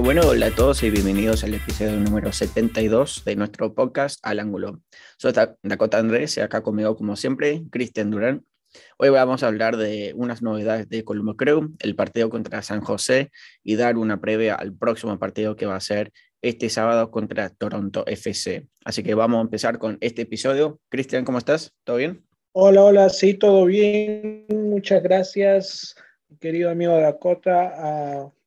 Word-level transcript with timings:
Bueno, 0.00 0.22
bueno, 0.22 0.30
hola 0.32 0.46
a 0.46 0.56
todos 0.56 0.82
y 0.82 0.88
bienvenidos 0.88 1.44
al 1.44 1.52
episodio 1.52 1.92
número 1.92 2.32
72 2.32 3.22
de 3.26 3.36
nuestro 3.36 3.74
podcast 3.74 4.18
Al 4.22 4.40
Ángulo. 4.40 4.80
Soy 5.18 5.34
Dakota 5.62 5.98
Andrés 5.98 6.38
y 6.38 6.40
acá 6.40 6.62
conmigo, 6.62 6.96
como 6.96 7.16
siempre, 7.16 7.64
Cristian 7.70 8.10
Durán. 8.10 8.46
Hoy 8.96 9.10
vamos 9.10 9.42
a 9.42 9.48
hablar 9.48 9.76
de 9.76 10.14
unas 10.16 10.40
novedades 10.40 10.88
de 10.88 11.04
Colombo 11.04 11.36
Crew, 11.36 11.76
el 11.80 11.96
partido 11.96 12.30
contra 12.30 12.62
San 12.62 12.80
José 12.80 13.30
y 13.62 13.76
dar 13.76 13.98
una 13.98 14.22
previa 14.22 14.54
al 14.54 14.72
próximo 14.72 15.18
partido 15.18 15.54
que 15.54 15.66
va 15.66 15.76
a 15.76 15.80
ser 15.80 16.12
este 16.40 16.70
sábado 16.70 17.10
contra 17.10 17.50
Toronto 17.50 18.06
FC. 18.06 18.68
Así 18.86 19.02
que 19.02 19.14
vamos 19.14 19.38
a 19.38 19.42
empezar 19.42 19.78
con 19.78 19.98
este 20.00 20.22
episodio. 20.22 20.80
Cristian, 20.88 21.26
¿cómo 21.26 21.36
estás? 21.36 21.74
¿Todo 21.84 21.98
bien? 21.98 22.24
Hola, 22.52 22.84
hola, 22.84 23.08
sí, 23.10 23.34
todo 23.34 23.66
bien. 23.66 24.46
Muchas 24.48 25.02
gracias, 25.02 25.94
querido 26.40 26.70
amigo 26.70 26.96
Dakota. 26.96 28.24
Uh, 28.24 28.39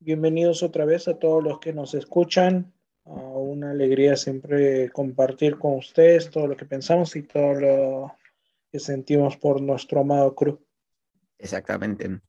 bienvenidos 0.00 0.62
otra 0.62 0.86
vez 0.86 1.08
a 1.08 1.18
todos 1.18 1.44
los 1.44 1.60
que 1.60 1.74
nos 1.74 1.94
escuchan. 1.94 2.72
Uh, 3.04 3.38
una 3.38 3.70
alegría 3.70 4.16
siempre 4.16 4.90
compartir 4.90 5.58
con 5.58 5.76
ustedes 5.76 6.30
todo 6.30 6.46
lo 6.46 6.56
que 6.56 6.64
pensamos 6.64 7.14
y 7.16 7.22
todo 7.22 7.54
lo 7.54 8.16
que 8.72 8.80
sentimos 8.80 9.36
por 9.36 9.60
nuestro 9.60 10.00
amado 10.00 10.34
Cruz. 10.34 10.58
Exactamente. 11.38 12.20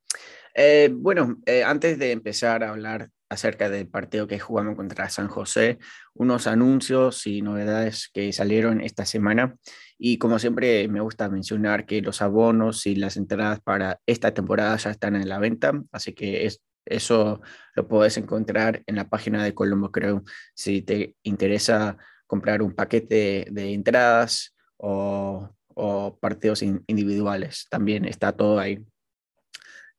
Eh, 0.54 0.90
bueno, 0.94 1.38
eh, 1.45 1.64
antes 1.64 1.98
de 1.98 2.12
empezar 2.12 2.64
a 2.64 2.72
hablar 2.72 3.10
acerca 3.30 3.70
del 3.70 3.88
partido 3.88 4.28
que 4.28 4.40
jugamos 4.40 4.76
contra 4.76 5.10
San 5.10 5.30
José, 5.30 5.80
unos 6.14 6.48
anuncios 6.48 7.26
y 7.26 7.42
novedades 7.42 8.10
que 8.14 8.34
salieron 8.34 8.82
esta 8.82 9.06
semana. 9.06 9.56
Y 9.98 10.17
como 10.17 10.40
siempre 10.40 10.90
me 10.90 11.00
gusta 11.00 11.30
mencionar 11.30 11.86
que 11.86 12.02
los 12.02 12.22
abonos 12.22 12.86
y 12.88 12.95
las 12.95 13.16
entradas 13.16 13.62
para 13.62 14.02
esta 14.06 14.34
temporada 14.34 14.76
ya 14.76 14.90
están 14.90 15.16
en 15.16 15.30
la 15.30 15.40
venta, 15.40 15.72
así 15.94 16.14
que 16.14 16.45
es, 16.45 16.62
eso 16.86 17.42
lo 17.76 17.88
puedes 17.88 18.18
encontrar 18.18 18.84
en 18.86 18.96
la 18.96 19.10
página 19.10 19.44
de 19.44 19.54
Colombo 19.54 19.92
Creo 19.92 20.24
si 20.56 20.82
te 20.82 21.16
interesa 21.23 21.98
comprar 22.28 22.62
un 22.62 22.73
paquete 22.73 23.48
de 23.50 23.73
entradas 23.73 24.56
o 24.78 25.50
o 25.76 26.18
partidos 26.20 26.62
individuales. 26.62 27.68
También 27.70 28.06
está 28.06 28.32
todo 28.32 28.60
ahí. 28.60 28.80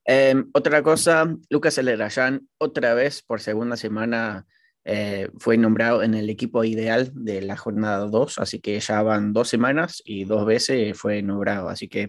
Em, 0.05 0.51
otra 0.53 0.83
cosa, 0.83 1.37
Lucas 1.49 1.79
Elerayán, 1.79 2.49
otra 2.59 2.95
vez 2.95 3.23
por 3.23 3.41
segunda 3.41 3.77
semana 3.77 4.47
eh, 4.85 5.29
fue 5.39 5.57
nombrado 5.57 6.03
en 6.03 6.15
el 6.15 6.29
equipo 6.29 6.65
ideal 6.65 7.11
de 7.15 7.41
la 7.43 7.57
jornada 7.57 8.07
2, 8.07 8.39
así 8.39 8.61
que 8.61 8.79
ya 8.81 9.03
van 9.03 9.33
dos 9.33 9.49
semanas 9.49 10.03
y 10.05 10.25
dos 10.25 10.45
veces 10.45 10.99
fue 10.99 11.23
nombrado, 11.23 11.69
así 11.69 11.89
que 11.89 12.09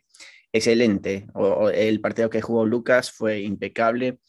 excelente. 0.51 1.27
el 1.73 2.01
partido 2.01 2.29
que 2.31 2.41
jugó 2.41 2.65
Lucas 2.65 3.11
fue 3.11 3.41
impecable 3.41 4.19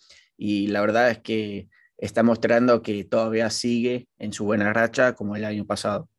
y 0.46 0.66
la 0.66 0.82
verdad 0.82 1.10
es 1.10 1.20
que 1.20 1.70
está 1.96 2.22
mostrando 2.22 2.82
que 2.82 3.02
todavía 3.04 3.48
sigue 3.48 4.08
en 4.18 4.34
su 4.34 4.44
buena 4.44 4.74
racha 4.74 5.14
como 5.14 5.36
el 5.36 5.44
año 5.46 5.64
pasado. 5.64 6.10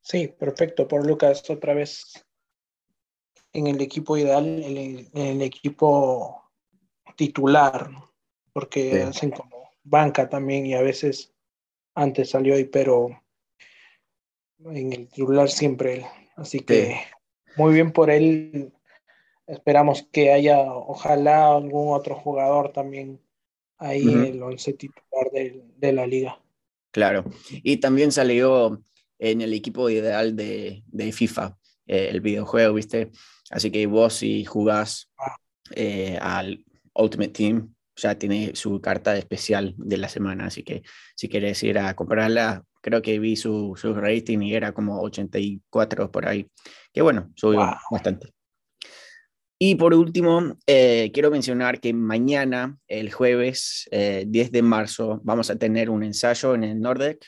Sí, 0.00 0.28
perfecto. 0.28 0.86
Por 0.86 1.04
Lucas 1.04 1.50
otra 1.50 1.74
vez 1.74 2.24
en 3.52 3.66
el 3.66 3.80
equipo 3.80 4.16
ideal, 4.16 4.46
en 4.46 5.08
el, 5.12 5.42
equipo 5.42 6.48
titular, 7.16 7.90
porque 8.52 9.02
hacen 9.02 9.32
como 9.32 9.70
banca 9.82 10.28
también 10.28 10.66
y 10.66 10.74
a 10.74 10.82
veces 10.82 11.34
antes 11.96 12.30
salió 12.30 12.54
ahí, 12.54 12.64
pero 12.66 13.08
en 14.60 14.92
el 14.92 15.08
titular 15.08 15.48
siempre 15.48 15.94
él. 15.94 16.04
Así 16.36 16.60
que 16.60 16.96
muy 17.56 17.74
bien 17.74 17.90
por 17.90 18.08
él. 18.08 18.72
Esperamos 19.52 20.08
que 20.10 20.32
haya, 20.32 20.62
ojalá, 20.62 21.54
algún 21.54 21.94
otro 21.94 22.14
jugador 22.14 22.72
también 22.72 23.20
ahí 23.76 24.02
en 24.02 24.24
el 24.24 24.42
once 24.42 24.72
titular 24.72 25.30
de, 25.30 25.62
de 25.76 25.92
la 25.92 26.06
liga. 26.06 26.40
Claro, 26.90 27.24
y 27.50 27.76
también 27.76 28.12
salió 28.12 28.82
en 29.18 29.42
el 29.42 29.52
equipo 29.52 29.90
ideal 29.90 30.36
de, 30.36 30.84
de 30.86 31.12
FIFA, 31.12 31.58
eh, 31.86 32.08
el 32.10 32.22
videojuego, 32.22 32.74
¿viste? 32.74 33.10
Así 33.50 33.70
que 33.70 33.86
vos 33.86 34.14
si 34.14 34.46
jugás 34.46 35.10
eh, 35.74 36.18
al 36.20 36.64
Ultimate 36.94 37.32
Team, 37.32 37.74
ya 37.94 38.18
tiene 38.18 38.56
su 38.56 38.80
carta 38.80 39.16
especial 39.18 39.74
de 39.76 39.98
la 39.98 40.08
semana, 40.08 40.46
así 40.46 40.62
que 40.62 40.82
si 41.14 41.28
quieres 41.28 41.62
ir 41.62 41.78
a 41.78 41.94
comprarla, 41.94 42.64
creo 42.80 43.02
que 43.02 43.18
vi 43.18 43.36
su, 43.36 43.74
su 43.76 43.92
rating 43.92 44.40
y 44.40 44.54
era 44.54 44.72
como 44.72 45.02
84 45.02 46.10
por 46.10 46.26
ahí, 46.26 46.48
que 46.90 47.02
bueno, 47.02 47.30
subió 47.36 47.60
bastante. 47.90 48.32
Y 49.64 49.76
por 49.76 49.94
último, 49.94 50.56
eh, 50.66 51.12
quiero 51.14 51.30
mencionar 51.30 51.78
que 51.78 51.92
mañana, 51.92 52.76
el 52.88 53.12
jueves 53.12 53.88
10 53.92 54.50
de 54.50 54.60
marzo, 54.60 55.20
vamos 55.22 55.50
a 55.50 55.56
tener 55.56 55.88
un 55.88 56.02
ensayo 56.02 56.56
en 56.56 56.64
el 56.64 56.80
Nordic 56.80 57.24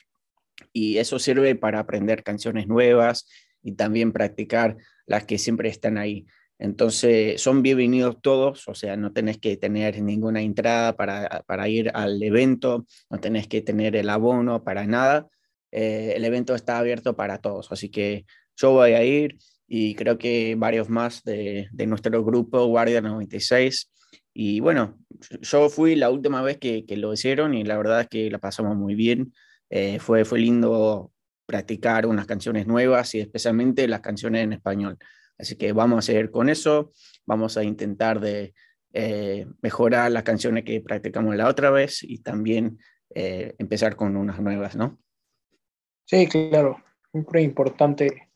y 0.72 0.98
eso 0.98 1.20
sirve 1.20 1.54
para 1.54 1.78
aprender 1.78 2.24
canciones 2.24 2.66
nuevas 2.66 3.28
y 3.62 3.76
también 3.76 4.10
practicar 4.10 4.76
las 5.06 5.26
que 5.26 5.38
siempre 5.38 5.68
están 5.68 5.96
ahí. 5.96 6.26
Entonces, 6.58 7.40
son 7.40 7.62
bienvenidos 7.62 8.20
todos, 8.20 8.66
o 8.66 8.74
sea, 8.74 8.96
no 8.96 9.12
tenés 9.12 9.38
que 9.38 9.56
tener 9.56 10.02
ninguna 10.02 10.42
entrada 10.42 10.96
para, 10.96 11.44
para 11.46 11.68
ir 11.68 11.92
al 11.94 12.20
evento, 12.20 12.84
no 13.10 13.20
tenés 13.20 13.46
que 13.46 13.62
tener 13.62 13.94
el 13.94 14.10
abono 14.10 14.64
para 14.64 14.88
nada. 14.88 15.28
Eh, 15.70 16.14
el 16.16 16.24
evento 16.24 16.56
está 16.56 16.78
abierto 16.78 17.14
para 17.14 17.38
todos, 17.38 17.70
así 17.70 17.90
que 17.90 18.26
yo 18.56 18.72
voy 18.72 18.94
a 18.94 19.04
ir 19.04 19.36
y 19.66 19.94
creo 19.94 20.18
que 20.18 20.54
varios 20.56 20.88
más 20.88 21.22
de, 21.24 21.68
de 21.72 21.86
nuestro 21.86 22.24
grupo 22.24 22.66
Guardia 22.66 23.00
96. 23.00 23.90
Y 24.32 24.60
bueno, 24.60 24.98
yo 25.40 25.68
fui 25.68 25.94
la 25.94 26.10
última 26.10 26.42
vez 26.42 26.58
que, 26.58 26.84
que 26.84 26.96
lo 26.96 27.12
hicieron 27.12 27.54
y 27.54 27.64
la 27.64 27.76
verdad 27.76 28.02
es 28.02 28.08
que 28.08 28.30
la 28.30 28.38
pasamos 28.38 28.76
muy 28.76 28.94
bien. 28.94 29.32
Eh, 29.70 29.98
fue, 30.00 30.24
fue 30.24 30.40
lindo 30.40 31.12
practicar 31.46 32.06
unas 32.06 32.26
canciones 32.26 32.66
nuevas 32.66 33.14
y 33.14 33.20
especialmente 33.20 33.86
las 33.88 34.00
canciones 34.00 34.44
en 34.44 34.52
español. 34.52 34.98
Así 35.38 35.56
que 35.56 35.72
vamos 35.72 35.98
a 35.98 36.02
seguir 36.02 36.30
con 36.30 36.48
eso, 36.48 36.92
vamos 37.26 37.56
a 37.56 37.64
intentar 37.64 38.20
de 38.20 38.54
eh, 38.92 39.46
mejorar 39.62 40.12
las 40.12 40.22
canciones 40.22 40.64
que 40.64 40.80
practicamos 40.80 41.34
la 41.36 41.48
otra 41.48 41.70
vez 41.70 42.02
y 42.02 42.18
también 42.18 42.78
eh, 43.14 43.54
empezar 43.58 43.96
con 43.96 44.16
unas 44.16 44.40
nuevas, 44.40 44.76
¿no? 44.76 44.98
Sí, 46.04 46.26
claro, 46.28 46.82
muy 47.12 47.42
importante 47.42 48.28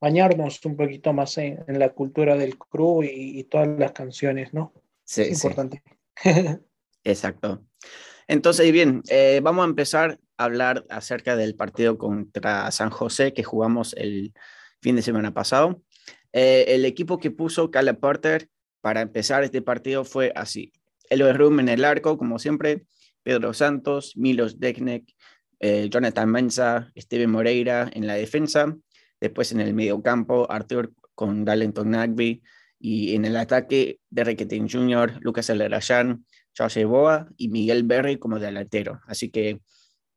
bañarnos 0.00 0.64
un 0.64 0.76
poquito 0.76 1.12
más 1.12 1.36
en, 1.38 1.64
la 1.68 1.90
cultura 1.90 2.36
del 2.36 2.56
crew 2.56 3.02
y, 3.02 3.44
todas 3.44 3.68
las 3.78 3.92
canciones, 3.92 4.54
¿no? 4.54 4.72
Sí, 5.04 5.22
es 5.22 5.44
importante. 5.44 5.82
Exacto. 7.04 7.64
Entonces, 8.26 8.70
bien, 8.72 9.02
vamos 9.42 9.64
a 9.64 9.68
empezar 9.68 10.18
hablar 10.40 10.86
acerca 10.88 11.36
del 11.36 11.54
partido 11.54 11.98
contra 11.98 12.70
San 12.70 12.90
José 12.90 13.32
que 13.32 13.44
jugamos 13.44 13.94
el 13.96 14.32
fin 14.80 14.96
de 14.96 15.02
semana 15.02 15.34
pasado. 15.34 15.82
Eh, 16.32 16.64
el 16.68 16.84
equipo 16.84 17.18
que 17.18 17.30
puso 17.30 17.70
Cala 17.70 17.94
Porter 17.94 18.48
para 18.80 19.02
empezar 19.02 19.44
este 19.44 19.60
partido 19.60 20.04
fue 20.04 20.32
así. 20.34 20.72
Eloy 21.10 21.32
Rum 21.32 21.60
en 21.60 21.68
el 21.68 21.84
arco, 21.84 22.16
como 22.16 22.38
siempre, 22.38 22.84
Pedro 23.22 23.52
Santos, 23.52 24.16
Milos 24.16 24.58
Deknek, 24.58 25.04
eh, 25.58 25.88
Jonathan 25.90 26.30
Mensa, 26.30 26.90
Steven 26.96 27.30
Moreira 27.30 27.90
en 27.92 28.06
la 28.06 28.14
defensa, 28.14 28.74
después 29.20 29.52
en 29.52 29.60
el 29.60 29.74
medio 29.74 30.02
campo, 30.02 30.50
Arthur 30.50 30.92
con 31.14 31.44
Galenton 31.44 31.90
Nagby, 31.90 32.42
y 32.78 33.14
en 33.14 33.26
el 33.26 33.36
ataque, 33.36 34.00
Derek 34.08 34.48
Jr., 34.70 35.18
Lucas 35.20 35.50
Alerayan, 35.50 36.24
Josh 36.56 36.82
Boa 36.84 37.28
y 37.36 37.48
Miguel 37.48 37.84
Berry 37.84 38.18
como 38.18 38.38
delantero. 38.38 39.00
Así 39.06 39.30
que 39.30 39.60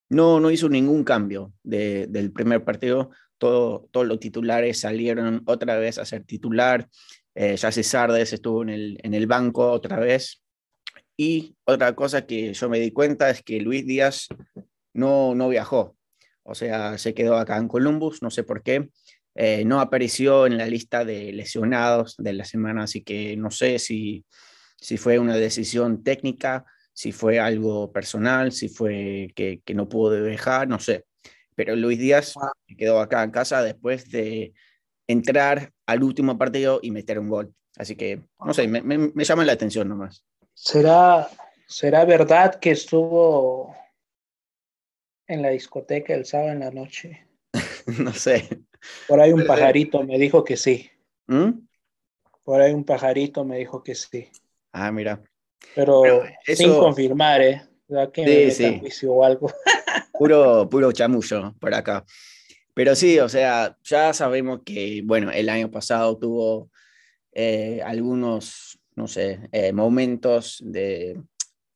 no, 0.10 0.40
no 0.40 0.50
hizo 0.50 0.70
ningún 0.70 1.04
cambio 1.04 1.54
del 1.64 2.32
primer 2.32 2.64
partido. 2.64 3.12
Todo, 3.38 3.90
todos 3.92 4.08
los 4.08 4.20
titulares 4.20 4.80
salieron 4.80 5.42
otra 5.46 5.78
vez 5.78 5.98
a 5.98 6.06
ser 6.06 6.24
titular. 6.24 6.88
Eh, 7.36 7.58
Sardes 7.58 8.32
estuvo 8.32 8.64
en 8.64 8.70
el, 8.70 9.00
en 9.04 9.14
el 9.14 9.28
banco 9.28 9.72
otra 9.72 10.00
vez. 10.00 10.42
Y 11.18 11.56
otra 11.66 11.94
cosa 11.96 12.26
que 12.26 12.54
yo 12.54 12.70
me 12.70 12.80
di 12.80 12.92
cuenta 12.92 13.30
es 13.30 13.44
que 13.44 13.60
Luis 13.60 13.86
Díaz 13.86 14.30
no, 14.94 15.36
no 15.36 15.50
viajó. 15.50 15.96
O 16.44 16.56
sea, 16.56 16.98
se 16.98 17.14
quedó 17.14 17.38
acá 17.38 17.58
en 17.58 17.68
Columbus, 17.68 18.22
no 18.22 18.30
sé 18.30 18.44
por 18.44 18.64
qué. 18.64 18.90
Eh, 19.36 19.66
no 19.66 19.80
apareció 19.80 20.46
en 20.46 20.58
la 20.58 20.68
lista 20.68 21.06
de 21.06 21.32
lesionados 21.34 22.16
de 22.18 22.34
la 22.34 22.46
semana, 22.46 22.84
así 22.84 23.04
que 23.04 23.36
no 23.36 23.50
sé 23.50 23.80
si, 23.80 24.26
si 24.80 24.98
fue 24.98 25.18
una 25.18 25.36
decisión 25.36 26.04
técnica 26.04 26.66
si 26.94 27.12
fue 27.12 27.40
algo 27.40 27.92
personal, 27.92 28.52
si 28.52 28.70
fue 28.70 29.32
que, 29.36 29.62
que 29.66 29.74
no 29.74 29.90
pudo 29.90 30.12
dejar, 30.12 30.68
no 30.68 30.80
sé. 30.80 31.06
Pero 31.56 31.76
Luis 31.76 32.00
Díaz 32.00 32.36
quedó 32.78 33.00
acá 33.00 33.24
en 33.24 33.32
casa 33.32 33.62
después 33.62 34.10
de 34.10 34.54
entrar 35.08 35.72
al 35.86 36.04
último 36.04 36.38
partido 36.38 36.80
y 36.82 36.92
meter 36.92 37.20
un 37.20 37.30
gol. 37.30 37.54
Así 37.78 37.96
que, 37.96 38.22
no 38.44 38.54
sé, 38.54 38.68
me, 38.68 38.82
me, 38.82 39.24
llama 39.24 39.44
la 39.44 39.54
atención 39.54 39.90
nomás. 39.90 40.24
¿Será, 40.54 41.28
¿Será 41.68 42.06
verdad 42.06 42.60
que 42.60 42.72
estuvo 42.72 43.76
en 45.28 45.42
la 45.42 45.50
discoteca 45.50 46.14
el 46.14 46.26
sábado 46.26 46.52
en 46.52 46.60
la 46.60 46.72
noche? 46.72 47.28
no 48.00 48.14
sé. 48.14 48.48
Por 49.08 49.20
ahí 49.20 49.32
un 49.32 49.46
pajarito 49.46 50.04
me 50.04 50.18
dijo 50.18 50.44
que 50.44 50.58
sí. 50.58 50.90
¿Mm? 51.28 51.52
Por 52.44 52.62
ahí 52.62 52.74
un 52.74 52.84
pajarito 52.84 53.46
me 53.46 53.58
dijo 53.58 53.84
que 53.84 53.96
sí. 53.96 54.30
Ah, 54.72 54.92
mira. 54.92 55.22
Pero, 55.76 56.04
sin 56.46 56.74
confirmar, 56.74 57.42
¿eh? 57.42 57.62
Que 58.12 58.52
sí, 58.52 58.82
sí. 58.90 59.06
o 59.06 59.24
algo. 59.24 59.52
puro, 60.14 60.68
puro 60.70 60.92
chamullo 60.92 61.54
por 61.60 61.74
acá. 61.74 62.06
Pero 62.74 62.96
sí, 62.96 63.20
o 63.20 63.30
sea, 63.30 63.78
ya 63.84 64.14
sabemos 64.14 64.62
que, 64.66 65.02
bueno, 65.06 65.32
el 65.32 65.48
año 65.50 65.70
pasado 65.70 66.18
tuvo 66.18 66.72
eh, 67.32 67.82
algunos, 67.86 68.80
no 68.96 69.08
sé, 69.08 69.48
eh, 69.52 69.72
momentos 69.72 70.62
de, 70.66 71.22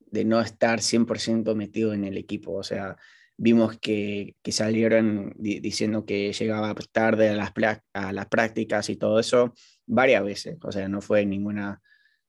de, 0.07 0.25
no 0.25 0.41
estar 0.41 0.79
100% 0.79 1.53
metido 1.55 1.93
en 1.93 2.03
el 2.03 2.17
equipo. 2.17 2.53
O 2.53 2.63
sea, 2.63 2.97
vimos 3.37 3.77
que, 3.79 4.35
que 4.41 4.51
salieron 4.51 5.33
diciendo 5.37 6.05
que 6.05 6.33
llegaba 6.33 6.75
tarde 6.91 7.29
a 7.29 7.35
las, 7.35 7.53
a 7.93 8.13
las 8.13 8.25
prácticas 8.27 8.89
y 8.89 8.95
todo 8.95 9.19
eso 9.19 9.53
varias 9.85 10.23
veces. 10.23 10.57
O 10.63 10.71
sea, 10.71 10.87
no 10.87 11.01
fue 11.01 11.25
ninguna 11.25 11.81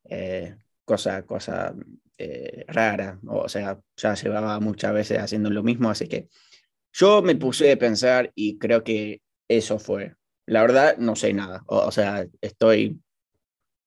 eh, 0.05 0.57
cosa, 0.85 1.23
cosa 1.25 1.75
rara. 2.67 3.19
O 3.27 3.49
sea, 3.49 3.81
ya 3.97 4.15
llevaba 4.15 4.61
muchas 4.61 4.93
veces 4.93 5.19
haciendo 5.19 5.51
lo 5.51 5.63
mismo, 5.63 5.89
así 5.89 6.09
que 6.09 6.29
yo 6.93 7.23
me 7.23 7.37
puse 7.37 7.73
a 7.73 7.79
pensar 7.79 8.33
y 8.35 8.59
creo 8.59 8.83
que 8.83 9.23
eso 9.49 9.79
fue. 9.79 10.15
La 10.47 10.63
verdad, 10.63 10.97
no 10.99 11.15
sé 11.15 11.33
nada. 11.33 11.63
O, 11.67 11.93
sea, 11.93 12.27
estoy 12.41 13.01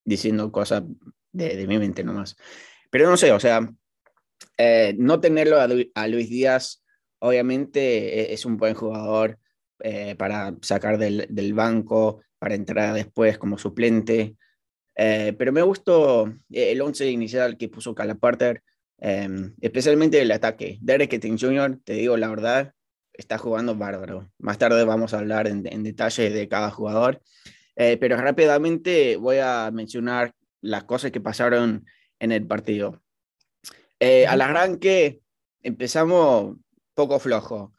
diciendo 0.06 0.52
cosas 0.52 0.84
de, 1.32 1.68
mi 1.68 1.78
mente 1.78 2.04
nomás. 2.04 2.36
Pero 2.90 3.10
no 3.10 3.18
sé, 3.18 3.32
o 3.32 3.40
sea, 3.40 3.68
eh, 4.58 4.96
no 4.98 5.20
tenerlo 5.20 5.60
a, 5.60 6.08
Luis 6.08 6.30
Díaz, 6.30 6.81
obviamente 7.22 8.32
e, 8.32 8.34
es 8.34 8.46
un 8.46 8.58
buen 8.58 8.74
jugador 8.76 9.40
eh, 9.80 10.16
para 10.16 10.54
sacar 10.62 10.98
del, 10.98 11.54
banco, 11.54 12.22
para 12.38 12.56
entrar 12.56 12.94
después 12.94 13.38
como 13.38 13.58
suplente. 13.58 14.36
Eh, 14.96 15.34
pero 15.38 15.52
me 15.52 15.62
gustó 15.62 16.32
el 16.52 16.82
once 16.82 17.10
inicial 17.10 17.58
que 17.58 17.70
puso 17.70 17.96
Calaparter, 17.96 18.62
especialmente 19.62 20.22
el 20.22 20.32
ataque. 20.32 20.78
Derek 20.82 21.14
Etting 21.14 21.40
Jr., 21.40 21.80
te 21.84 21.94
digo 21.94 22.18
la 22.18 22.30
verdad, 22.30 22.76
está 23.14 23.38
jugando 23.38 23.76
bárbaro. 23.76 24.30
Más 24.40 24.58
tarde 24.58 24.84
vamos 24.84 25.14
a 25.14 25.20
hablar 25.20 25.48
en, 25.48 25.84
detalle 25.84 26.30
de 26.30 26.48
cada 26.48 26.72
jugador, 26.72 27.22
eh, 27.76 27.98
pero 27.98 28.18
rápidamente 28.18 29.16
voy 29.16 29.38
a 29.38 29.70
mencionar 29.72 30.34
las 30.62 30.84
cosas 30.84 31.12
que 31.12 31.22
pasaron 31.22 31.86
en 32.20 32.32
el 32.32 32.46
partido. 32.46 33.02
Eh, 34.00 34.26
al 34.28 34.42
arranque 34.42 35.22
empezamos 35.62 36.58
poco 37.02 37.20
flojo. 37.20 37.74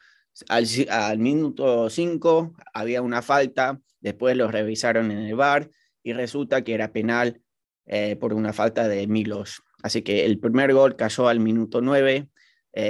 Al, 0.48 1.18
minuto 1.18 1.88
5 1.88 2.54
había 2.74 3.02
una 3.02 3.22
falta, 3.22 3.78
después 4.00 4.36
lo 4.36 4.50
revisaron 4.50 5.12
en 5.12 5.18
el 5.18 5.36
bar 5.36 5.70
y 6.02 6.12
resulta 6.12 6.64
que 6.64 6.74
era 6.74 6.92
penal 6.92 7.40
eh, 7.86 8.16
por 8.16 8.34
una 8.34 8.52
falta 8.52 8.88
de 8.88 9.06
Milos. 9.06 9.62
Así 9.80 10.02
que 10.02 10.24
el 10.24 10.40
primer 10.40 10.72
gol 10.74 10.96
cayó 10.96 11.28
al 11.28 11.38
minuto 11.38 11.80
9, 11.80 12.28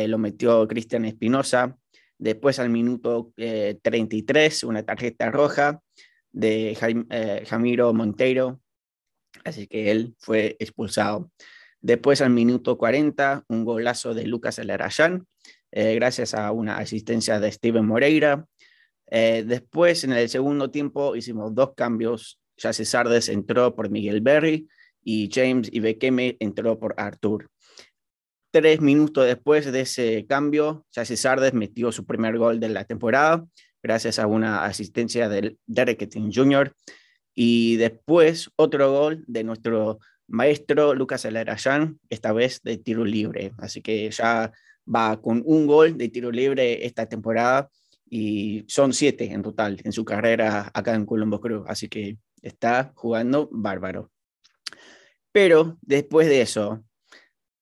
lo 0.06 0.16
metió 0.16 0.66
Cristian 0.68 1.04
Espinosa. 1.04 1.76
Después 2.16 2.58
al 2.58 2.70
minuto 2.70 3.32
33, 3.36 4.62
eh, 4.62 4.66
una 4.66 4.84
tarjeta 4.84 5.30
roja 5.30 5.82
de 6.30 6.78
eh, 7.10 7.44
Jamiro 7.46 7.92
Monteiro, 7.92 8.60
así 9.44 9.66
que 9.66 9.90
él 9.90 10.14
fue 10.18 10.56
expulsado. 10.60 11.30
Después 11.82 12.22
al 12.22 12.30
minuto 12.30 12.78
40, 12.78 13.44
un 13.48 13.64
golazo 13.66 14.14
de 14.14 14.26
Lucas 14.26 14.58
Alarayán, 14.58 15.26
eh, 15.72 15.94
gracias 15.96 16.34
a 16.34 16.52
una 16.52 16.76
asistencia 16.76 17.40
de 17.40 17.50
Steven 17.50 17.84
Moreira. 17.84 18.46
después, 19.10 20.04
en 20.04 20.12
el 20.12 20.28
segundo 20.28 20.70
tiempo, 20.70 21.16
hicimos 21.16 21.54
dos 21.54 21.74
cambios. 21.74 22.38
Jesse 22.56 22.88
Sardes 22.88 23.28
entró 23.28 23.74
por 23.74 23.90
Miguel 23.90 24.20
Berry 24.20 24.68
y 25.02 25.28
James 25.32 25.68
Ibekeme 25.72 26.36
entró 26.40 26.78
por 26.78 26.94
Artur. 26.96 27.50
Tres 28.52 28.80
minutos 28.80 29.26
después 29.26 29.70
de 29.70 29.80
ese 29.80 30.26
cambio, 30.28 30.84
Jesse 30.92 31.18
Sardes 31.18 31.54
metió 31.54 31.90
su 31.90 32.04
primer 32.04 32.36
gol 32.36 32.60
de 32.60 32.68
la 32.68 32.84
temporada, 32.84 33.44
gracias 33.82 34.18
a 34.18 34.26
una 34.26 34.64
asistencia 34.64 35.28
del 35.28 35.58
Derek 35.66 36.08
Jr. 36.12 36.74
Y 37.34 37.76
después 37.76 38.50
otro 38.56 38.92
gol 38.92 39.24
de 39.26 39.42
nuestro 39.42 39.98
maestro 40.28 40.94
Lucas 40.94 41.24
Alarayán, 41.24 41.98
esta 42.10 42.32
vez 42.32 42.60
de 42.62 42.76
tiro 42.76 43.04
libre. 43.04 43.52
Así 43.58 43.80
que 43.80 44.10
ya 44.10 44.52
va 44.86 45.20
con 45.20 45.42
un 45.44 45.66
gol 45.66 45.96
de 45.96 46.08
tiro 46.08 46.30
libre 46.30 46.84
esta 46.86 47.06
temporada 47.06 47.68
y 48.08 48.64
son 48.68 48.92
siete 48.92 49.32
en 49.32 49.42
total 49.42 49.80
en 49.84 49.92
su 49.92 50.04
carrera 50.04 50.70
acá 50.74 50.94
en 50.94 51.06
Colombo 51.06 51.40
Cruz. 51.40 51.64
Así 51.66 51.88
que 51.88 52.18
está 52.42 52.92
jugando 52.94 53.48
bárbaro. 53.50 54.10
Pero 55.32 55.78
después 55.80 56.28
de 56.28 56.42
eso, 56.42 56.84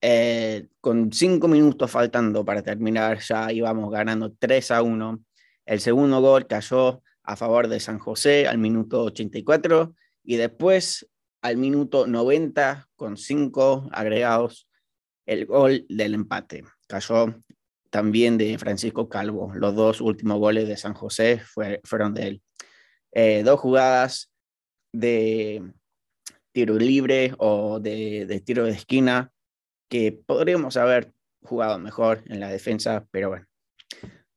eh, 0.00 0.66
con 0.80 1.12
cinco 1.12 1.46
minutos 1.46 1.90
faltando 1.90 2.44
para 2.44 2.62
terminar, 2.62 3.20
ya 3.20 3.52
íbamos 3.52 3.92
ganando 3.92 4.32
3 4.32 4.70
a 4.72 4.82
1. 4.82 5.22
El 5.66 5.80
segundo 5.80 6.20
gol 6.20 6.46
cayó 6.46 7.02
a 7.22 7.36
favor 7.36 7.68
de 7.68 7.78
San 7.78 7.98
José 7.98 8.48
al 8.48 8.58
minuto 8.58 9.04
84 9.04 9.94
y 10.24 10.36
después 10.36 11.08
al 11.42 11.56
minuto 11.58 12.06
90 12.06 12.88
con 12.96 13.16
cinco 13.16 13.88
agregados 13.92 14.68
el 15.26 15.46
gol 15.46 15.86
del 15.88 16.14
empate. 16.14 16.64
Cayó 16.90 17.34
también 17.88 18.36
de 18.36 18.58
Francisco 18.58 19.08
Calvo. 19.08 19.52
Los 19.54 19.76
dos 19.76 20.00
últimos 20.00 20.38
goles 20.38 20.66
de 20.66 20.76
San 20.76 20.92
José 20.92 21.40
fueron 21.84 22.14
de 22.14 22.22
él. 22.26 22.42
Eh, 23.12 23.42
dos 23.44 23.60
jugadas 23.60 24.32
de 24.92 25.62
tiro 26.52 26.74
libre 26.74 27.32
o 27.38 27.78
de, 27.78 28.26
de 28.26 28.40
tiro 28.40 28.64
de 28.64 28.72
esquina 28.72 29.30
que 29.88 30.12
podríamos 30.12 30.76
haber 30.76 31.12
jugado 31.42 31.78
mejor 31.78 32.24
en 32.26 32.40
la 32.40 32.48
defensa, 32.48 33.06
pero 33.12 33.28
bueno. 33.28 33.46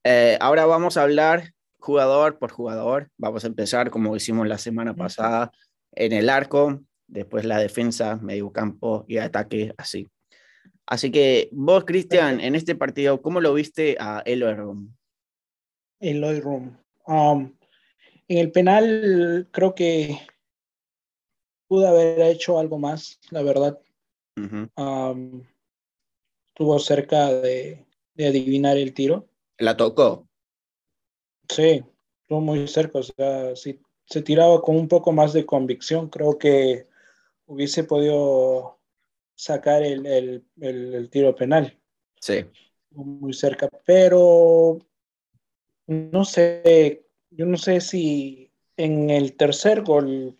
Eh, 0.03 0.37
ahora 0.39 0.65
vamos 0.65 0.97
a 0.97 1.03
hablar 1.03 1.53
jugador 1.79 2.37
por 2.37 2.51
jugador. 2.51 3.09
Vamos 3.17 3.43
a 3.43 3.47
empezar 3.47 3.89
como 3.89 4.15
hicimos 4.15 4.47
la 4.47 4.59
semana 4.59 4.93
pasada 4.93 5.51
en 5.91 6.13
el 6.13 6.29
arco, 6.29 6.81
después 7.07 7.45
la 7.45 7.57
defensa, 7.57 8.17
medio 8.17 8.51
campo 8.51 9.05
y 9.07 9.17
ataque 9.17 9.73
así. 9.77 10.07
Así 10.85 11.11
que 11.11 11.49
vos, 11.51 11.85
Cristian, 11.85 12.39
en 12.41 12.55
este 12.55 12.75
partido, 12.75 13.21
¿cómo 13.21 13.39
lo 13.39 13.53
viste 13.53 13.95
a 13.99 14.21
Eloy 14.25 14.53
Room? 14.53 14.95
Eloy 15.99 16.39
Room. 16.39 16.77
Um, 17.07 17.53
en 18.27 18.37
el 18.37 18.51
penal 18.51 19.47
creo 19.51 19.75
que 19.75 20.19
pudo 21.67 21.87
haber 21.87 22.21
hecho 22.21 22.59
algo 22.59 22.77
más, 22.77 23.19
la 23.31 23.41
verdad 23.41 23.79
estuvo 26.53 26.77
cerca 26.79 27.33
de, 27.33 27.85
adivinar 28.17 28.77
el 28.77 28.93
tiro. 28.93 29.27
¿La 29.57 29.75
tocó? 29.75 30.27
Sí, 31.49 31.83
estuvo 32.21 32.41
muy 32.41 32.67
cerca. 32.67 32.99
O 32.99 33.03
sea, 33.03 33.55
si 33.55 33.79
se 34.05 34.21
tiraba 34.21 34.61
con 34.61 34.75
un 34.75 34.87
poco 34.87 35.11
más 35.11 35.33
de 35.33 35.45
convicción, 35.45 36.09
creo 36.09 36.37
que 36.37 36.87
hubiese 37.45 37.83
podido 37.83 38.79
sacar 39.35 39.83
el, 39.83 41.09
tiro 41.11 41.35
penal. 41.35 41.77
Sí. 42.19 42.45
Muy 42.91 43.33
cerca. 43.33 43.69
Pero 43.85 44.79
no 45.87 46.25
sé, 46.25 47.05
yo 47.31 47.45
no 47.45 47.57
sé 47.57 47.81
si 47.81 48.51
en 48.77 49.09
el 49.09 49.35
tercer 49.35 49.81
gol, 49.81 50.37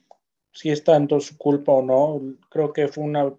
si 0.52 0.70
es 0.70 0.84
tanto 0.84 1.20
su 1.20 1.38
culpa 1.38 1.74
o 1.74 1.82
no. 1.82 2.38
Creo 2.50 2.72
que 2.74 2.88
fue 2.88 3.04
una 3.04 3.34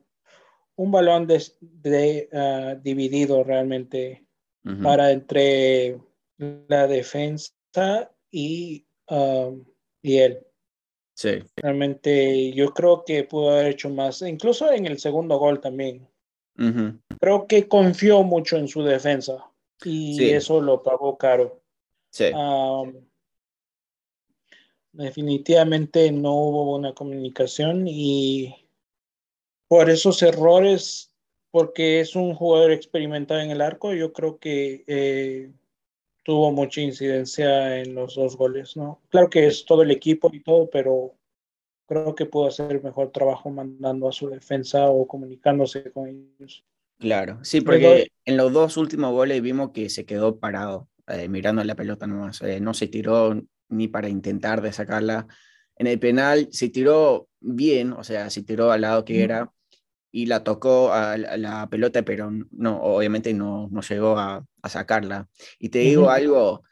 un 0.76 0.90
balón 0.90 1.26
de, 1.26 2.28
ah, 2.32 2.76
dividido 2.82 3.44
realmente 3.44 4.24
para 4.82 5.12
entre 5.12 6.00
la 6.68 6.86
defensa 6.86 7.52
y, 8.30 8.86
um, 9.10 9.62
y 10.00 10.16
él. 10.16 10.38
Sí. 11.14 11.42
Realmente 11.56 12.52
yo 12.52 12.74
creo 12.74 13.04
que 13.04 13.24
pudo 13.24 13.50
haber 13.50 13.68
hecho 13.68 13.88
más, 13.88 14.20
incluso 14.22 14.70
en 14.70 14.86
el 14.86 14.98
segundo 14.98 15.38
gol 15.38 15.60
también. 15.60 16.06
Creo 17.20 17.46
que 17.48 17.66
confió 17.66 18.22
mucho 18.22 18.56
en 18.56 18.68
su 18.68 18.84
defensa 18.84 19.50
y 19.84 20.30
eso 20.30 20.60
lo 20.60 20.82
pagó 20.82 21.18
caro. 21.18 21.60
Sí. 22.10 22.26
Um, 22.32 22.94
definitivamente 24.92 26.12
no 26.12 26.32
hubo 26.34 26.76
una 26.76 26.94
comunicación 26.94 27.86
y 27.88 28.54
por 29.66 29.90
esos 29.90 30.22
errores, 30.22 31.12
porque 31.50 32.00
es 32.00 32.14
un 32.14 32.34
jugador 32.34 32.70
experimentado 32.70 33.40
en 33.40 33.50
el 33.50 33.60
arco, 33.60 33.92
yo 33.92 34.12
creo 34.12 34.38
que 34.38 34.84
eh, 34.86 35.50
tuvo 36.24 36.50
mucha 36.50 36.80
incidencia 36.80 37.78
en 37.78 37.94
los 37.94 38.14
dos 38.14 38.36
goles, 38.36 38.76
¿no? 38.76 39.00
Claro 39.10 39.30
que 39.30 39.46
es 39.46 39.64
todo 39.64 39.82
el 39.82 39.90
equipo 39.90 40.30
y 40.32 40.42
todo, 40.42 40.68
pero 40.70 41.14
creo 41.86 42.14
que 42.14 42.26
pudo 42.26 42.48
hacer 42.48 42.72
el 42.72 42.82
mejor 42.82 43.12
trabajo 43.12 43.50
mandando 43.50 44.08
a 44.08 44.12
su 44.12 44.28
defensa 44.28 44.88
o 44.88 45.06
comunicándose 45.06 45.92
con 45.92 46.08
ellos. 46.08 46.64
Claro, 46.98 47.38
sí, 47.42 47.60
porque 47.60 48.08
en 48.24 48.36
los 48.36 48.52
dos 48.52 48.76
últimos 48.76 49.12
goles 49.12 49.42
vimos 49.42 49.70
que 49.72 49.90
se 49.90 50.06
quedó 50.06 50.38
parado, 50.38 50.88
eh, 51.08 51.28
mirando 51.28 51.62
la 51.62 51.74
pelota 51.74 52.06
nomás, 52.06 52.40
eh, 52.42 52.60
no 52.60 52.72
se 52.72 52.88
tiró 52.88 53.40
ni 53.68 53.88
para 53.88 54.08
intentar 54.08 54.62
de 54.62 54.72
sacarla. 54.72 55.26
En 55.76 55.86
el 55.86 55.98
penal 55.98 56.48
se 56.50 56.70
tiró 56.70 57.28
bien, 57.40 57.92
o 57.92 58.04
sea, 58.04 58.30
se 58.30 58.42
tiró 58.42 58.70
al 58.70 58.82
lado 58.82 59.04
que 59.04 59.22
era, 59.22 59.52
y 60.16 60.26
la 60.26 60.44
tocó 60.44 60.92
a 60.92 61.18
la, 61.18 61.68
pelota, 61.68 62.04
pero 62.04 62.30
no, 62.52 62.80
obviamente 62.80 63.34
no, 63.34 63.66
no 63.72 63.80
llegó 63.80 64.16
a, 64.16 64.46
a, 64.62 64.68
sacarla. 64.68 65.28
Y 65.58 65.70
te 65.70 65.80
digo 65.80 66.08
algo, 66.08 66.62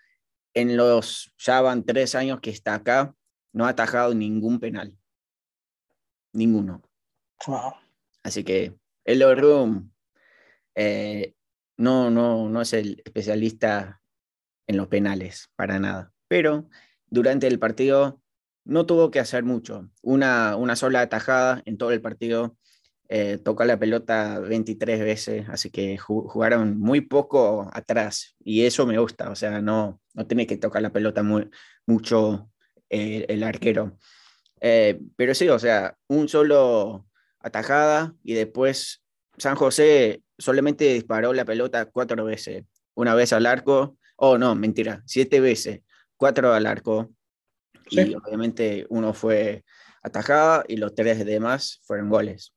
en 0.55 0.77
los, 0.77 1.35
ya 1.39 1.61
van 1.61 1.83
tres 1.83 2.15
años 2.15 2.39
que 2.39 2.51
está 2.51 2.77
acá, 2.77 3.17
no 3.53 3.67
ha 3.67 3.71
atajado 3.71 4.15
ningún 4.15 4.61
penal. 4.61 4.97
Ninguno. 6.33 6.83
Así 8.23 8.45
que 8.45 8.77
el 9.05 9.37
Room 9.37 9.93
eh, 10.77 11.35
no, 11.77 12.13
no, 12.13 12.49
no 12.49 12.61
es 12.61 12.73
el 12.73 13.03
especialista 13.05 14.01
en 14.69 14.77
los 14.77 14.87
penales, 14.87 15.51
para 15.57 15.81
nada. 15.81 16.13
Pero 16.29 16.69
durante 17.07 17.49
el 17.49 17.59
partido 17.59 18.23
no 18.65 18.87
tuvo 18.87 19.11
que 19.11 19.19
hacer 19.19 19.43
mucho. 19.43 19.91
Una, 20.01 20.55
una 20.55 20.77
sola 20.77 21.01
atajada 21.01 21.61
en 21.65 21.77
todo 21.77 21.91
el 21.91 22.01
partido 22.01 22.57
eh, 23.15 23.37
tocó 23.37 23.67
la 23.67 23.79
pelota 23.79 24.39
23 24.39 25.01
veces, 25.01 25.47
así 25.51 25.69
que 25.69 25.99
jugaron 25.99 26.79
muy 26.79 27.03
poco 27.03 27.69
atrás 27.75 28.37
y 28.43 28.65
eso 28.65 28.87
me 28.87 28.97
gusta, 28.97 29.29
o 29.29 29.35
sea, 29.35 29.61
no, 29.61 30.01
no 30.15 30.27
tiene 30.27 30.47
que 30.47 30.57
tocar 30.57 30.81
la 30.81 30.95
pelota 30.95 31.23
muy, 31.23 31.51
mucho 31.87 32.51
eh, 32.89 33.27
el 33.29 33.43
arquero. 33.43 33.99
Eh, 34.63 34.99
pero 35.15 35.35
sí, 35.35 35.47
o 35.51 35.59
sea, 35.59 35.95
un 36.09 36.27
solo 36.27 37.07
atajada 37.39 38.15
y 38.25 38.33
después 38.33 39.03
San 39.37 39.57
José 39.57 40.23
solamente 40.39 40.95
disparó 40.95 41.35
la 41.35 41.45
pelota 41.45 41.85
cuatro 41.85 42.25
veces, 42.25 42.65
una 42.95 43.15
vez 43.15 43.35
al 43.35 43.45
arco, 43.45 43.99
oh 44.17 44.39
no, 44.39 44.55
mentira, 44.55 45.03
siete 45.05 45.39
veces, 45.41 45.83
cuatro 46.17 46.55
al 46.55 46.65
arco 46.65 47.11
y 47.91 48.15
obviamente 48.15 48.87
uno 48.89 49.13
fue 49.13 49.67
atajada 50.03 50.65
y 50.67 50.79
los 50.79 50.95
tres 50.95 51.27
demás 51.27 51.79
fueron 51.85 52.09
goles. 52.09 52.55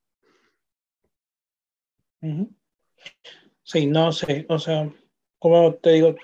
Sí, 3.63 3.87
no 3.87 4.11
sé, 4.11 4.45
o 4.49 4.59
sea, 4.59 4.91
como 5.39 5.73
te 5.75 5.91
digo, 5.91 6.15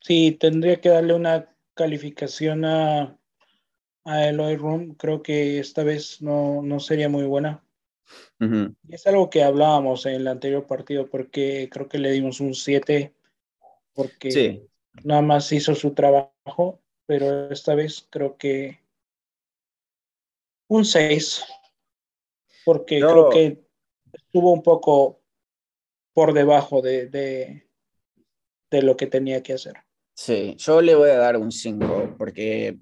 sí, 0.00 0.32
tendría 0.32 0.80
que 0.80 0.90
darle 0.90 1.14
una 1.14 1.54
calificación 1.74 2.64
a, 2.64 3.18
a 4.04 4.26
Eloy 4.26 4.56
Room, 4.56 4.94
creo 4.94 5.22
que 5.22 5.58
esta 5.58 5.82
vez 5.84 6.20
no, 6.22 6.62
no 6.62 6.80
sería 6.80 7.08
muy 7.08 7.24
buena. 7.24 7.62
Es 8.88 9.06
algo 9.06 9.28
que 9.28 9.42
hablábamos 9.42 10.06
en 10.06 10.14
el 10.14 10.28
anterior 10.28 10.66
partido, 10.66 11.08
porque 11.08 11.68
creo 11.70 11.88
que 11.88 11.98
le 11.98 12.10
dimos 12.10 12.40
un 12.40 12.54
7, 12.54 13.14
porque 13.92 14.68
nada 15.04 15.22
más 15.22 15.52
hizo 15.52 15.74
su 15.74 15.92
trabajo, 15.92 16.80
pero 17.06 17.50
esta 17.50 17.74
vez 17.74 18.06
creo 18.08 18.36
que 18.36 18.80
un 20.68 20.84
6, 20.84 21.44
porque 22.64 23.00
creo 23.00 23.30
que 23.30 23.67
estuvo 24.12 24.52
un 24.52 24.62
poco 24.62 25.20
por 26.12 26.32
debajo 26.32 26.82
de, 26.82 27.08
de, 27.08 28.82
lo 28.82 28.96
que 28.96 29.06
tenía 29.06 29.42
que 29.42 29.54
hacer. 29.54 29.74
Sí, 30.14 30.56
yo 30.58 30.82
le 30.82 30.94
voy 30.94 31.10
a 31.10 31.18
dar 31.18 31.36
un 31.36 31.52
5 31.52 32.16
porque 32.18 32.78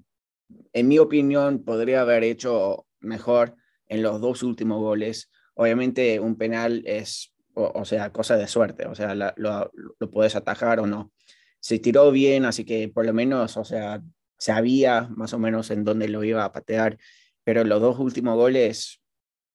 en 0.73 0.87
mi 0.87 0.97
opinión 0.97 1.63
podría 1.63 2.01
haber 2.01 2.23
hecho 2.23 2.87
mejor 2.99 3.55
en 3.87 4.01
los 4.01 4.19
dos 4.21 4.43
últimos 4.43 4.79
goles. 4.79 5.29
Obviamente 5.53 6.19
un 6.19 6.35
penal 6.35 6.83
es, 6.85 7.33
o, 7.53 7.85
sea, 7.85 8.11
cosa 8.11 8.37
de 8.37 8.47
suerte, 8.47 8.87
o 8.87 8.95
sea, 8.95 9.13
lo, 9.13 9.31
lo, 9.35 10.11
puedes 10.11 10.35
atajar 10.35 10.79
o 10.79 10.87
no. 10.87 11.11
Se 11.59 11.79
tiró 11.79 12.11
bien, 12.11 12.45
así 12.45 12.65
que 12.65 12.89
por 12.89 13.05
lo 13.05 13.13
menos, 13.13 13.57
o 13.57 13.63
sea, 13.63 14.01
sabía 14.37 15.09
más 15.15 15.33
o 15.33 15.39
menos 15.39 15.69
en 15.71 15.83
dónde 15.83 16.07
lo 16.07 16.23
iba 16.23 16.43
a 16.43 16.51
patear, 16.51 16.97
pero 17.43 17.63
los 17.63 17.81
dos 17.81 17.99
últimos 17.99 18.35
goles 18.35 18.99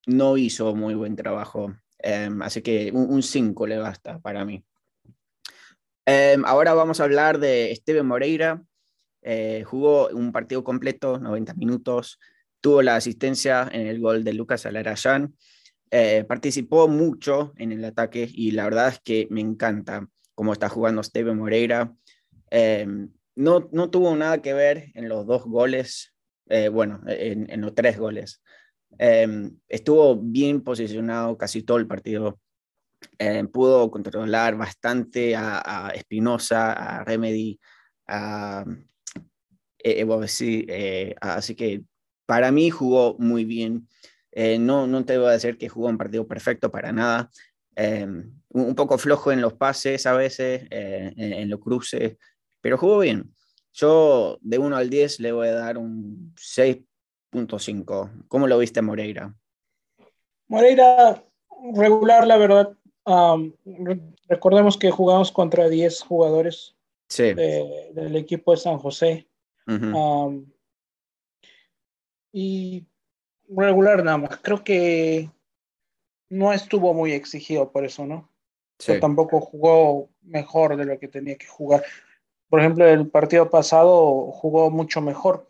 no 0.07 0.37
hizo 0.37 0.75
muy 0.75 0.95
buen 0.95 1.17
trabajo. 1.17 1.75
Em, 1.99 2.43
así 2.43 2.63
que 2.63 2.91
un 2.93 3.23
5 3.23 3.67
le 3.67 3.79
basta 3.79 4.19
para 4.21 4.45
mí. 4.45 4.65
Em, 6.05 6.45
ahora 6.45 6.75
vamos 6.75 7.01
a 7.01 7.05
hablar 7.05 7.39
de 7.39 7.71
Esteban 7.71 8.07
Moreira. 8.07 8.63
Eh, 9.23 9.63
jugó 9.65 10.09
un 10.09 10.33
partido 10.33 10.65
completo, 10.65 11.19
90 11.19 11.55
minutos. 11.55 12.19
Tuvo 12.61 12.83
la 12.83 12.97
asistencia 12.97 13.69
en 13.73 13.87
el 13.87 14.01
gol 14.01 14.25
de 14.25 14.33
Lucas 14.33 14.67
Alarayán. 14.67 15.37
Eh, 15.91 16.25
participó 16.25 16.89
mucho 16.89 17.53
en 17.57 17.71
el 17.71 17.85
ataque 17.85 18.29
y 18.33 18.53
la 18.53 18.65
verdad 18.65 18.89
es 18.89 19.01
que 19.01 19.29
me 19.31 19.41
encanta 19.41 20.09
cómo 20.35 20.53
está 20.53 20.69
jugando 20.69 21.01
Esteban 21.03 21.39
Moreira. 21.39 21.95
Em, 22.51 23.11
no, 23.37 23.69
no 23.73 23.91
tuvo 23.91 24.15
nada 24.17 24.43
que 24.43 24.55
ver 24.55 24.91
en 24.95 25.09
los 25.09 25.27
dos 25.27 25.45
goles, 25.45 26.15
eh, 26.49 26.69
bueno, 26.69 27.01
en, 27.07 27.51
en, 27.51 27.61
los 27.61 27.75
tres 27.75 27.99
goles. 27.99 28.42
Em, 28.99 29.57
estuvo 29.69 30.17
bien 30.17 30.63
posicionado 30.63 31.37
casi 31.37 31.63
todo 31.63 31.79
el 31.79 31.87
partido. 31.87 32.39
Em, 33.19 33.49
pudo 33.49 33.91
controlar 33.91 34.57
bastante 34.57 35.35
a, 35.37 35.93
Espinosa, 35.95 36.73
a, 36.73 37.05
Remedy, 37.05 37.59
a, 38.07 38.65
eh, 39.83 40.07
eh, 40.69 41.15
así 41.21 41.55
que 41.55 41.83
para 42.27 42.53
mí 42.53 42.71
jugó 42.71 43.17
muy 43.19 43.45
bien. 43.45 43.89
Eh, 44.31 44.59
no, 44.59 44.87
no 44.87 45.05
te 45.05 45.19
voy 45.19 45.29
a 45.29 45.33
decir 45.33 45.59
que 45.59 45.69
jugó 45.69 45.89
un 45.89 45.99
partido 45.99 46.27
perfecto 46.27 46.71
para 46.71 46.93
nada. 46.93 47.31
Em, 47.75 48.33
un 48.51 48.75
poco 48.75 48.99
flojo 48.99 49.33
en 49.33 49.41
los 49.41 49.55
pases 49.55 50.07
a 50.07 50.13
veces, 50.13 50.67
en, 50.71 51.33
en, 51.33 51.49
los 51.49 51.61
cruces, 51.61 52.17
pero 52.61 52.79
jugó 52.79 52.99
bien. 53.01 53.35
Yo 53.73 54.39
de 54.43 54.59
1 54.59 54.77
al 54.77 54.91
10 54.91 55.21
le 55.21 55.33
voy 55.33 55.49
a 55.49 55.55
dar 55.55 55.79
un 55.79 56.35
6 56.37 56.79
5. 57.33 58.11
¿Cómo 58.29 58.47
lo 58.47 58.59
viste 58.59 58.83
Moreira? 58.83 59.35
Moreira, 60.49 61.25
regular, 61.75 62.27
la 62.27 62.37
verdad. 62.37 62.77
recordemos 64.29 64.77
que 64.77 64.91
jugamos 64.91 65.33
contra 65.33 65.69
10 65.69 66.03
jugadores 66.03 66.77
del 67.17 68.17
equipo 68.17 68.53
de 68.53 68.59
San 68.59 68.79
José. 68.79 69.27
y 72.35 72.87
regular 73.49 74.05
nada 74.05 74.19
más. 74.19 74.39
Creo 74.39 74.63
que 74.65 75.31
no 76.31 76.53
estuvo 76.53 76.95
muy 76.95 77.13
exigido 77.13 77.71
por 77.71 77.85
eso, 77.85 78.07
¿no? 78.07 78.29
tampoco 79.01 79.41
jugó 79.41 80.09
mejor 80.23 80.77
de 80.77 80.85
lo 80.85 80.99
que 80.99 81.07
tenía 81.07 81.37
que 81.37 81.47
jugar. 81.47 81.85
Por 82.49 82.59
ejemplo, 82.59 82.87
el 82.87 83.09
partido 83.09 83.49
pasado 83.49 84.33
jugó 84.33 84.71
mucho 84.71 85.01
mejor 85.01 85.47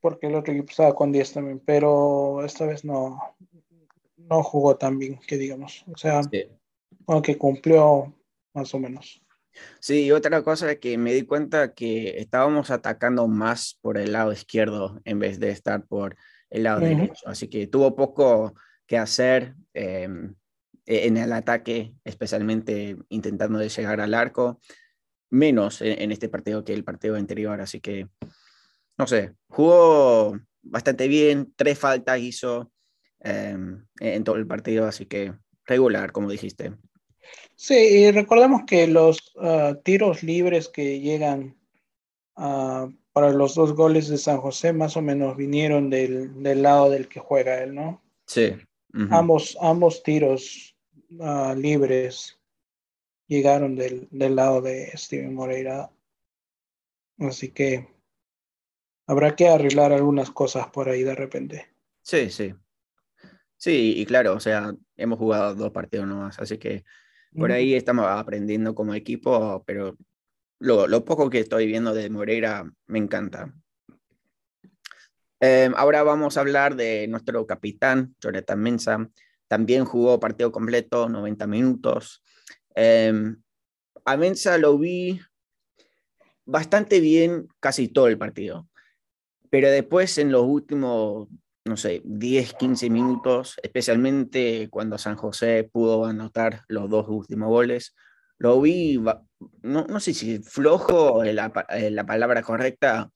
porque 0.00 0.26
el 0.26 0.34
otro 0.34 0.52
equipo 0.52 0.70
estaba 0.70 0.94
con 0.94 1.12
10 1.12 1.32
también, 1.32 1.62
pero 1.64 2.44
esta 2.44 2.66
vez 2.66 2.84
no, 2.84 3.18
no 4.16 4.42
jugó 4.42 4.76
tan 4.76 4.98
bien, 4.98 5.18
que 5.26 5.38
digamos. 5.38 5.84
O 5.92 5.96
sea, 5.96 6.20
aunque 7.06 7.38
cumplió 7.38 8.14
más 8.52 8.74
o 8.74 8.78
menos. 8.78 9.22
Sí, 9.80 10.10
otra 10.10 10.42
cosa 10.42 10.70
es 10.72 10.78
que 10.78 10.98
me 10.98 11.12
di 11.12 11.22
cuenta 11.22 11.74
que 11.74 12.18
estábamos 12.18 12.70
atacando 12.70 13.28
más 13.28 13.78
por 13.80 13.98
el 13.98 14.12
lado 14.12 14.32
izquierdo 14.32 15.00
en 15.04 15.18
vez 15.18 15.38
de 15.38 15.50
estar 15.50 15.86
por 15.86 16.16
el 16.50 16.64
lado 16.64 16.80
derecho. 16.80 17.26
Así 17.26 17.48
que 17.48 17.66
tuvo 17.66 17.94
poco 17.94 18.54
que 18.86 18.98
hacer 18.98 19.54
em, 19.72 20.34
e-, 20.86 21.06
en 21.06 21.16
el 21.16 21.32
ataque, 21.32 21.94
especialmente 22.04 22.96
intentando 23.08 23.58
de 23.58 23.68
llegar 23.68 24.00
al 24.00 24.14
arco, 24.14 24.60
menos 25.30 25.80
en, 25.82 26.00
en, 26.02 26.12
este 26.12 26.28
partido 26.28 26.64
que 26.64 26.74
el 26.74 26.84
partido 26.84 27.16
anterior. 27.16 27.60
Así 27.60 27.80
que 27.80 28.08
no 28.96 29.06
sé, 29.06 29.34
jugó 29.48 30.38
bastante 30.62 31.08
bien, 31.08 31.52
tres 31.56 31.78
faltas 31.78 32.18
hizo 32.20 32.70
em, 33.20 33.84
en 34.00 34.24
todo 34.24 34.36
el 34.36 34.46
partido, 34.46 34.86
así 34.86 35.06
que 35.06 35.34
regular, 35.66 36.12
como 36.12 36.30
dijiste. 36.30 36.72
Sí, 37.56 37.74
y 37.74 38.10
recordemos 38.10 38.62
que 38.66 38.86
los 38.86 39.32
ah, 39.40 39.76
tiros 39.82 40.22
libres 40.22 40.68
que 40.68 41.00
llegan 41.00 41.56
ah, 42.36 42.88
para 43.12 43.30
los 43.30 43.54
dos 43.54 43.74
goles 43.74 44.08
de 44.08 44.18
San 44.18 44.38
José 44.38 44.72
más 44.72 44.96
o 44.96 45.02
menos 45.02 45.36
vinieron 45.36 45.88
del, 45.90 46.62
lado 46.62 46.90
del 46.90 47.08
que 47.08 47.20
juega 47.20 47.62
él, 47.62 47.74
¿no? 47.74 48.02
Sí. 48.26 48.54
ambos, 49.10 49.56
ambos 49.60 50.02
tiros 50.02 50.76
ah, 51.20 51.54
libres 51.56 52.38
llegaron 53.26 53.76
del, 53.76 54.08
del 54.10 54.36
lado 54.36 54.60
de 54.60 54.90
Steven 54.96 55.34
Moreira. 55.34 55.90
Así 57.18 57.50
que 57.50 57.93
habrá 59.06 59.36
que 59.36 59.48
arreglar 59.48 59.92
algunas 59.92 60.30
cosas 60.30 60.68
por 60.68 60.88
ahí 60.88 61.02
de 61.02 61.14
repente. 61.14 61.74
Sí, 62.02 62.30
sí. 62.30 62.54
Sí, 63.56 63.94
y 63.96 64.06
claro, 64.06 64.34
o 64.34 64.40
sea, 64.40 64.74
hemos 64.96 65.18
jugado 65.18 65.54
dos 65.54 65.70
partidos 65.70 66.06
nomás, 66.06 66.38
así 66.38 66.58
que 66.58 66.84
por 67.36 67.50
ahí 67.50 67.74
estamos 67.74 68.06
aprendiendo 68.06 68.74
como 68.74 68.94
equipo, 68.94 69.64
pero 69.66 69.96
lo, 70.60 71.04
poco 71.04 71.30
que 71.30 71.40
estoy 71.40 71.66
viendo 71.66 71.94
de 71.94 72.10
Moreira 72.10 72.70
me 72.86 72.98
encanta. 72.98 73.52
Em, 75.40 75.72
ahora 75.76 76.02
vamos 76.02 76.36
a 76.36 76.40
hablar 76.40 76.76
de 76.76 77.08
nuestro 77.08 77.46
capitán, 77.46 78.14
Jonathan 78.20 78.60
Mensa. 78.60 79.10
También 79.48 79.84
jugó 79.84 80.20
partido 80.20 80.52
completo, 80.52 81.08
90 81.08 81.46
minutos. 81.46 82.22
Em, 82.74 83.42
a 84.04 84.16
Mensa 84.16 84.58
lo 84.58 84.78
vi 84.78 85.20
bastante 86.44 87.00
bien 87.00 87.48
casi 87.60 87.88
todo 87.88 88.08
el 88.08 88.18
partido 88.18 88.68
pero 89.54 89.70
después 89.70 90.18
en 90.18 90.32
los 90.32 90.42
últimos 90.42 91.28
no 91.64 91.76
sé, 91.76 92.02
10, 92.04 92.54
15 92.54 92.90
minutos, 92.90 93.54
especialmente 93.62 94.68
cuando 94.68 94.98
San 94.98 95.14
José 95.14 95.70
pudo 95.72 96.06
anotar 96.06 96.64
los 96.66 96.90
dos 96.90 97.06
últimos 97.08 97.50
goles. 97.50 97.94
Lo 98.36 98.60
vi, 98.60 98.98
no, 99.62 99.86
no 99.86 100.00
sé 100.00 100.12
si 100.12 100.40
flojo 100.40 101.22
es 101.22 101.32
la, 101.36 101.52
la 101.68 102.04
palabra 102.04 102.42
correcta, 102.42 103.12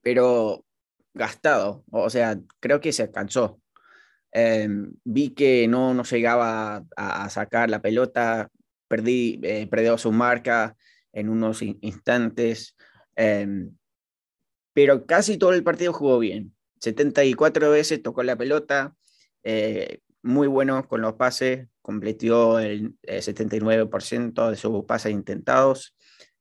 pero 0.00 0.64
gastado. 1.12 1.84
O 1.90 2.08
sea, 2.08 2.40
creo 2.58 2.80
que 2.80 2.94
se 2.94 3.10
cansó. 3.10 3.60
Em, 4.32 4.94
vi 5.04 5.34
que 5.34 5.68
no, 5.68 5.92
no 5.92 6.04
llegaba 6.04 6.82
a, 6.96 7.28
sacar 7.28 7.68
la 7.68 7.82
pelota, 7.82 8.48
perdí, 8.88 9.38
eh, 9.42 9.66
perdió 9.66 9.98
su 9.98 10.12
marca 10.12 10.76
en 11.12 11.28
unos 11.28 11.60
instantes, 11.60 12.74
em, 13.16 13.76
pero 14.72 15.06
casi 15.06 15.36
todo 15.38 15.52
el 15.52 15.64
partido 15.64 15.92
jugó 15.92 16.18
bien. 16.18 16.54
74 16.80 17.70
veces 17.70 18.02
tocó 18.02 18.22
la 18.22 18.36
pelota, 18.36 18.94
eh, 19.44 20.00
muy 20.22 20.48
bueno 20.48 20.86
con 20.88 21.00
los 21.00 21.14
pases, 21.14 21.68
completó 21.80 22.58
el 22.58 22.96
79% 23.02 24.50
de 24.50 24.56
sus 24.56 24.84
pases 24.84 25.12
intentados 25.12 25.94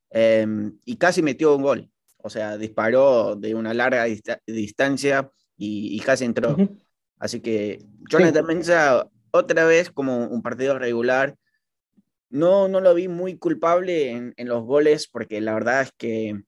em, 0.10 0.78
y 0.86 0.98
casi 0.98 1.22
metió 1.22 1.56
un 1.56 1.64
gol. 1.64 1.92
O 2.18 2.30
sea, 2.30 2.58
disparó 2.58 3.36
de 3.36 3.56
una 3.56 3.74
larga 3.74 4.06
distancia 4.46 5.32
y, 5.58 6.00
casi 6.02 6.26
entró. 6.26 6.56
Así 7.18 7.40
que 7.40 7.84
Jonathan 8.10 8.46
Mensa, 8.46 9.08
otra 9.32 9.66
vez 9.66 9.92
como 9.92 10.28
un 10.28 10.42
partido 10.42 10.78
regular, 10.78 11.36
no, 12.30 12.68
no 12.68 12.80
lo 12.80 12.94
vi 12.94 13.08
muy 13.08 13.38
culpable 13.38 14.12
en, 14.12 14.34
en 14.38 14.48
los 14.48 14.64
goles 14.64 15.08
porque 15.08 15.42
la 15.42 15.54
verdad 15.54 15.82
es 15.82 15.92
que 15.98 16.44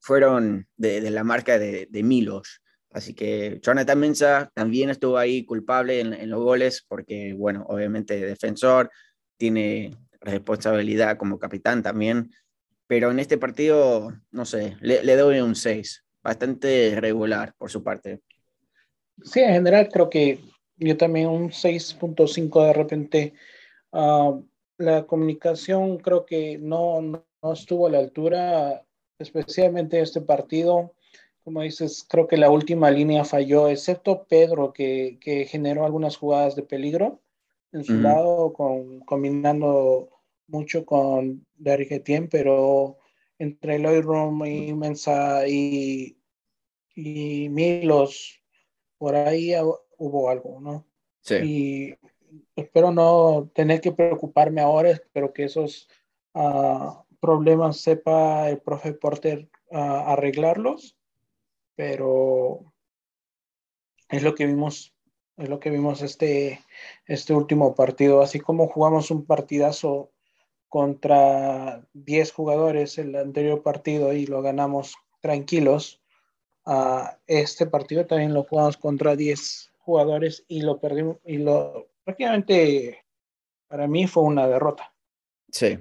fueron 0.00 0.66
de, 0.76 1.10
la 1.10 1.24
marca 1.24 1.58
de, 1.58 1.88
Milos. 2.02 2.60
Así 2.90 3.14
que 3.14 3.58
Jonathan 3.62 3.98
Mensa 3.98 4.50
también 4.54 4.90
estuvo 4.90 5.18
ahí 5.18 5.44
culpable 5.44 6.00
en, 6.00 6.30
los 6.30 6.42
goles 6.42 6.84
porque, 6.86 7.34
bueno, 7.34 7.64
obviamente 7.68 8.20
defensor, 8.20 8.90
tiene 9.36 9.96
responsabilidad 10.20 11.16
como 11.16 11.38
capitán 11.38 11.82
también, 11.82 12.30
pero 12.86 13.10
en 13.10 13.18
este 13.18 13.38
partido, 13.38 14.12
no 14.30 14.44
sé, 14.44 14.76
le, 14.80 15.16
doy 15.16 15.40
un 15.40 15.54
6, 15.54 16.04
bastante 16.22 16.98
regular 17.00 17.54
por 17.58 17.70
su 17.70 17.82
parte. 17.82 18.20
Sí, 19.22 19.40
en 19.40 19.54
general 19.54 19.88
creo 19.92 20.08
que 20.08 20.40
yo 20.76 20.96
también 20.96 21.28
un 21.28 21.50
6.5 21.50 22.66
de 22.66 22.72
repente. 22.72 23.34
Uh, 23.90 24.44
la 24.78 25.06
comunicación 25.06 25.98
creo 25.98 26.24
que 26.26 26.58
no, 26.58 27.00
no, 27.00 27.52
estuvo 27.52 27.86
a 27.86 27.90
la 27.90 27.98
altura, 27.98 28.83
especialmente 29.18 30.00
este 30.00 30.20
partido. 30.20 30.94
Como 31.44 31.60
dices, 31.60 32.06
creo 32.08 32.26
que 32.26 32.36
la 32.38 32.50
última 32.50 32.90
línea 32.90 33.24
falló, 33.24 33.68
excepto 33.68 34.24
Pedro, 34.24 34.72
que, 34.72 35.18
que 35.20 35.44
generó 35.44 35.84
algunas 35.84 36.16
jugadas 36.16 36.56
de 36.56 36.62
peligro 36.62 37.20
en 37.72 37.84
su 37.84 37.92
uh 37.92 37.96
-huh. 37.96 38.00
lado, 38.02 38.52
con, 38.52 39.00
combinando 39.00 40.08
mucho 40.46 40.84
con 40.86 41.46
Derrick 41.56 41.92
Etienne, 41.92 42.28
pero 42.28 42.98
entre 43.38 43.78
Lloyd 43.78 44.02
Room 44.02 44.46
y 44.46 44.72
Mensa 44.72 45.46
y, 45.46 46.16
y 46.94 47.48
Milos, 47.50 48.40
por 48.96 49.14
ahí 49.14 49.52
hubo 49.98 50.30
algo, 50.30 50.60
¿no? 50.60 50.86
Sí. 51.20 51.34
Y 51.34 51.94
espero 52.56 52.90
no 52.90 53.50
tener 53.54 53.80
que 53.80 53.92
preocuparme 53.92 54.60
ahora, 54.60 54.90
espero 54.90 55.32
que 55.32 55.44
esos 55.44 55.88
uh, 56.34 57.03
problemas 57.24 57.78
sepa 57.78 58.50
el 58.50 58.58
profe 58.58 58.92
Porter 58.92 59.48
uh, 59.70 59.78
arreglarlos, 59.78 60.98
pero 61.74 62.74
es 64.10 64.22
lo 64.22 64.34
que 64.34 64.44
vimos, 64.44 64.94
es 65.38 65.48
lo 65.48 65.58
que 65.58 65.70
vimos 65.70 66.02
este, 66.02 66.60
este 67.06 67.32
último 67.32 67.74
partido, 67.74 68.20
así 68.20 68.40
como 68.40 68.68
jugamos 68.68 69.10
un 69.10 69.24
partidazo 69.24 70.10
contra 70.68 71.86
10 71.94 72.32
jugadores 72.32 72.98
el 72.98 73.16
anterior 73.16 73.62
partido 73.62 74.12
y 74.12 74.26
lo 74.26 74.42
ganamos 74.42 74.96
tranquilos, 75.22 76.02
Uh, 76.66 77.08
este 77.26 77.66
partido 77.66 78.06
también 78.06 78.32
lo 78.32 78.44
jugamos 78.44 78.78
contra 78.78 79.14
10 79.16 79.70
jugadores 79.80 80.44
y 80.48 80.62
lo 80.62 80.80
perdimos 80.80 81.18
y 81.22 81.36
lo 81.36 81.90
prácticamente 82.04 83.04
para 83.68 83.86
mí 83.86 84.06
fue 84.06 84.22
una 84.22 84.48
derrota. 84.48 84.94
Sí. 85.50 85.78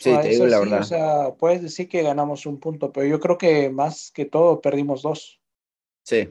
Sí, 0.00 0.10
te 0.22 0.28
digo 0.28 0.46
la 0.46 0.56
sí, 0.56 0.64
verdad. 0.64 0.80
O 0.80 0.84
sea, 0.84 1.34
puedes 1.38 1.60
decir 1.60 1.88
que 1.88 2.02
ganamos 2.02 2.46
un 2.46 2.58
punto, 2.58 2.90
pero 2.90 3.06
yo 3.06 3.20
creo 3.20 3.36
que 3.36 3.68
más 3.68 4.10
que 4.12 4.24
todo 4.24 4.60
perdimos 4.60 5.02
dos. 5.02 5.40
Sí. 6.04 6.30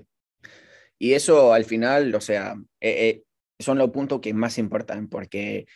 Y 0.97 1.13
eso 1.13 1.53
al 1.53 1.65
final, 1.65 2.13
o 2.15 2.21
sea, 2.21 2.55
eh, 2.81 3.09
eh, 3.09 3.23
son 3.59 3.77
los 3.77 3.91
puntos 3.91 4.21
que 4.21 4.33
más 4.33 4.57
importan 4.57 5.07
porque 5.07 5.67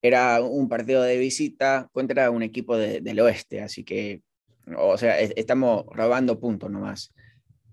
era 0.00 0.40
un 0.40 0.68
partido 0.68 1.02
de 1.02 1.18
visita 1.18 1.88
contra 1.92 2.30
un 2.30 2.42
equipo 2.42 2.76
de, 2.76 3.02
del 3.02 3.20
oeste, 3.20 3.60
así 3.60 3.84
que 3.84 4.22
o 4.76 4.96
sea, 4.96 5.18
estamos 5.18 5.84
robando 5.90 6.38
puntos 6.38 6.70
nomás. 6.70 7.12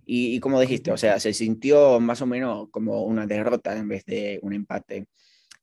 Y, 0.06 0.36
y, 0.36 0.40
como 0.40 0.60
dijiste, 0.60 0.92
o 0.92 0.98
sea, 0.98 1.20
se 1.20 1.34
sintió 1.34 2.00
más 2.00 2.22
o 2.22 2.26
menos 2.26 2.68
como 2.72 3.04
una 3.04 3.28
derrota 3.28 3.78
en 3.78 3.88
vez 3.88 4.04
de 4.06 4.40
un 4.42 4.54
empate, 4.54 5.06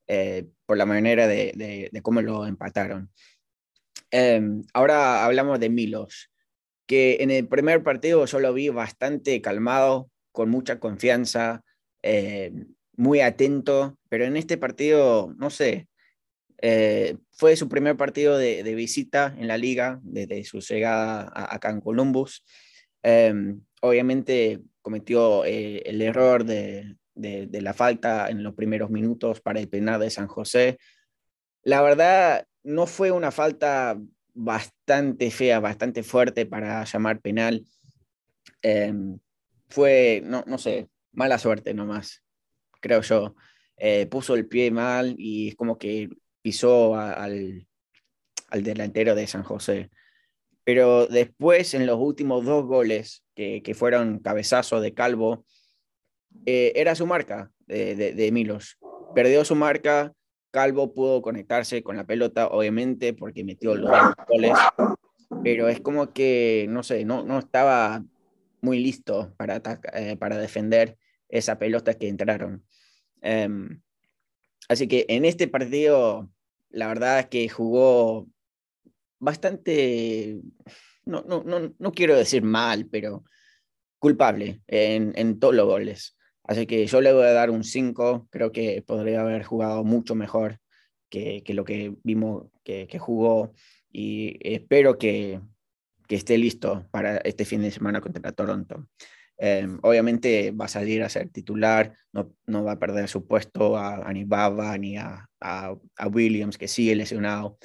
eh, 0.06 0.46
por 0.66 0.76
la 0.76 0.86
manera 0.86 1.26
de, 1.26 1.52
de, 1.56 1.88
de, 1.92 2.02
cómo 2.02 2.22
lo 2.22 2.46
empataron. 2.46 3.10
Eh, 4.10 4.40
ahora 4.72 5.24
hablamos 5.24 5.60
de 5.60 5.68
Milos, 5.68 6.30
que 6.86 7.18
en 7.20 7.30
el 7.30 7.48
primer 7.48 7.82
partido 7.82 8.24
yo 8.26 8.40
lo 8.40 8.52
vi 8.52 8.68
bastante 8.68 9.40
calmado, 9.40 10.10
con 10.32 10.50
mucha 10.50 10.78
confianza, 10.78 11.62
eh, 12.02 12.52
muy 12.96 13.20
atento, 13.20 13.98
pero 14.08 14.24
en 14.24 14.36
este 14.36 14.56
partido, 14.56 15.34
no 15.38 15.50
sé, 15.50 15.88
eh, 16.62 17.16
fue 17.32 17.56
su 17.56 17.68
primer 17.68 17.96
partido 17.96 18.38
de, 18.38 18.62
visita 18.74 19.34
en 19.38 19.48
la 19.48 19.58
liga 19.58 20.00
desde 20.02 20.42
su 20.44 20.60
llegada 20.60 21.30
a, 21.34 21.54
acá 21.54 21.70
en 21.70 21.80
Columbus. 21.80 22.44
Eh, 23.02 23.34
obviamente 23.82 24.60
cometió 24.80 25.44
eh, 25.44 25.82
el 25.86 26.00
error 26.00 26.44
de, 26.44 26.96
la 27.14 27.74
falta 27.74 28.28
en 28.28 28.42
los 28.42 28.54
primeros 28.54 28.90
minutos 28.90 29.40
para 29.40 29.60
el 29.60 29.68
penal 29.68 30.00
de 30.00 30.10
San 30.10 30.28
José. 30.28 30.78
La 31.62 31.82
verdad, 31.82 32.46
no 32.66 32.86
fue 32.86 33.12
una 33.12 33.30
falta 33.30 33.96
bastante 34.34 35.30
fea, 35.30 35.60
bastante 35.60 36.02
fuerte 36.02 36.44
para 36.44 36.84
llamar 36.84 37.20
penal. 37.20 37.64
Eh, 38.60 38.92
fue, 39.68 40.20
no, 40.24 40.44
no 40.46 40.58
sé, 40.58 40.88
mala 41.12 41.38
suerte 41.38 41.72
nomás, 41.74 42.22
creo 42.80 43.00
yo. 43.02 43.36
Eh, 43.76 44.06
puso 44.06 44.34
el 44.34 44.46
pie 44.46 44.70
mal 44.70 45.14
y 45.16 45.48
es 45.48 45.54
como 45.54 45.78
que 45.78 46.08
pisó 46.42 46.96
al, 46.96 47.66
al, 48.48 48.62
delantero 48.62 49.14
de 49.14 49.26
San 49.26 49.44
José. 49.44 49.90
Pero 50.64 51.06
después, 51.06 51.72
en 51.74 51.86
los 51.86 51.98
últimos 52.00 52.44
dos 52.44 52.64
goles, 52.64 53.22
que, 53.36 53.62
que 53.62 53.74
fueron 53.74 54.18
cabezazo 54.18 54.80
de 54.80 54.92
Calvo, 54.92 55.44
eh, 56.46 56.72
era 56.74 56.96
su 56.96 57.06
marca 57.06 57.52
de, 57.66 57.94
de, 57.94 58.32
Milos. 58.32 58.78
Perdió 59.14 59.44
su 59.44 59.54
marca, 59.54 60.12
Calvo 60.56 60.94
pudo 60.94 61.20
conectarse 61.20 61.82
con 61.82 61.98
la 61.98 62.06
pelota, 62.06 62.46
obviamente, 62.46 63.12
porque 63.12 63.44
metió 63.44 63.74
los 63.74 63.90
goles, 64.26 64.56
pero 65.44 65.68
es 65.68 65.82
como 65.82 66.14
que, 66.14 66.64
no 66.70 66.82
sé, 66.82 67.04
no, 67.04 67.22
no 67.22 67.38
estaba 67.38 68.02
muy 68.62 68.78
listo 68.82 69.34
para, 69.36 69.60
eh, 69.92 70.16
para 70.16 70.38
defender 70.38 70.96
esa 71.28 71.58
pelota 71.58 71.92
que 71.92 72.08
entraron. 72.08 72.64
Um, 73.20 73.82
así 74.70 74.88
que 74.88 75.04
en 75.10 75.26
este 75.26 75.46
partido 75.46 76.30
la 76.70 76.88
verdad 76.88 77.18
es 77.18 77.26
que 77.26 77.50
jugó 77.50 78.26
bastante, 79.18 80.40
no, 81.04 81.22
no, 81.28 81.44
no, 81.44 81.74
no 81.78 81.92
quiero 81.92 82.16
decir 82.16 82.42
mal, 82.42 82.86
pero 82.90 83.24
culpable 83.98 84.62
en, 84.68 85.12
en, 85.16 85.38
todos 85.38 85.54
los 85.54 85.66
goles. 85.66 86.15
Así 86.46 86.66
que 86.66 86.86
yo 86.86 87.00
le 87.00 87.12
voy 87.12 87.24
a 87.24 87.32
dar 87.32 87.50
un 87.50 87.64
5, 87.64 88.28
creo 88.30 88.52
que 88.52 88.82
podría 88.86 89.22
haber 89.22 89.42
jugado 89.42 89.84
mucho 89.84 90.14
mejor 90.14 90.60
que, 91.08 91.42
que 91.44 91.54
lo 91.54 91.64
que 91.64 91.94
vimos 92.04 92.46
que, 92.62 92.86
que, 92.86 92.98
jugó 92.98 93.52
y 93.90 94.38
espero 94.40 94.98
que, 94.98 95.40
que 96.06 96.16
esté 96.16 96.38
listo 96.38 96.86
para 96.90 97.18
este 97.18 97.44
fin 97.44 97.62
de 97.62 97.70
semana 97.70 98.00
contra 98.00 98.32
Toronto. 98.32 98.86
Eh, 99.38 99.68
obviamente 99.82 100.50
va 100.52 100.64
a 100.64 100.68
salir 100.68 101.02
a 101.02 101.10
ser 101.10 101.28
titular, 101.28 101.92
no, 102.12 102.32
no 102.46 102.64
va 102.64 102.72
a 102.72 102.78
perder 102.78 103.08
su 103.08 103.26
puesto 103.26 103.76
a, 103.76 103.96
a 103.96 104.12
ni 104.12 104.24
Baba 104.24 104.78
ni 104.78 104.96
a, 104.96 105.28
a, 105.40 105.76
a, 105.96 106.08
Williams, 106.08 106.56
que 106.56 106.68
sigue 106.68 106.96
lesionado, 106.96 107.58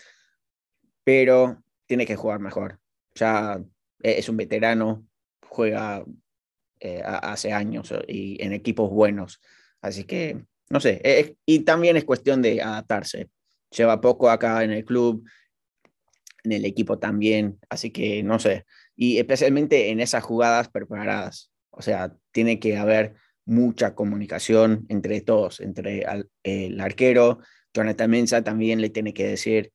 pero 1.04 1.64
tiene 1.86 2.06
que 2.06 2.18
jugar 2.18 2.40
mejor. 2.40 2.80
Ya 3.16 3.62
es 4.02 4.28
un 4.28 4.38
veterano, 4.38 5.08
juega 5.48 6.04
eh, 6.82 7.02
hace 7.06 7.54
años 7.54 7.94
y 8.08 8.44
en 8.44 8.52
equipos 8.54 8.90
buenos, 8.90 9.40
así 9.82 10.04
que 10.04 10.44
no 10.70 10.80
sé, 10.80 11.02
es, 11.04 11.34
y 11.46 11.60
también 11.60 11.98
es 11.98 12.06
cuestión 12.06 12.42
de 12.42 12.62
adaptarse. 12.62 13.30
Lleva 13.76 14.02
poco 14.02 14.30
acá 14.30 14.64
en 14.64 14.72
el 14.72 14.84
club, 14.84 15.26
en 16.44 16.52
el 16.52 16.66
equipo 16.66 16.98
también, 17.00 17.60
así 17.70 17.92
que 17.92 18.24
no 18.24 18.40
sé, 18.40 18.66
y 18.96 19.18
especialmente 19.18 19.90
en 19.92 20.00
esas 20.00 20.24
jugadas 20.24 20.70
preparadas 20.70 21.52
O 21.72 21.82
sea, 21.82 22.14
tiene 22.32 22.60
que 22.60 22.78
haber 22.78 23.16
mucha 23.46 23.96
comunicación 23.96 24.86
entre 24.90 25.22
todos, 25.22 25.60
entre 25.60 26.06
el 26.44 26.80
arquero, 26.82 27.40
Jonathan 27.74 28.10
Mensa 28.10 28.44
también 28.44 28.82
le 28.82 28.90
tiene 28.90 29.14
que 29.14 29.28
decir 29.28 29.72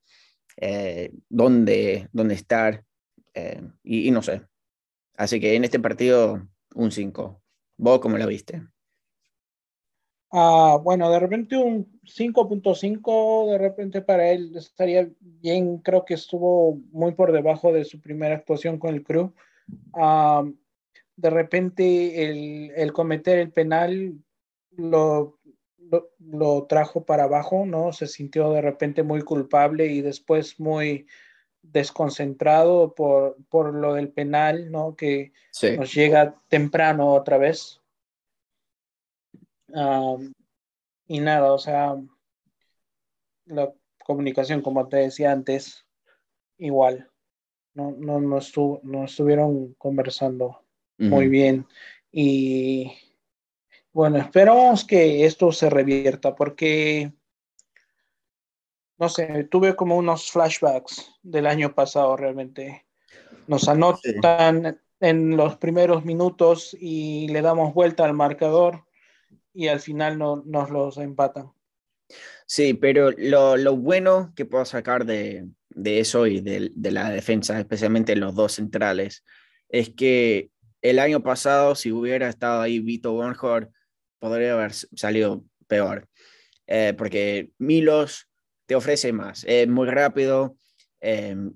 eh, 0.59 1.13
dónde, 1.29 2.09
dónde 2.13 2.35
estar 2.35 2.85
eh, 3.35 3.63
y, 3.83 4.11
no 4.11 4.23
sé. 4.23 4.43
Así 5.17 5.41
que 5.41 5.55
en 5.55 5.65
este 5.65 5.81
partido, 5.81 6.47
un 6.77 6.91
5. 6.91 7.43
¿Vos 7.79 8.01
cómo 8.01 8.17
lo 8.17 8.27
viste? 8.27 8.63
Ah, 10.33 10.79
bueno, 10.83 11.11
de 11.11 11.19
repente 11.19 11.57
un 11.57 12.01
5.5, 12.05 13.51
de 13.53 13.59
repente 13.59 14.03
para 14.03 14.31
él 14.31 14.53
estaría 14.57 15.09
bien, 15.21 15.79
creo 15.79 16.05
que 16.05 16.15
estuvo 16.15 16.79
muy 16.91 17.15
por 17.15 17.33
debajo 17.33 17.73
de 17.73 17.85
su 17.85 18.01
primera 18.01 18.35
actuación 18.35 18.79
con 18.79 18.95
el 18.95 19.03
crew. 19.03 19.33
Ah, 19.95 20.45
de 21.17 21.31
repente 21.31 22.25
el, 22.25 22.73
el, 22.77 22.93
cometer 22.93 23.39
el 23.39 23.51
penal 23.51 24.15
lo, 24.73 25.39
lo, 26.19 26.67
trajo 26.67 27.07
para 27.07 27.25
abajo, 27.25 27.65
¿no? 27.65 27.93
Se 27.93 28.07
sintió 28.07 28.53
de 28.53 28.61
repente 28.61 29.03
muy 29.03 29.23
culpable 29.23 29.87
y 29.87 30.03
después 30.03 30.61
muy 30.61 31.07
desconcentrado 31.73 32.95
por, 32.95 33.37
por 33.49 33.75
lo 33.75 33.95
del 33.95 34.11
penal, 34.11 34.71
¿no? 34.71 34.97
Que 34.97 35.33
nos 35.77 35.93
llega 35.95 36.41
temprano 36.49 37.13
otra 37.13 37.39
vez. 37.39 37.81
y 41.09 41.21
nada, 41.21 41.53
o 41.53 41.59
sea, 41.59 41.97
la 43.47 43.73
comunicación, 44.05 44.63
como 44.63 44.89
te 44.89 44.99
decía 44.99 45.33
antes, 45.33 45.87
igual. 46.59 47.11
No, 47.75 47.93
no, 47.93 48.21
no, 48.21 48.39
estuvo, 48.39 48.81
no 48.85 49.05
estuvieron 49.05 49.75
conversando 49.75 50.63
muy 50.99 51.29
bien. 51.29 51.67
Y 52.11 52.93
bueno, 53.93 54.19
esperamos 54.19 54.85
que 54.85 55.25
esto 55.25 55.53
se 55.53 55.69
revierta 55.69 56.35
porque, 56.35 57.13
no 58.99 59.09
sé, 59.09 59.45
tuve 59.45 59.77
como 59.77 59.97
unos 59.97 60.31
flashbacks 60.31 61.13
del 61.23 61.47
año 61.47 61.75
pasado 61.75 62.17
realmente. 62.17 62.87
Nos 63.47 63.69
anotan 63.69 64.81
en 65.01 65.37
los 65.37 65.57
primeros 65.57 66.05
minutos 66.05 66.77
y 66.81 67.29
le 67.29 67.43
damos 67.43 67.75
vuelta 67.75 68.05
al 68.05 68.15
marcador 68.15 68.85
y 69.53 69.69
al 69.69 69.81
final 69.81 70.19
no, 70.19 70.43
nos 70.47 70.71
los 70.71 70.97
empatan. 70.99 71.53
Sí, 72.47 72.75
pero 72.75 73.11
lo, 73.11 73.57
lo 73.57 73.77
bueno 73.77 74.33
que 74.37 74.45
puedo 74.45 74.65
sacar 74.65 75.05
de, 75.05 75.49
de 75.71 76.01
eso 76.01 76.27
y 76.27 76.41
de, 76.41 76.71
de, 76.75 76.91
la 76.91 77.11
defensa, 77.11 77.59
especialmente 77.59 78.17
los 78.17 78.35
dos 78.35 78.53
centrales, 78.53 79.25
es 79.69 79.91
que 79.91 80.51
el 80.83 80.99
año 80.99 81.23
pasado, 81.23 81.75
si 81.75 81.91
hubiera 81.91 82.29
estado 82.29 82.63
ahí 82.63 82.79
Vito 82.79 83.17
Bernhardt, 83.17 83.71
podría 84.19 84.55
haber 84.55 84.73
salido 84.73 85.45
peor, 85.67 86.09
eh, 86.67 86.95
porque 86.97 87.51
Milos 87.59 88.29
te 88.67 88.75
ofrece 88.75 89.13
más, 89.13 89.45
es 89.47 89.69
muy 89.69 89.89
rápido, 89.89 90.57
em, 91.01 91.55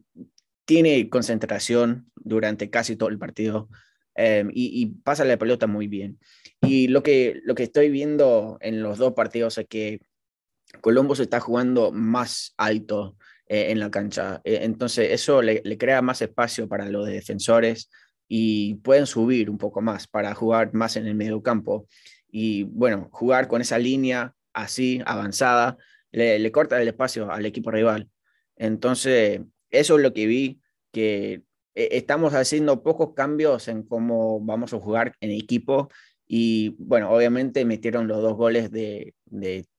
tiene 0.65 1.09
concentración 1.09 2.11
durante 2.15 2.71
casi 2.71 2.97
todo 2.97 3.09
el 3.09 3.19
partido 3.19 3.69
em, 4.15 4.51
y, 4.53 4.87
pasa 5.05 5.25
la 5.25 5.39
pelota 5.39 5.67
muy 5.67 5.87
bien. 5.89 6.19
Y 6.61 6.89
lo 6.89 7.03
que, 7.03 7.41
lo 7.45 7.55
que 7.55 7.63
estoy 7.65 7.91
viendo 7.91 8.59
en 8.61 8.83
los 8.83 8.99
dos 8.99 9.15
partidos 9.15 9.59
es 9.59 9.67
que 9.67 10.01
Colombo 10.81 11.15
se 11.17 11.25
está 11.25 11.41
jugando 11.41 11.91
más 11.93 12.55
alto 12.57 13.17
eh, 13.47 13.71
en 13.71 13.79
la 13.81 13.91
cancha. 13.91 14.41
Eh, 14.45 14.61
entonces 14.63 15.11
eso 15.11 15.43
le, 15.43 15.63
le, 15.65 15.79
crea 15.79 16.03
más 16.03 16.23
espacio 16.23 16.69
para 16.69 16.89
los 16.89 17.07
defensores 17.07 17.91
y 18.29 18.75
pueden 18.77 19.07
subir 19.07 19.51
un 19.51 19.59
poco 19.59 19.81
más 19.81 20.07
para 20.07 20.35
jugar 20.35 20.75
más 20.75 20.97
en 20.97 21.07
el 21.07 21.15
medio 21.15 21.43
campo 21.43 21.87
y 22.31 22.65
bueno, 22.65 23.09
jugar 23.11 23.49
con 23.49 23.61
esa 23.61 23.79
línea 23.79 24.35
así, 24.53 25.03
avanzada, 25.05 25.77
le, 26.13 26.53
corta 26.53 26.81
el 26.81 26.89
espacio 26.89 27.31
al 27.31 27.47
equipo 27.47 27.71
rival. 27.71 28.09
Entonces, 28.57 29.41
eso 29.71 29.97
es 29.97 30.03
lo 30.03 30.13
que 30.13 30.27
vi, 30.27 30.61
que 30.93 31.43
eh, 31.75 31.89
estamos 31.93 32.35
haciendo 32.35 32.83
pocos 32.83 33.15
cambios 33.15 33.69
en 33.69 33.83
cómo 33.83 34.41
vamos 34.41 34.73
a 34.75 34.81
jugar 34.81 35.15
en 35.21 35.31
equipo 35.31 35.89
y 36.27 36.77
bueno, 36.79 37.11
obviamente 37.11 37.65
metieron 37.65 38.07
los 38.07 38.23
dos 38.23 38.37
goles 38.37 38.71
de, 38.71 39.15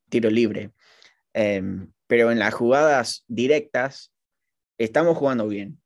tiro 0.10 0.30
libre, 0.30 0.72
em, 1.34 1.92
pero 2.08 2.32
en 2.32 2.40
las 2.40 2.54
jugadas 2.54 3.24
directas 3.28 4.12
estamos 4.78 5.18
jugando 5.18 5.48
bien. 5.48 5.82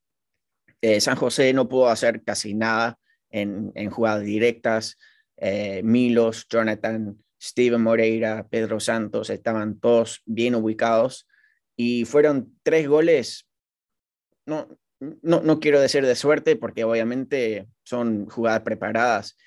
Eh, 0.81 1.01
San 1.01 1.15
José 1.15 1.53
no 1.53 1.69
pudo 1.69 1.89
hacer 1.89 2.23
casi 2.23 2.53
nada 2.53 2.97
en, 3.29 3.89
jugadas 3.91 4.23
directas. 4.23 4.97
Eh, 5.37 5.81
Milos, 5.83 6.47
Jonathan, 6.49 7.17
Steven 7.45 7.81
Moreira, 7.81 8.47
Pedro 8.49 8.79
Santos, 8.79 9.29
estaban 9.29 9.79
todos 9.79 10.23
bien 10.25 10.55
ubicados 10.55 11.27
y 11.75 12.05
fueron 12.05 12.57
tres 12.63 12.87
goles, 12.87 13.47
no, 14.47 14.67
no, 14.99 15.41
no 15.41 15.59
quiero 15.59 15.79
decir 15.79 16.03
de 16.03 16.15
suerte 16.15 16.55
porque 16.55 16.83
obviamente 16.83 17.67
son 17.83 18.27
jugadas 18.27 18.61
preparadas, 18.61 19.37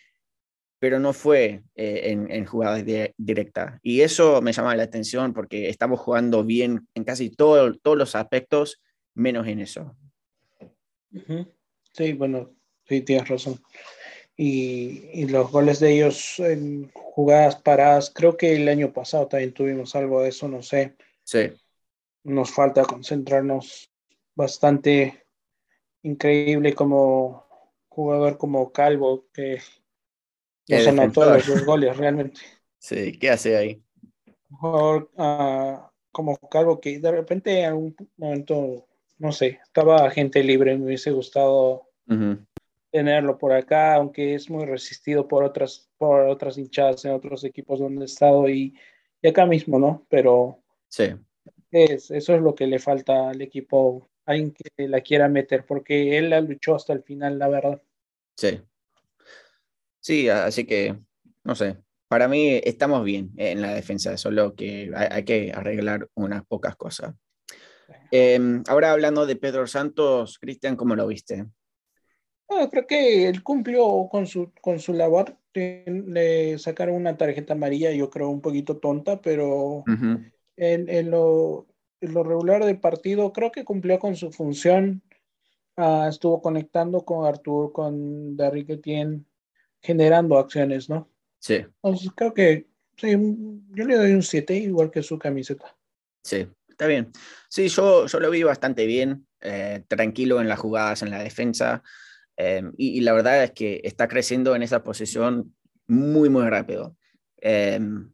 pero 0.79 1.01
no 1.01 1.13
fue 1.13 1.65
eh, 1.75 2.03
en, 2.13 2.31
en, 2.31 2.45
jugadas 2.45 2.85
directas. 3.17 3.81
Y 3.83 4.03
eso 4.03 4.41
me 4.43 4.53
llama 4.53 4.77
la 4.77 4.85
atención 4.85 5.35
porque 5.35 5.69
estamos 5.69 5.99
jugando 5.99 6.45
bien 6.45 6.87
en 6.95 7.03
casi 7.03 7.31
todo, 7.31 7.75
todos 7.75 7.99
los 7.99 8.15
aspectos, 8.15 8.81
menos 9.15 9.49
en 9.49 9.59
eso. 9.59 9.97
Sí, 11.93 12.13
bueno, 12.13 12.55
sí, 12.85 13.01
tienes 13.01 13.27
razón 13.27 13.61
y, 14.41 15.27
los 15.27 15.51
goles 15.51 15.81
de 15.81 15.95
ellos 15.95 16.39
en 16.39 16.91
jugadas 16.93 17.57
paradas, 17.57 18.13
creo 18.15 18.37
que 18.37 18.55
el 18.55 18.69
año 18.69 18.93
pasado 18.93 19.27
también 19.27 19.53
tuvimos 19.53 19.97
algo 19.97 20.23
de 20.23 20.29
eso, 20.29 20.49
no 20.49 20.63
sé. 20.63 20.95
Sí. 21.25 21.51
Nos 22.23 22.53
falta 22.53 22.85
concentrarnos 22.85 23.91
bastante 24.37 25.25
increíble 26.03 26.73
como 26.75 27.49
jugador 27.89 28.39
como 28.39 28.73
Calvo, 28.73 29.27
que 29.35 29.59
nos 30.69 30.87
anotó 30.87 31.25
los 31.25 31.65
goles 31.67 31.97
realmente. 31.97 32.41
Sí, 32.81 33.19
¿qué 33.19 33.29
hace 33.29 33.57
ahí? 33.57 33.83
jugador 34.51 35.11
uh, 35.17 35.89
como 36.13 36.37
Calvo 36.37 36.81
que 36.81 37.01
de 37.01 37.11
repente 37.11 37.59
en 37.59 37.65
algún 37.67 37.97
momento, 38.17 38.87
no 39.19 39.33
sé, 39.33 39.59
estaba 39.65 40.09
gente 40.13 40.45
libre, 40.45 40.79
me 40.79 40.87
hubiese 40.87 41.11
gustado 41.11 41.89
tenerlo 42.91 43.39
por 43.39 43.53
acá, 43.53 43.95
aunque 43.95 44.35
es 44.35 44.49
muy 44.51 44.65
resistido 44.65 45.29
por 45.29 45.45
otras, 45.45 45.91
por 45.99 46.29
otras 46.29 46.57
hinchadas 46.59 47.05
en 47.05 47.13
otros 47.13 47.45
equipos 47.45 47.79
donde 47.79 48.03
he 48.03 48.05
estado 48.07 48.49
y, 48.49 48.75
acá 49.23 49.47
mismo, 49.47 49.79
¿no? 49.79 50.07
Pero 50.09 50.63
sí. 50.89 51.15
es, 51.71 52.11
eso 52.11 52.35
es 52.35 52.41
lo 52.43 52.55
que 52.55 52.67
le 52.67 52.79
falta 52.79 53.31
al 53.31 53.43
equipo, 53.43 54.09
alguien 54.25 54.53
que 54.53 54.89
la 54.89 55.01
quiera 55.01 55.29
meter, 55.29 55.67
porque 55.67 56.17
él 56.17 56.31
la 56.31 56.41
luchó 56.41 56.75
hasta 56.75 56.93
el 56.93 57.03
final, 57.03 57.39
la 57.39 57.49
verdad. 57.49 57.83
Sí. 58.37 58.61
Sí, 60.01 60.29
así 60.29 60.65
que, 60.65 60.97
no 61.45 61.55
sé, 61.55 61.77
para 62.09 62.29
mí 62.29 62.61
estamos 62.65 63.05
bien 63.05 63.33
en 63.37 63.61
la 63.61 63.75
defensa, 63.75 64.17
solo 64.17 64.55
que 64.55 64.91
hay, 64.95 65.25
que 65.25 65.53
arreglar 65.53 66.09
unas 66.15 66.45
pocas 66.47 66.75
cosas. 66.77 67.15
Em, 68.11 68.63
ahora 68.69 68.93
hablando 68.93 69.27
de 69.27 69.37
Pedro 69.37 69.67
Santos, 69.67 70.39
Cristian, 70.39 70.77
¿cómo 70.77 70.97
lo 70.97 71.07
viste? 71.07 71.47
Creo 72.71 72.87
que 72.87 73.29
él 73.29 73.43
cumplió 73.43 74.09
con 74.11 74.27
su, 74.27 74.53
con 74.61 74.79
su 74.79 74.93
labor. 74.93 75.37
Le 75.55 76.59
sacaron 76.59 76.95
una 76.95 77.17
tarjeta 77.17 77.55
amarilla, 77.55 77.91
yo 77.93 78.11
creo 78.11 78.29
un 78.29 78.41
poquito 78.41 78.77
tonta, 78.77 79.21
pero 79.21 79.85
en, 80.57 81.11
lo, 81.11 81.67
lo, 82.01 82.23
regular 82.23 82.65
del 82.65 82.79
partido 82.79 83.33
creo 83.33 83.51
que 83.51 83.65
cumplió 83.65 83.99
con 83.99 84.17
su 84.17 84.31
función. 84.31 85.03
Ah, 85.77 86.07
estuvo 86.09 86.41
conectando 86.43 87.05
con 87.05 87.27
Artur, 87.27 87.73
con 87.73 88.37
Derrick 88.37 88.71
Etienne, 88.71 89.25
generando 89.81 90.39
acciones, 90.39 90.89
¿no? 90.89 91.09
Sí. 91.39 91.55
Entonces 91.83 92.11
creo 92.17 92.35
que 92.35 92.67
sí, 92.97 93.11
yo 93.71 93.85
le 93.85 93.97
doy 93.97 94.13
un 94.13 94.23
7, 94.23 94.55
igual 94.55 94.91
que 94.91 95.03
su 95.03 95.19
camiseta. 95.19 95.77
Sí, 96.23 96.49
está 96.69 96.87
bien. 96.87 97.11
Sí, 97.49 97.69
yo, 97.69 98.07
yo 98.07 98.21
lo 98.21 98.31
vi 98.31 98.43
bastante 98.43 98.87
bien, 98.87 99.27
eh, 99.41 99.85
tranquilo 99.87 100.41
en 100.41 100.49
las 100.49 100.59
jugadas, 100.59 101.03
en 101.03 101.11
la 101.11 101.23
defensa. 101.23 101.83
Em, 102.39 102.73
y, 102.77 103.01
la 103.01 103.13
verdad 103.13 103.43
es 103.43 103.51
que 103.51 103.81
está 103.83 104.07
creciendo 104.07 104.55
en 104.55 104.63
esa 104.63 104.85
posición 104.85 105.55
muy, 105.89 106.31
muy 106.31 106.49
rápido. 106.49 106.97
Em, 107.39 108.13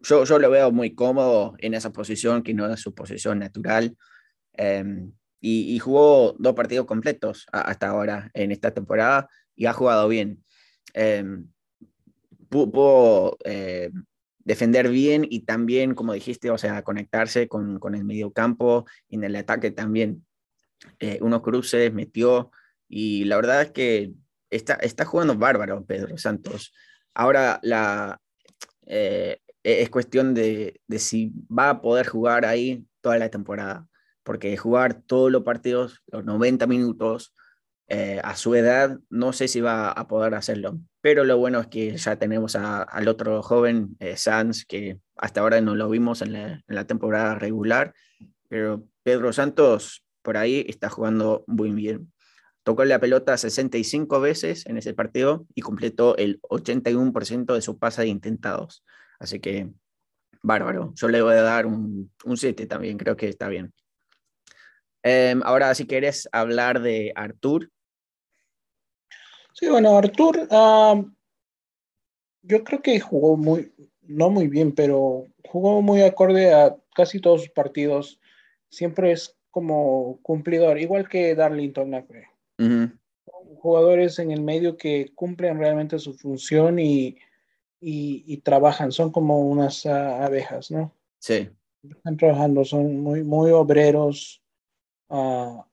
yo, 0.00 0.24
yo 0.24 0.38
lo 0.38 0.48
veo 0.48 0.70
muy 0.70 0.94
cómodo 0.94 1.54
en 1.58 1.74
esa 1.74 1.92
posición, 1.92 2.42
que 2.44 2.54
no 2.54 2.72
es 2.72 2.80
su 2.80 2.94
posición 2.94 3.40
natural. 3.40 3.96
Em, 4.52 5.12
y, 5.40 5.78
jugó 5.80 6.36
dos 6.38 6.54
partidos 6.54 6.86
completos 6.86 7.46
hasta 7.52 7.88
ahora 7.88 8.30
en 8.32 8.52
esta 8.52 8.70
temporada 8.72 9.28
y 9.56 9.66
ha 9.66 9.72
jugado 9.72 10.08
bien. 10.08 10.42
pudo 12.48 13.36
defender 14.44 14.88
bien 14.88 15.26
y 15.28 15.40
también, 15.40 15.94
como 15.94 16.12
dijiste, 16.12 16.50
o 16.50 16.58
sea, 16.58 16.82
conectarse 16.82 17.48
con, 17.48 17.78
con 17.80 17.94
el 17.94 18.04
medio 18.04 18.32
campo 18.32 18.86
y 19.08 19.16
en 19.16 19.24
el 19.24 19.36
ataque 19.36 19.70
también. 19.70 20.24
Eh, 21.00 21.18
unos 21.22 21.42
cruces, 21.42 21.92
metió, 21.92 22.50
y 22.88 23.24
la 23.24 23.36
verdad 23.36 23.62
es 23.62 23.70
que 23.72 24.12
está, 24.50 24.74
está 24.74 25.04
jugando 25.04 25.36
bárbaro 25.36 25.84
Pedro 25.84 26.16
Santos. 26.18 26.72
Ahora 27.14 27.60
la, 27.62 28.20
eh, 28.86 29.38
es 29.62 29.90
cuestión 29.90 30.34
de, 30.34 30.80
de, 30.86 30.98
si 30.98 31.32
va 31.50 31.70
a 31.70 31.80
poder 31.80 32.06
jugar 32.06 32.44
ahí 32.44 32.86
toda 33.00 33.18
la 33.18 33.30
temporada, 33.30 33.86
porque 34.22 34.56
jugar 34.56 35.02
todos 35.02 35.30
los 35.30 35.42
partidos, 35.42 36.02
los 36.06 36.24
90 36.24 36.66
minutos, 36.66 37.34
eh, 37.88 38.20
a 38.24 38.34
su 38.34 38.54
edad, 38.54 38.98
no 39.10 39.34
sé 39.34 39.46
si 39.46 39.60
va 39.60 39.90
a 39.90 40.08
poder 40.08 40.34
hacerlo. 40.34 40.78
Pero 41.02 41.24
lo 41.24 41.36
bueno 41.36 41.60
es 41.60 41.66
que 41.66 41.96
ya 41.96 42.16
tenemos 42.16 42.56
al 42.56 43.08
otro 43.08 43.42
joven, 43.42 43.96
eh, 44.00 44.16
Sanz, 44.16 44.64
que 44.64 44.98
hasta 45.16 45.40
ahora 45.40 45.60
no 45.60 45.74
lo 45.74 45.90
vimos 45.90 46.22
en 46.22 46.62
la 46.66 46.86
temporada 46.86 47.34
regular, 47.34 47.94
pero 48.48 48.84
Pedro 49.02 49.32
Santos 49.32 50.02
por 50.22 50.38
ahí 50.38 50.64
está 50.68 50.88
jugando 50.88 51.44
muy 51.46 51.72
bien. 51.72 52.10
Tocó 52.64 52.84
la 52.86 52.98
pelota 52.98 53.36
65 53.36 54.20
veces 54.20 54.64
en 54.64 54.78
ese 54.78 54.94
partido 54.94 55.46
y 55.54 55.60
completó 55.60 56.16
el 56.16 56.40
81% 56.40 57.54
de 57.54 57.60
su 57.60 57.78
pase 57.78 58.02
de 58.02 58.08
intentados. 58.08 58.82
Así 59.18 59.38
que, 59.38 59.70
bárbaro. 60.42 60.92
Yo 60.96 61.08
le 61.08 61.20
voy 61.20 61.34
a 61.34 61.42
dar 61.42 61.66
un, 61.66 62.10
7 62.34 62.66
también, 62.66 62.96
creo 62.96 63.16
que 63.16 63.28
está 63.28 63.48
bien. 63.48 63.74
Em, 65.02 65.42
ahora, 65.44 65.74
si 65.74 65.86
quieres 65.86 66.26
hablar 66.32 66.80
de 66.80 67.12
Artur. 67.14 67.70
Sí, 69.52 69.68
bueno, 69.68 69.98
Artur, 69.98 70.48
yo 72.40 72.64
creo 72.64 72.80
que 72.80 72.98
jugó 72.98 73.36
muy, 73.36 73.74
no 74.00 74.30
muy 74.30 74.48
bien, 74.48 74.72
pero 74.72 75.26
jugó 75.46 75.82
muy 75.82 76.00
acorde 76.00 76.54
a 76.54 76.74
casi 76.94 77.20
todos 77.20 77.42
sus 77.42 77.50
partidos. 77.50 78.20
Siempre 78.70 79.12
es 79.12 79.36
como 79.50 80.18
cumplidor, 80.22 80.78
igual 80.78 81.08
que 81.08 81.34
Darlington 81.34 81.94
Jugadores 83.58 84.18
en 84.18 84.30
el 84.30 84.42
medio 84.42 84.76
que 84.76 85.12
cumplen 85.14 85.58
realmente 85.58 85.98
su 85.98 86.14
función 86.14 86.78
y 86.78 87.16
y, 87.86 88.38
trabajan, 88.38 88.92
son 88.92 89.10
como 89.10 89.40
unas 89.40 89.84
abejas, 89.84 90.70
¿no? 90.70 90.92
Sí. 91.18 91.50
Están 91.82 92.16
trabajando, 92.16 92.64
son 92.64 93.00
muy, 93.00 93.22
muy 93.22 93.50
obreros, 93.50 94.42
ah, 95.10 95.66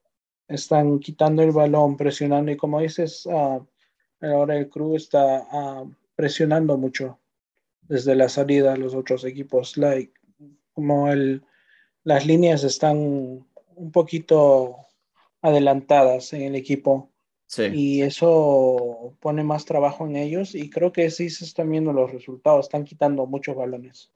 están 0.48 1.00
quitando 1.00 1.42
el 1.42 1.52
balón, 1.52 1.96
presionando 1.96 2.52
y 2.52 2.58
como 2.58 2.82
dices, 2.82 3.26
uh, 3.26 3.66
ahora 4.20 4.58
el 4.58 4.68
crew 4.68 4.96
está 4.96 5.48
ah, 5.52 5.86
presionando 6.16 6.78
mucho 6.78 7.18
desde 7.84 8.14
la 8.16 8.28
salida 8.28 8.74
a 8.74 8.78
los 8.78 8.94
otros 8.94 9.24
equipos, 9.24 9.78
like, 9.78 10.14
como 10.74 11.10
el, 11.10 11.42
las 12.04 12.26
líneas 12.26 12.66
están 12.66 12.98
un 12.98 13.92
poquito 13.94 14.76
adelantadas 15.42 16.34
en 16.34 16.44
el 16.44 16.56
equipo. 16.56 17.12
Y 17.58 18.02
eso 18.02 19.18
pone 19.20 19.44
más 19.44 19.66
trabajo 19.66 20.08
en 20.08 20.16
ellos 20.16 20.56
y 20.56 20.70
creo 20.70 20.94
que 20.94 21.12
sí 21.12 21.30
se 21.30 21.44
están 21.44 21.70
viendo 21.70 21.92
los 21.92 22.10
resultados, 22.10 22.68
están 22.68 22.86
quitando 22.86 23.26
muchos 23.26 23.58
balones. 23.58 24.14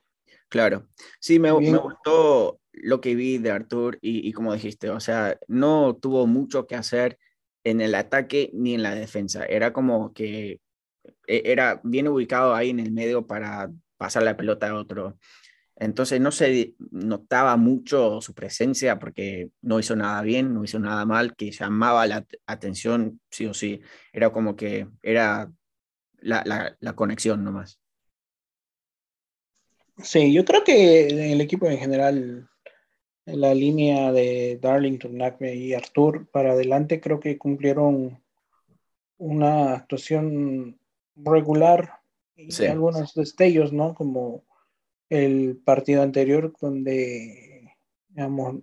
Claro, 0.47 0.87
sí, 1.19 1.37
me, 1.37 1.51
me 1.51 1.77
gustó 1.77 2.61
lo 2.71 3.01
que 3.01 3.13
vi 3.13 3.37
de 3.39 3.51
Artur 3.51 3.97
y, 3.99 4.25
y, 4.25 4.31
como 4.31 4.53
dijiste, 4.53 4.89
o 4.89 5.01
sea, 5.01 5.37
no 5.49 5.97
tuvo 5.97 6.27
mucho 6.27 6.65
que 6.65 6.75
hacer 6.75 7.19
en 7.65 7.81
el 7.81 7.93
ataque 7.95 8.51
ni 8.53 8.73
en 8.73 8.83
la 8.83 8.95
defensa, 8.95 9.43
era 9.43 9.73
como 9.73 10.13
que 10.13 10.61
e, 11.27 11.41
era 11.45 11.81
bien 11.83 12.07
ubicado 12.07 12.53
ahí 12.53 12.69
en 12.69 12.79
el 12.79 12.91
medio 12.91 13.27
para 13.27 13.71
pasar 13.97 14.23
la 14.23 14.37
pelota 14.37 14.69
a 14.69 14.75
otro, 14.75 15.17
entonces 15.77 16.21
no 16.21 16.31
se 16.31 16.73
notaba 16.91 17.57
mucho 17.57 18.21
su 18.21 18.33
presencia 18.33 18.97
porque 18.97 19.49
no 19.61 19.79
hizo 19.79 19.95
nada 19.95 20.21
bien, 20.21 20.53
no 20.53 20.63
hizo 20.63 20.79
nada 20.79 21.05
mal, 21.05 21.35
que 21.35 21.51
llamaba 21.51 22.07
la 22.07 22.25
atención 22.45 23.19
sí 23.29 23.45
o 23.45 23.53
sí. 23.53 23.81
Era 24.13 24.31
como 24.31 24.55
que 24.55 24.87
era 25.03 25.51
la, 26.19 26.75
la, 26.79 26.93
conexión 26.93 27.43
nomás. 27.43 27.79
Sí, 29.97 30.33
yo 30.33 30.45
creo 30.45 30.63
que 30.63 31.31
el 31.33 31.41
equipo 31.41 31.67
en 31.67 31.77
general, 31.77 32.49
en 33.25 33.41
la 33.41 33.53
línea 33.53 34.13
de 34.13 34.57
Darlington, 34.61 35.17
Nacme 35.17 35.55
y 35.55 35.73
Artur 35.73 36.27
para 36.31 36.53
adelante, 36.53 37.01
creo 37.01 37.19
que 37.19 37.37
cumplieron 37.37 38.23
una 39.17 39.73
actuación 39.73 40.79
regular 41.17 41.99
y 42.37 42.65
algunos 42.65 43.13
destellos, 43.13 43.71
¿no? 43.73 43.93
Como 43.93 44.43
el 45.09 45.57
partido 45.63 46.01
anterior 46.01 46.53
donde, 46.59 47.75
digamos, 48.09 48.61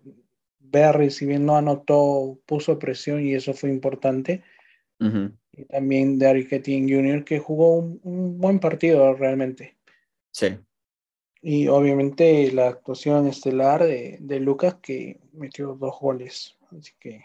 Berry, 0.59 1.11
si 1.11 1.27
bien 1.27 1.47
no 1.47 1.57
anotó, 1.57 2.41
puso 2.47 2.79
presión 2.79 3.25
y 3.25 3.35
eso 3.35 3.53
fue 3.53 3.71
importante. 3.71 4.43
Y 5.53 5.65
también 5.65 6.19
Derrick 6.19 6.53
Etienne 6.53 6.95
Jr., 6.95 7.25
que 7.25 7.41
jugó 7.41 7.79
un, 7.79 8.39
buen 8.39 8.61
partido 8.61 9.13
realmente. 9.15 9.77
Sí. 10.31 10.57
Y 11.41 11.67
obviamente 11.67 12.53
la 12.53 12.69
actuación 12.69 13.27
estelar 13.27 13.83
de, 13.83 14.19
de 14.21 14.39
Lucas, 14.39 14.77
que 14.81 15.21
metió 15.33 15.75
dos 15.75 15.99
goles. 16.01 16.57
Así 16.71 16.93
que. 17.01 17.25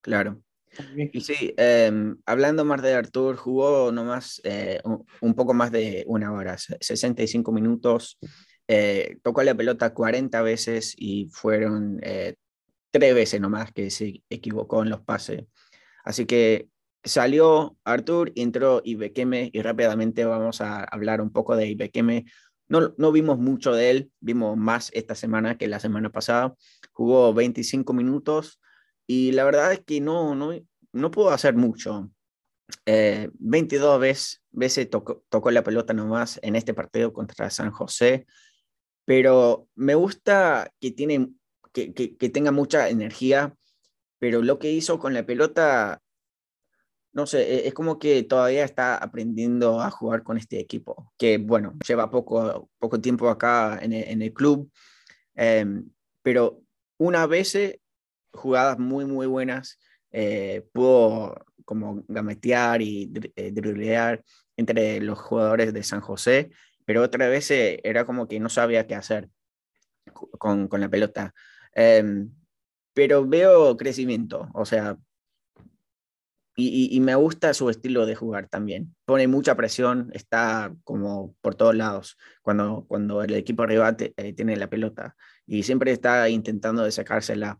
Claro. 0.00 0.42
Y 0.96 1.20
sí, 1.20 1.54
em, 1.56 2.16
hablando 2.26 2.64
más 2.64 2.82
de 2.82 2.94
Artur, 2.94 3.36
jugó 3.36 3.92
nomás 3.92 4.40
eh, 4.42 4.80
un, 4.84 5.06
un, 5.20 5.34
poco 5.34 5.54
más 5.54 5.70
de 5.70 6.02
una 6.06 6.32
hora, 6.32 6.56
65 6.58 7.52
minutos. 7.52 8.18
Eh, 8.68 9.18
tocó 9.22 9.42
la 9.42 9.54
pelota 9.54 9.92
40 9.92 10.40
veces 10.42 10.94
y 10.96 11.26
fueron 11.26 11.98
eh, 12.02 12.36
tres 12.90 13.14
veces 13.14 13.40
nomás 13.40 13.72
que 13.72 13.90
se 13.90 14.22
equivocó 14.30 14.82
en 14.82 14.90
los 14.90 15.00
pases. 15.00 15.44
Así 16.04 16.26
que 16.26 16.68
salió 17.04 17.76
Artur, 17.84 18.32
entró 18.36 18.80
Ibekeme 18.84 19.50
y 19.52 19.62
rápidamente 19.62 20.24
vamos 20.24 20.60
a 20.60 20.84
hablar 20.84 21.20
un 21.20 21.30
poco 21.30 21.56
de 21.56 21.66
Ibekeme. 21.68 22.24
No, 22.68 22.94
no 22.96 23.12
vimos 23.12 23.38
mucho 23.38 23.74
de 23.74 23.90
él, 23.90 24.10
vimos 24.20 24.56
más 24.56 24.90
esta 24.94 25.14
semana 25.14 25.58
que 25.58 25.68
la 25.68 25.80
semana 25.80 26.10
pasada. 26.10 26.54
Jugó 26.92 27.34
25 27.34 27.92
minutos 27.92 28.60
y 29.06 29.32
la 29.32 29.44
verdad 29.44 29.72
es 29.72 29.80
que 29.80 30.00
no, 30.00 30.34
no, 30.34 30.52
no 30.92 31.10
pudo 31.10 31.30
hacer 31.30 31.54
mucho. 31.54 32.10
22 32.86 32.86
eh, 32.86 33.98
veces, 33.98 34.42
veces 34.50 34.88
tocó, 34.88 35.22
tocó, 35.28 35.50
la 35.50 35.62
pelota 35.62 35.92
nomás 35.92 36.40
en 36.42 36.56
este 36.56 36.72
partido 36.72 37.12
contra 37.12 37.50
San 37.50 37.70
José 37.70 38.26
pero 39.04 39.68
me 39.74 39.94
gusta 39.94 40.72
que, 40.80 40.90
tiene, 40.90 41.30
que, 41.72 41.92
que, 41.92 42.28
tenga 42.28 42.52
mucha 42.52 42.88
energía, 42.88 43.54
pero 44.18 44.42
lo 44.42 44.58
que 44.58 44.72
hizo 44.72 44.98
con 44.98 45.14
la 45.14 45.26
pelota, 45.26 46.00
no 47.12 47.26
sé, 47.26 47.42
e, 47.42 47.68
es 47.68 47.74
como 47.74 47.98
que 47.98 48.22
todavía 48.22 48.64
está 48.64 48.96
aprendiendo 48.96 49.80
a 49.80 49.90
jugar 49.90 50.22
con 50.22 50.36
este 50.36 50.60
equipo, 50.60 51.12
que 51.18 51.38
bueno, 51.38 51.74
lleva 51.86 52.10
poco, 52.10 52.70
poco 52.78 53.00
tiempo 53.00 53.28
acá 53.28 53.78
en 53.82 53.92
el, 53.92 54.32
club, 54.32 54.70
em, 55.34 55.90
pero 56.22 56.62
una 56.98 57.26
vez 57.26 57.56
jugadas 58.32 58.78
muy, 58.78 59.04
muy 59.04 59.26
buenas, 59.26 59.78
eh, 60.10 60.66
pudo 60.72 61.34
como 61.64 62.04
gametear 62.08 62.82
y 62.82 63.10
eh, 63.36 63.52
entre 64.56 65.00
los 65.00 65.18
jugadores 65.18 65.72
de 65.72 65.82
San 65.82 66.00
José 66.00 66.50
pero 66.84 67.02
otra 67.02 67.28
vez 67.28 67.50
eh, 67.50 67.80
era 67.84 68.04
como 68.04 68.28
que 68.28 68.40
no 68.40 68.48
sabía 68.48 68.86
qué 68.86 68.94
hacer 68.94 69.30
con, 70.38 70.68
con 70.68 70.80
la 70.80 70.88
pelota. 70.88 71.34
Em, 71.74 72.30
pero 72.94 73.26
veo 73.26 73.76
crecimiento, 73.76 74.48
o 74.54 74.64
sea, 74.64 74.98
y, 76.54 76.94
y, 76.94 77.00
me 77.00 77.14
gusta 77.14 77.54
su 77.54 77.70
estilo 77.70 78.04
de 78.04 78.14
jugar 78.14 78.48
también. 78.48 78.94
Pone 79.06 79.26
mucha 79.26 79.54
presión, 79.56 80.10
está 80.12 80.74
como 80.84 81.34
por 81.40 81.54
todos 81.54 81.74
lados 81.74 82.18
cuando, 82.42 82.84
cuando 82.88 83.22
el 83.22 83.34
equipo 83.34 83.62
arriba 83.62 83.96
eh, 83.98 84.32
tiene 84.34 84.56
la 84.56 84.68
pelota 84.68 85.16
y 85.46 85.62
siempre 85.62 85.92
está 85.92 86.28
intentando 86.28 86.84
de 86.84 86.92
sacársela. 86.92 87.58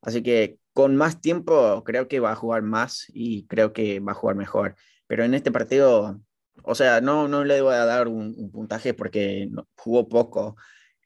Así 0.00 0.22
que 0.22 0.58
con 0.72 0.96
más 0.96 1.20
tiempo 1.20 1.84
creo 1.84 2.08
que 2.08 2.20
va 2.20 2.32
a 2.32 2.36
jugar 2.36 2.62
más 2.62 3.06
y 3.14 3.46
creo 3.46 3.72
que 3.72 4.00
va 4.00 4.12
a 4.12 4.16
jugar 4.16 4.36
mejor. 4.36 4.74
Pero 5.06 5.24
en 5.24 5.34
este 5.34 5.52
partido 5.52 6.20
o 6.64 6.74
sea, 6.74 7.00
no, 7.00 7.28
no 7.28 7.44
le 7.44 7.60
voy 7.60 7.74
a 7.74 7.84
dar 7.84 8.08
un, 8.08 8.50
puntaje 8.50 8.94
porque 8.94 9.48
jugó 9.76 10.08
poco, 10.08 10.56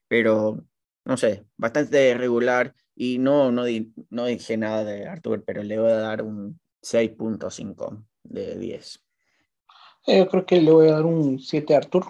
pero 0.09 0.64
no 1.05 1.16
sé, 1.16 1.47
bastante 1.57 2.14
regular 2.14 2.75
y 2.95 3.19
no, 3.19 3.53
no, 3.53 3.64
no 4.11 4.25
dije 4.27 4.57
nada 4.57 4.85
de 4.85 5.07
Artur, 5.07 5.45
pero 5.45 5.62
le 5.62 5.79
voy 5.79 5.90
a 5.90 5.97
dar 5.97 6.23
un 6.23 6.61
6.5 6.83 8.05
de 8.23 8.59
10. 8.59 9.05
Eh, 10.07 10.19
yo 10.19 10.29
creo 10.29 10.47
que 10.47 10.61
le 10.61 10.71
voy 10.71 10.88
a 10.88 10.92
dar 10.92 11.05
un 11.05 11.38
7 11.38 11.75
a 11.75 11.79
Artur. 11.79 12.07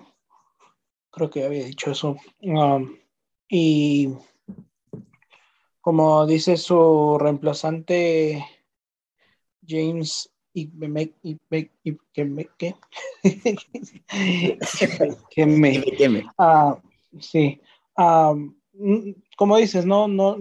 Creo 1.11 1.31
que 1.31 1.45
había 1.45 1.65
dicho 1.65 1.91
eso. 1.91 2.17
Um, 2.43 2.97
y 3.49 4.15
como 5.81 6.27
dice 6.27 6.57
su 6.57 7.17
reemplazante, 7.19 8.45
James 9.67 10.31
y 10.57 10.71
me, 10.88 11.12
y 11.23 11.37
me, 11.51 11.71
y 11.85 11.99
que 12.14 12.25
me, 12.25 12.49
¿qué? 12.57 12.75
que 15.31 15.47
me, 15.47 16.25
ah, 16.38 16.81
sí, 17.21 17.61
ah, 17.95 18.35
como 19.37 19.57
dices, 19.59 19.85
no, 19.85 20.09
no, 20.09 20.38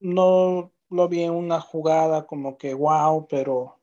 no 0.00 0.70
lo 0.90 1.08
vi 1.08 1.22
en 1.22 1.32
una 1.32 1.62
jugada 1.62 2.26
como 2.26 2.58
que 2.58 2.74
wow, 2.74 3.26
pero, 3.26 3.80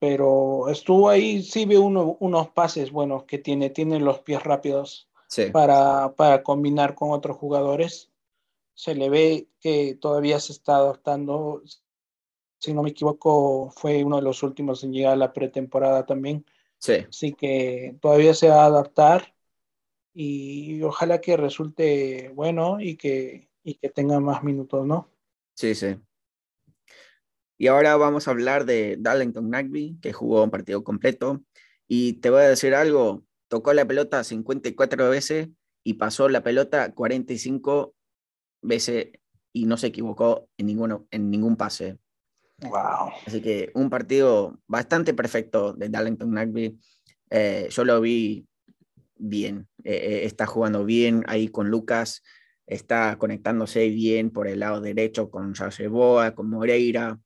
pero 0.00 0.68
estuvo 0.70 1.08
ahí, 1.08 1.44
sí 1.44 1.64
ve 1.64 1.78
uno, 1.78 2.16
unos 2.18 2.48
pases 2.48 2.90
buenos 2.90 3.22
que 3.24 3.38
tiene, 3.38 3.70
tiene 3.70 4.00
los 4.00 4.18
pies 4.18 4.42
rápidos 4.42 5.08
para, 5.52 6.16
para 6.16 6.42
combinar 6.42 6.96
con 6.96 7.12
otros 7.12 7.36
jugadores. 7.36 8.10
Se 8.74 8.96
le 8.96 9.08
ve 9.08 9.48
que 9.60 9.94
todavía 9.94 10.40
se 10.40 10.50
está 10.50 10.78
adaptando. 10.78 11.62
Si 12.64 12.74
no 12.74 12.82
me 12.82 12.90
equivoco, 12.90 13.70
fue 13.70 14.02
uno 14.02 14.16
de 14.16 14.22
los 14.22 14.42
últimos 14.42 14.82
en 14.84 14.92
llegar 14.92 15.12
a 15.12 15.16
la 15.16 15.32
pretemporada 15.32 16.06
también. 16.06 16.44
Sí. 16.78 17.04
Así 17.08 17.32
que 17.32 17.96
todavía 18.00 18.34
se 18.34 18.48
va 18.48 18.64
a 18.64 18.66
adaptar 18.66 19.34
y 20.12 20.82
ojalá 20.82 21.20
que 21.20 21.36
resulte 21.36 22.30
bueno 22.34 22.80
y 22.80 22.96
que, 22.96 23.50
y 23.62 23.74
que 23.74 23.88
tenga 23.90 24.20
más 24.20 24.42
minutos, 24.42 24.86
¿no? 24.86 25.10
Sí, 25.54 25.74
sí. 25.74 25.96
Y 27.58 27.66
ahora 27.68 27.96
vamos 27.96 28.26
a 28.26 28.30
hablar 28.30 28.64
de 28.64 28.96
Darlington 28.98 29.50
Nagby, 29.50 29.98
que 30.00 30.12
jugó 30.12 30.42
un 30.42 30.50
partido 30.50 30.82
completo. 30.82 31.42
Y 31.86 32.14
te 32.14 32.30
voy 32.30 32.40
a 32.40 32.48
decir 32.48 32.74
algo, 32.74 33.24
tocó 33.48 33.72
la 33.72 33.86
pelota 33.86 34.24
54 34.24 35.10
veces 35.10 35.48
y 35.84 35.94
pasó 35.94 36.28
la 36.28 36.42
pelota 36.42 36.92
45 36.94 37.94
veces 38.62 39.12
y 39.52 39.66
no 39.66 39.76
se 39.76 39.88
equivocó 39.88 40.48
en, 40.56 40.66
ninguno, 40.66 41.06
en 41.10 41.30
ningún 41.30 41.56
pase. 41.56 41.98
Wow. 42.62 43.12
Así 43.26 43.40
que 43.40 43.70
un 43.74 43.90
partido 43.90 44.58
bastante 44.66 45.12
perfecto 45.14 45.72
de 45.72 45.88
Darlington 45.88 46.32
Nagby. 46.32 46.78
Eh, 47.30 47.68
yo 47.70 47.84
lo 47.84 48.00
vi 48.00 48.46
bien, 49.16 49.68
eh, 49.82 49.94
eh, 49.94 50.24
está 50.24 50.46
jugando 50.46 50.84
bien 50.84 51.24
ahí 51.26 51.48
con 51.48 51.68
Lucas, 51.68 52.22
está 52.66 53.16
conectándose 53.18 53.88
bien 53.88 54.30
por 54.30 54.48
el 54.48 54.60
lado 54.60 54.80
derecho 54.80 55.30
con 55.30 55.52
Boa, 55.90 56.34
con 56.34 56.48
Moreira, 56.48 57.18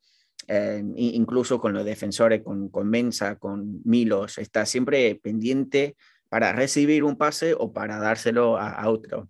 eh, 0.46 0.82
incluso 0.96 1.60
con 1.60 1.72
los 1.72 1.84
defensores, 1.84 2.42
con, 2.42 2.68
con 2.68 2.88
Mensa, 2.88 3.36
con 3.36 3.82
Milos, 3.84 4.38
está 4.38 4.66
siempre 4.66 5.14
pendiente 5.16 5.96
para 6.28 6.52
recibir 6.52 7.04
un 7.04 7.16
pase 7.16 7.54
o 7.54 7.72
para 7.72 7.98
dárselo 7.98 8.58
a, 8.58 8.88
otro 8.88 9.28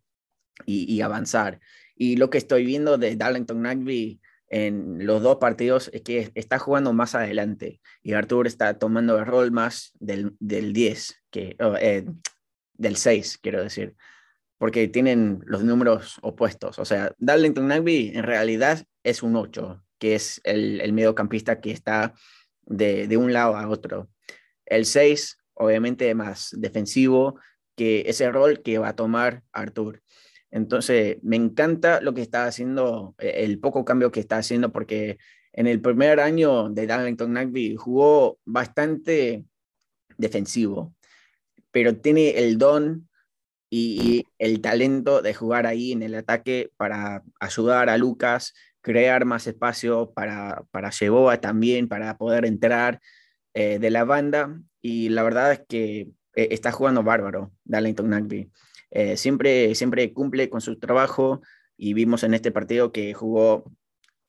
y, 0.66 1.00
avanzar. 1.00 1.60
Y 1.94 2.16
lo 2.16 2.30
que 2.30 2.38
estoy 2.38 2.64
viendo 2.64 2.98
de 2.98 3.16
Darlington 3.16 3.62
Nagby 3.62 4.20
en 4.48 5.06
los 5.06 5.22
dos 5.22 5.36
partidos 5.36 5.90
es 5.92 6.02
que 6.02 6.30
está 6.34 6.58
jugando 6.58 6.92
más 6.92 7.14
adelante 7.14 7.80
y 8.02 8.14
Artur 8.14 8.46
está 8.46 8.78
tomando 8.78 9.18
el 9.18 9.26
rol 9.26 9.50
más 9.52 9.92
del, 10.00 10.34
del 10.40 10.72
10, 10.72 11.22
que, 11.30 11.56
oh, 11.60 11.74
eh, 11.78 12.06
del 12.74 12.96
6, 12.96 13.38
quiero 13.38 13.62
decir, 13.62 13.94
porque 14.56 14.88
tienen 14.88 15.40
los 15.44 15.62
números 15.62 16.18
opuestos. 16.22 16.78
O 16.78 16.84
sea, 16.84 17.14
Darlington 17.18 17.68
Nagby 17.68 18.12
en 18.14 18.24
realidad 18.24 18.84
es 19.04 19.22
un 19.22 19.36
8, 19.36 19.82
que 19.98 20.14
es 20.14 20.40
el, 20.44 20.80
el 20.80 20.92
mediocampista 20.92 21.60
que 21.60 21.70
está 21.70 22.14
de, 22.68 23.16
un 23.16 23.32
lado 23.32 23.56
a 23.56 23.68
otro. 23.68 24.08
El 24.66 24.84
6, 24.84 25.38
obviamente, 25.54 26.14
más 26.14 26.50
defensivo, 26.52 27.38
que 27.76 28.04
ese 28.06 28.30
rol 28.30 28.62
que 28.62 28.78
va 28.78 28.88
a 28.88 28.96
tomar 28.96 29.42
Artur. 29.52 30.02
Entonces, 30.50 31.18
me 31.22 31.36
encanta 31.36 32.00
lo 32.00 32.14
que 32.14 32.22
está 32.22 32.46
haciendo, 32.46 33.14
eh, 33.18 33.44
el 33.44 33.58
poco 33.58 33.84
cambio 33.84 34.10
que 34.10 34.20
está 34.20 34.38
haciendo, 34.38 34.72
porque 34.72 35.18
en 35.52 35.66
el 35.66 35.80
primer 35.80 36.20
año 36.20 36.70
de 36.70 36.86
Darlington 36.86 37.32
Nagby 37.32 37.76
jugó 37.76 38.38
bastante 38.44 39.44
defensivo, 40.16 40.94
pero 41.70 41.96
tiene 41.96 42.30
el 42.38 42.58
don 42.58 43.08
y, 43.70 44.24
el 44.38 44.60
talento 44.60 45.20
de 45.20 45.34
jugar 45.34 45.66
ahí 45.66 45.92
en 45.92 46.02
el 46.02 46.14
ataque 46.14 46.70
para 46.76 47.22
ayudar 47.40 47.90
a 47.90 47.98
Lucas 47.98 48.54
crear 48.80 49.24
más 49.24 49.46
espacio 49.46 50.12
para, 50.12 50.64
para 50.70 50.90
también, 51.40 51.88
para 51.88 52.16
poder 52.16 52.46
entrar 52.46 53.00
eh, 53.52 53.78
de 53.78 53.90
la 53.90 54.04
banda. 54.04 54.58
Y 54.80 55.10
la 55.10 55.22
verdad 55.22 55.52
es 55.52 55.62
que 55.68 56.00
eh, 56.34 56.48
está 56.52 56.72
jugando 56.72 57.02
bárbaro 57.02 57.52
Darlington 57.64 58.08
Nagby. 58.08 58.50
Eh, 58.90 59.16
siempre, 59.16 59.74
siempre 59.74 60.12
cumple 60.12 60.48
con 60.50 60.60
su 60.60 60.78
trabajo 60.78 61.42
y 61.76 61.94
vimos 61.94 62.22
en 62.22 62.34
este 62.34 62.50
partido 62.50 62.92
que 62.92 63.14
jugó 63.14 63.70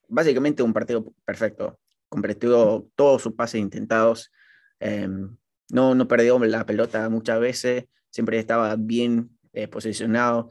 básicamente 0.08 0.64
un 0.64 0.74
partido 0.74 1.14
perfecto. 1.26 1.80
Completó 2.10 2.88
todos 2.96 3.22
sus 3.22 3.34
pases 3.34 3.62
intentados. 3.62 4.32
Em, 4.80 5.38
no, 5.70 5.96
no 5.96 6.08
perdió 6.08 6.40
la 6.40 6.66
pelota 6.66 7.10
muchas 7.10 7.40
veces. 7.40 7.86
Siempre 8.10 8.40
estaba 8.40 8.76
bien 8.76 9.30
posicionado 9.72 10.50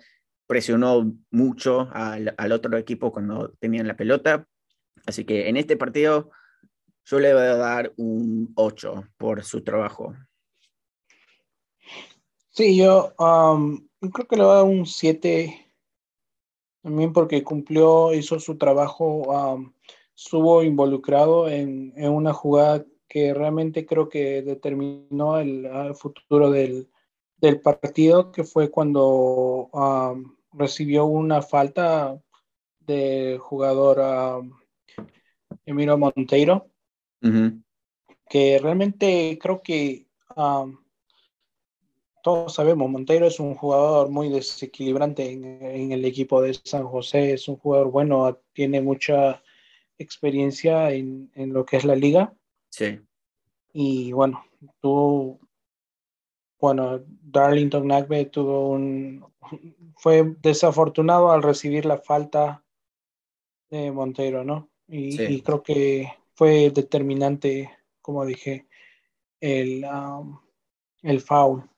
presionó 0.49 1.15
mucho 1.31 1.91
al, 1.93 2.53
otro 2.53 2.77
equipo 2.79 3.13
cuando 3.13 3.53
tenían 3.61 3.87
la 3.87 3.97
pelota. 3.97 4.49
Así 5.07 5.25
que 5.25 5.49
en 5.49 5.59
este 5.59 5.77
partido 5.77 6.31
yo 7.05 7.21
le 7.21 7.35
voy 7.35 7.43
a 7.43 7.57
dar 7.57 7.93
un 7.97 8.53
8 8.57 9.05
por 9.19 9.45
su 9.45 9.63
trabajo. 9.63 10.17
Sí, 12.49 12.77
yo 12.77 13.15
um, 13.19 13.88
creo 14.01 14.27
que 14.27 14.37
le 14.37 14.43
voy 14.43 14.53
a 14.53 14.57
dar 14.57 14.65
un 14.65 14.87
7 14.87 15.69
también 16.83 17.13
porque 17.13 17.43
cumplió, 17.43 18.15
hizo 18.15 18.39
su 18.39 18.57
trabajo, 18.57 19.23
um, 19.23 19.73
estuvo 20.17 20.63
involucrado 20.63 21.49
en, 21.49 21.93
una 21.97 22.33
jugada 22.33 22.85
que 23.09 23.35
realmente 23.35 23.85
creo 23.85 24.09
que 24.09 24.43
determinó 24.43 25.39
el, 25.39 25.95
futuro 25.95 26.51
del, 26.51 26.89
partido, 27.63 28.33
que 28.33 28.45
fue 28.45 28.71
cuando 28.71 29.69
um, 29.73 30.37
recibió 30.53 31.07
una 31.07 31.43
falta 31.43 32.21
de 32.81 33.39
jugador 33.41 34.41
um, 34.41 34.53
Emiro 35.67 35.99
Monteiro, 35.99 36.71
que 38.29 38.59
realmente 38.59 39.39
creo 39.41 39.63
que 39.63 40.07
um, 40.37 40.77
todos 42.23 42.55
sabemos, 42.55 42.91
Monteiro 42.91 43.27
es 43.27 43.41
un 43.41 43.55
jugador 43.55 44.11
muy 44.11 44.29
desequilibrante 44.29 45.31
en, 45.31 45.93
el 45.93 46.05
equipo 46.05 46.43
de 46.43 46.55
San 46.55 46.87
José, 46.87 47.33
es 47.33 47.49
un 47.49 47.57
jugador 47.57 47.91
bueno, 47.91 48.39
tiene 48.53 48.81
mucha 48.81 49.43
experiencia 49.99 50.91
en, 50.91 51.31
en 51.35 51.53
lo 51.53 51.65
que 51.65 51.77
es 51.77 51.85
la 51.85 51.97
liga. 51.97 52.35
Sí. 52.71 53.01
Y 53.73 54.13
bueno, 54.13 54.45
tuvo 54.81 55.41
bueno, 56.61 57.01
Darlington 57.07 57.87
Nagbe 57.87 58.25
tuvo 58.27 58.71
un, 58.71 59.25
fue 59.97 60.35
desafortunado 60.41 61.31
al 61.31 61.43
recibir 61.43 61.87
la 61.87 61.99
falta 61.99 62.65
de 63.71 63.93
Monteiro, 63.93 64.45
¿no? 64.45 64.69
Y, 64.89 65.43
creo 65.43 65.63
que 65.63 66.09
fue 66.35 66.71
determinante, 66.71 67.71
como 68.01 68.25
dije, 68.25 68.67
el, 69.41 69.85
um, 69.85 70.41
el 71.03 71.21
foul. 71.21 71.69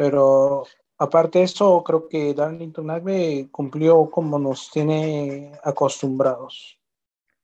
Pero 0.00 0.64
aparte 0.96 1.40
de 1.40 1.44
eso, 1.44 1.84
creo 1.84 2.08
que 2.08 2.32
Darlington 2.32 2.86
Nagbe 2.86 3.48
cumplió 3.50 4.10
como 4.10 4.38
nos 4.38 4.70
tiene 4.70 5.52
acostumbrados. 5.62 6.80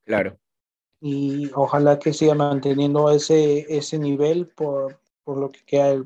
Claro. 0.06 0.38
Y 0.98 1.50
ojalá 1.54 1.98
que 1.98 2.14
siga 2.14 2.34
manteniendo 2.34 3.10
ese, 3.10 3.66
ese 3.68 3.98
nivel 3.98 4.46
por, 4.46 4.98
por 5.22 5.36
lo 5.36 5.50
que 5.50 5.60
queda 5.66 6.02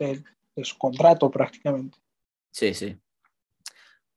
de, 0.00 0.24
su 0.64 0.76
contrato 0.76 1.30
prácticamente. 1.30 1.96
Sí, 2.50 2.74
sí. 2.74 2.98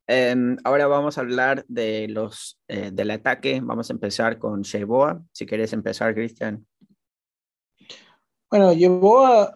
Em, 0.08 0.58
ahora 0.64 0.88
vamos 0.88 1.20
a 1.20 1.22
hablar 1.22 1.64
de 1.68 2.08
los 2.08 2.60
eh, 2.68 2.90
del 2.92 3.12
ataque. 3.12 3.62
Vamos 3.62 3.92
a 3.92 3.94
empezar 3.94 4.40
con 4.40 4.64
Sheboa. 4.64 5.22
Si 5.32 5.46
quieres 5.46 5.72
empezar, 5.72 6.16
Cristian. 6.16 6.66
Bueno, 8.50 8.74
Sheboa, 8.74 9.54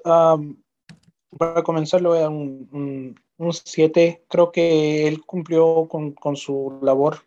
para 1.37 1.63
comenzar, 1.63 2.01
le 2.01 2.07
voy 2.07 2.17
a 2.19 2.21
dar 2.21 2.29
un 2.29 3.15
7. 3.51 4.23
Creo 4.27 4.51
que 4.51 5.07
él 5.07 5.25
cumplió 5.25 5.87
con, 5.87 6.13
con 6.13 6.35
su 6.35 6.79
labor. 6.81 7.19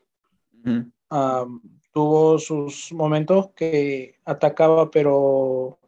tuvo 1.93 2.39
sus 2.39 2.93
momentos 2.93 3.51
que 3.51 4.17
atacaba, 4.25 4.91
pero 4.91 5.79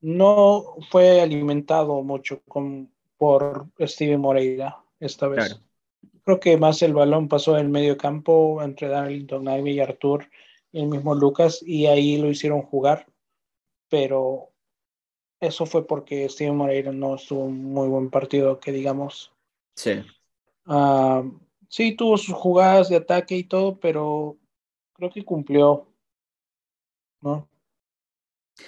no 0.00 0.76
fue 0.90 1.20
alimentado 1.20 2.02
mucho 2.02 2.42
con, 2.48 2.90
por 3.16 3.66
Steven 3.80 4.20
Moreira 4.20 4.82
esta 4.98 5.28
vez. 5.28 5.60
Creo 6.24 6.40
que 6.40 6.56
más 6.56 6.82
el 6.82 6.94
balón 6.94 7.28
pasó 7.28 7.56
en 7.56 7.66
el 7.66 7.72
medio 7.72 7.96
campo 7.96 8.62
entre 8.62 8.88
Darlington 8.88 9.48
Ivy 9.48 9.72
y 9.72 9.80
Artur 9.80 10.26
y 10.72 10.80
el 10.80 10.86
mismo 10.86 11.14
Lucas 11.14 11.62
y 11.62 11.86
ahí 11.86 12.18
lo 12.18 12.28
hicieron 12.28 12.62
jugar, 12.62 13.06
pero 13.88 14.49
eso 15.40 15.66
fue 15.66 15.86
porque 15.86 16.28
Steven 16.28 16.56
Moreira 16.56 16.92
no 16.92 17.14
estuvo 17.14 17.44
un 17.44 17.64
muy 17.72 17.88
buen 17.88 18.10
partido, 18.10 18.60
que 18.60 18.72
digamos. 18.72 19.32
Sí. 19.74 20.02
Ah, 20.66 21.24
sí, 21.68 21.96
tuvo 21.96 22.18
sus 22.18 22.34
jugadas 22.34 22.88
de 22.88 22.96
ataque 22.96 23.36
y 23.36 23.44
todo, 23.44 23.78
pero 23.80 24.36
creo 24.92 25.10
que 25.10 25.24
cumplió, 25.24 25.86
¿no? 27.22 27.48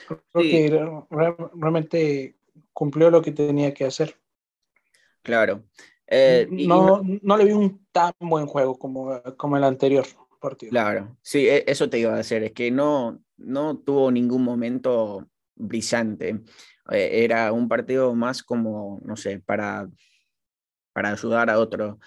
Creo 0.08 0.22
que 0.32 1.04
realmente 1.10 2.34
cumplió 2.72 3.10
lo 3.10 3.20
que 3.20 3.32
tenía 3.32 3.74
que 3.74 3.84
hacer. 3.84 4.16
Claro. 5.22 5.62
Eh, 6.06 6.46
no, 6.50 7.02
no, 7.22 7.36
le 7.36 7.44
vi 7.44 7.52
un 7.52 7.86
tan 7.92 8.12
buen 8.18 8.46
juego 8.46 8.78
como, 8.78 9.22
como 9.36 9.56
el 9.56 9.64
anterior 9.64 10.04
partido. 10.40 10.70
Claro, 10.70 11.16
sí, 11.22 11.48
e, 11.48 11.64
eso 11.66 11.88
te 11.88 11.98
iba 11.98 12.12
a 12.12 12.18
decir, 12.18 12.42
es 12.42 12.52
que 12.52 12.70
no, 12.70 13.22
no 13.36 13.78
tuvo 13.78 14.10
ningún 14.10 14.42
momento 14.42 15.26
brillante. 15.54 16.40
Eh, 16.90 17.24
era 17.24 17.52
un 17.52 17.68
partido 17.68 18.14
más 18.14 18.42
como, 18.42 19.00
no 19.04 19.16
sé, 19.16 19.40
para, 19.40 19.88
para 20.92 21.10
ayudar 21.10 21.50
a 21.50 21.58
otro. 21.58 21.98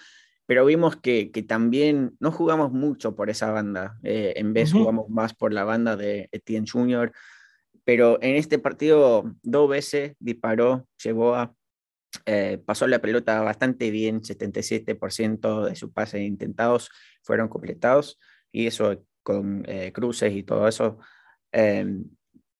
Pero 0.46 0.64
vimos 0.64 0.96
que, 0.96 1.30
también 1.48 2.16
no 2.20 2.30
jugamos 2.30 2.72
mucho 2.72 3.16
por 3.16 3.30
esa 3.30 3.50
banda. 3.50 3.98
Eh, 4.02 4.34
en 4.36 4.52
vez 4.52 4.72
jugamos 4.72 5.08
más 5.08 5.34
por 5.34 5.52
la 5.52 5.64
banda 5.64 5.96
de 5.96 6.28
Etienne 6.30 6.68
Jr. 6.70 7.12
Pero 7.84 8.22
en 8.22 8.36
este 8.36 8.58
partido 8.58 9.34
dos 9.42 9.68
veces 9.68 10.14
disparó, 10.20 10.86
llegó 11.02 11.34
a, 11.34 11.54
eh, 12.26 12.62
pasó 12.64 12.86
la 12.86 13.00
pelota 13.00 13.40
bastante 13.42 13.90
bien, 13.90 14.22
77% 14.22 15.64
de 15.64 15.76
sus 15.76 15.90
pases 15.92 16.22
intentados 16.22 16.90
fueron 17.22 17.48
completados 17.48 18.18
y 18.52 18.66
eso 18.66 19.04
con 19.22 19.66
cruces 19.92 20.32
y 20.32 20.44
todo 20.44 20.68
eso 20.68 20.98
em, 21.50 22.04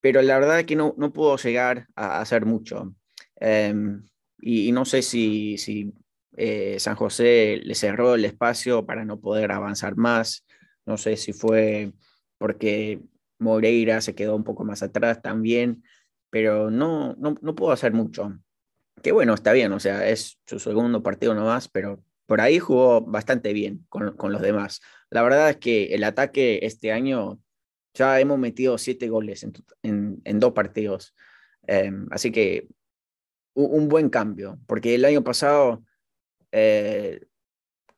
pero 0.06 0.22
la 0.22 0.38
verdad 0.38 0.60
es 0.60 0.66
que 0.66 0.76
no, 0.76 0.94
no 0.96 1.12
pudo 1.12 1.36
llegar 1.36 1.88
a 1.96 2.20
hacer 2.20 2.46
mucho. 2.46 2.94
Em, 3.40 4.04
y, 4.40 4.70
no 4.70 4.84
sé 4.84 5.02
si, 5.02 5.58
si 5.58 5.92
eh, 6.36 6.78
San 6.78 6.94
José 6.94 7.60
le 7.64 7.74
cerró 7.74 8.14
el 8.14 8.24
espacio 8.24 8.86
para 8.86 9.04
no 9.04 9.18
poder 9.18 9.50
avanzar 9.50 9.96
más. 9.96 10.46
No 10.84 10.96
sé 10.96 11.16
si 11.16 11.32
fue 11.32 11.92
porque 12.38 13.00
Moreira 13.40 14.00
se 14.00 14.14
quedó 14.14 14.36
un 14.36 14.44
poco 14.44 14.62
más 14.62 14.84
atrás 14.84 15.22
también, 15.22 15.82
pero 16.30 16.70
no, 16.70 17.16
no, 17.18 17.34
no 17.42 17.54
pudo 17.56 17.72
hacer 17.72 17.92
mucho. 17.92 18.38
Que 19.02 19.10
bueno, 19.10 19.34
está 19.34 19.52
bien, 19.52 19.72
o 19.72 19.80
sea, 19.80 20.08
es 20.08 20.38
su 20.46 20.60
segundo 20.60 21.02
partido 21.02 21.34
nomás, 21.34 21.66
pero 21.66 22.00
por 22.26 22.40
ahí 22.40 22.60
jugó 22.60 23.00
bastante 23.00 23.52
bien 23.52 23.84
con, 23.88 24.16
con 24.16 24.30
los 24.30 24.40
demás. 24.40 24.80
La 25.10 25.22
verdad 25.22 25.50
es 25.50 25.56
que 25.56 25.86
el 25.86 26.04
ataque 26.04 26.60
este 26.62 26.92
año 26.92 27.40
ya 27.96 28.20
hemos 28.20 28.38
metido 28.38 28.78
siete 28.78 29.08
goles 29.08 29.44
en, 29.82 30.20
en, 30.24 30.40
dos 30.40 30.52
partidos. 30.52 31.14
Em, 31.66 32.06
así 32.10 32.30
que 32.30 32.68
un, 33.54 33.88
buen 33.88 34.10
cambio, 34.10 34.58
porque 34.66 34.94
el 34.94 35.04
año 35.04 35.24
pasado 35.24 35.82
eh, 36.52 37.20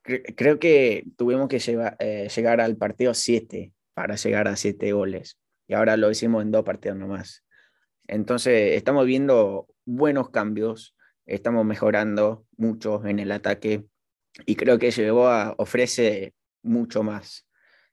creo 0.02 0.58
que 0.58 1.04
tuvimos 1.16 1.48
que 1.48 1.60
eh, 1.98 2.28
llegar 2.34 2.60
al 2.60 2.76
partido 2.76 3.12
siete 3.12 3.72
para 3.92 4.14
llegar 4.14 4.48
a 4.48 4.56
siete 4.56 4.92
goles. 4.92 5.38
Y 5.66 5.74
ahora 5.74 5.96
lo 5.96 6.10
hicimos 6.10 6.42
en 6.42 6.52
dos 6.52 6.64
partidos 6.64 6.96
nomás. 6.96 7.44
Entonces 8.06 8.76
estamos 8.76 9.04
viendo 9.04 9.66
buenos 9.84 10.30
cambios, 10.30 10.96
estamos 11.26 11.64
mejorando 11.66 12.46
mucho 12.56 13.04
en 13.04 13.18
el 13.18 13.32
ataque 13.32 13.84
y 14.46 14.56
creo 14.56 14.78
que 14.78 14.92
Llevó 14.92 15.28
ofrece 15.58 16.34
mucho 16.62 17.02
más 17.02 17.46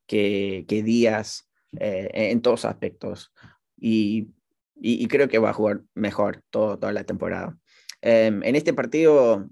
que, 0.06 0.66
que 0.68 0.84
Díaz 0.84 1.45
eh, 1.80 2.10
en 2.14 2.42
todos 2.42 2.66
aspectos. 2.66 3.34
Y, 3.78 4.30
y, 4.76 5.08
creo 5.08 5.28
que 5.28 5.40
va 5.40 5.50
a 5.50 5.54
jugar 5.54 5.82
mejor 5.94 6.44
todo, 6.50 6.78
toda 6.78 6.94
la 6.94 7.04
temporada. 7.04 7.58
Em, 8.02 8.44
en 8.44 8.56
este 8.56 8.74
partido 8.74 9.50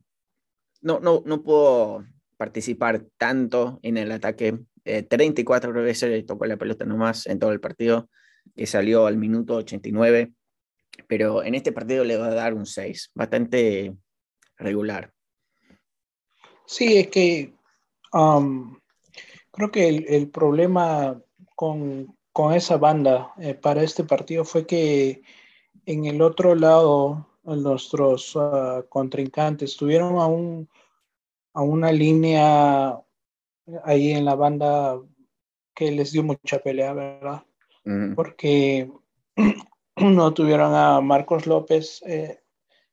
no, 0.82 1.00
no, 1.00 1.24
no 1.26 1.44
puedo 1.44 2.06
participar 2.38 3.06
tanto 3.18 3.80
en 3.82 3.98
el 3.98 4.12
ataque. 4.12 4.60
34 4.84 5.72
eh, 5.72 5.84
veces 5.84 6.10
le 6.10 6.24
tocó 6.24 6.46
la 6.46 6.58
pelota 6.58 6.86
nomás 6.86 7.26
en 7.26 7.40
todo 7.40 7.52
el 7.52 7.62
partido, 7.62 8.10
que 8.56 8.66
salió 8.66 9.06
al 9.06 9.18
minuto 9.18 9.56
89. 9.56 10.34
Pero 11.08 11.44
en 11.44 11.56
este 11.56 11.72
partido 11.72 12.04
le 12.04 12.18
va 12.18 12.28
a 12.28 12.34
dar 12.34 12.54
un 12.54 12.66
6, 12.66 13.12
bastante 13.16 13.96
regular. 14.58 15.12
Sí, 16.66 16.98
es 16.98 17.08
que 17.08 17.54
um, 18.12 18.78
creo 19.52 19.72
que 19.72 19.88
el, 19.88 20.06
el 20.08 20.30
problema 20.30 21.20
con, 21.56 22.16
con 22.32 22.54
esa 22.54 22.78
banda 22.78 23.34
eh, 23.38 23.54
para 23.54 23.84
este 23.84 24.04
partido 24.04 24.46
fue 24.46 24.66
que 24.66 25.22
en 25.86 26.06
el 26.06 26.22
otro 26.22 26.56
lado 26.56 27.28
nuestros 27.44 28.36
uh, 28.36 28.86
contrincantes 28.90 29.76
tuvieron 29.76 30.18
a, 30.18 30.28
un, 30.28 30.70
a 31.54 31.62
una 31.62 31.92
línea 31.92 33.00
ahí 33.84 34.12
en 34.12 34.26
la 34.26 34.36
banda 34.36 35.00
que 35.76 35.92
les 35.92 36.12
dio 36.12 36.24
mucha 36.24 36.60
pelea, 36.60 36.94
¿verdad? 36.94 37.44
Porque 38.16 38.90
no 39.98 40.34
tuvieron 40.34 40.74
a 40.74 41.02
Marcos 41.02 41.48
López 41.48 42.02
eh, 42.06 42.40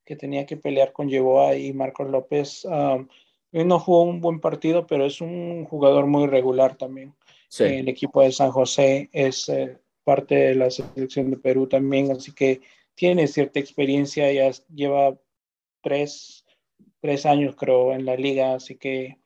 que 0.05 0.17
tenía 0.17 0.47
que 0.47 0.57
pelear 0.57 0.93
con 0.93 1.09
Yeboa 1.09 1.55
y 1.55 1.73
Marcos 1.73 2.11
López 2.11 2.65
um, 2.65 3.07
no 3.53 3.79
jugó 3.79 4.03
un 4.03 4.21
buen 4.21 4.41
partido, 4.41 4.87
pero 4.87 5.07
es 5.07 5.21
un 5.21 5.65
jugador 5.65 6.07
muy 6.07 6.27
regular 6.27 6.77
también. 6.77 7.15
El 7.59 7.89
equipo 7.89 8.23
de 8.23 8.33
San 8.33 8.51
José 8.51 9.09
es 9.13 9.49
eh, 9.49 9.79
parte 10.05 10.35
de 10.35 10.55
la 10.55 10.71
selección 10.71 11.31
de 11.31 11.37
Perú 11.37 11.67
también, 11.67 12.11
así 12.13 12.33
que 12.33 12.61
tiene 12.95 13.27
cierta 13.27 13.59
experiencia, 13.59 14.33
ya 14.33 14.51
lleva 14.73 15.19
tres, 15.83 16.45
tres 17.01 17.27
años 17.27 17.57
creo 17.57 17.93
en 17.93 18.05
la 18.05 18.17
liga, 18.17 18.55
así 18.55 18.77
que 18.77 19.19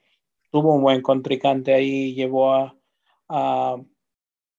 tuvo 0.51 0.75
un 0.75 0.83
buen 0.83 1.03
contrincante 1.03 1.75
ahí, 1.75 2.15
llevó 2.15 2.55
a, 2.55 2.77
a 3.29 3.77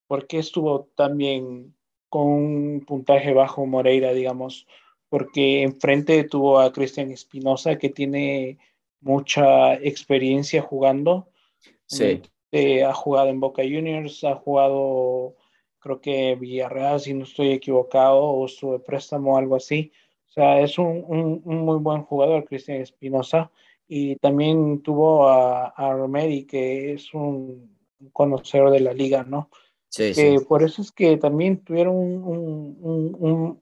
porque 0.08 0.40
estuvo 0.40 0.92
también 0.96 1.76
con 2.10 2.28
un 2.28 2.86
puntaje 2.86 3.34
bajo 3.34 3.66
Moreira, 3.66 4.14
digamos, 4.14 4.68
porque 5.10 5.64
enfrente 5.64 6.24
tuvo 6.26 6.60
a 6.60 6.72
Cristian 6.72 7.12
Espinosa 7.12 7.78
que 7.78 7.90
tiene 7.90 8.58
mucha 9.02 9.76
experiencia 9.76 10.62
jugando. 10.62 11.30
Sí. 11.88 12.22
Eh, 12.58 12.86
ha 12.86 12.94
jugado 12.94 13.28
en 13.28 13.42
Boca 13.42 13.64
Juniors, 13.64 14.24
ha 14.24 14.36
jugado, 14.36 15.36
creo 15.80 16.00
que 16.00 16.36
Villarreal, 16.36 17.02
si 17.02 17.14
no 17.14 17.26
estoy 17.26 17.52
equivocado, 17.52 18.24
o 18.24 18.48
su 18.48 18.82
préstamo 18.82 19.34
o 19.34 19.38
algo 19.38 19.58
así. 19.58 19.92
O 20.30 20.32
sea, 20.32 20.62
es 20.62 20.78
un, 20.78 21.04
un, 21.06 21.42
muy 21.44 21.80
buen 21.80 22.04
jugador, 22.04 22.46
Cristian 22.46 22.80
Espinosa. 22.80 23.52
Y 23.90 24.16
también 24.16 24.82
tuvo 24.82 25.28
a, 25.28 25.68
a 25.68 25.92
Romeri, 25.92 26.46
que 26.46 26.94
es 26.94 27.14
un 27.14 27.78
conocedor 28.14 28.72
de 28.72 28.80
la 28.80 28.94
liga, 28.94 29.26
¿no? 29.26 29.50
Sí, 29.90 30.14
sí. 30.14 30.38
Por 30.48 30.64
eso 30.64 30.82
es 30.82 30.94
que 30.94 31.18
también 31.18 31.62
tuvieron 31.62 31.94
un, 31.94 32.78
un 33.20 33.62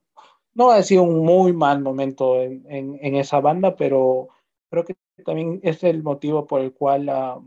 no 0.54 0.70
ha 0.70 0.84
sido 0.84 1.02
un 1.02 1.26
muy 1.26 1.52
mal 1.52 1.82
momento 1.82 2.40
en, 2.40 2.64
en, 2.70 3.00
en, 3.02 3.16
esa 3.16 3.40
banda, 3.40 3.76
pero 3.76 4.28
creo 4.70 4.86
que 4.86 4.96
también 5.26 5.60
es 5.64 5.84
el 5.84 6.04
motivo 6.04 6.46
por 6.46 6.62
el 6.62 6.74
cual 6.74 7.10
uh, 7.10 7.44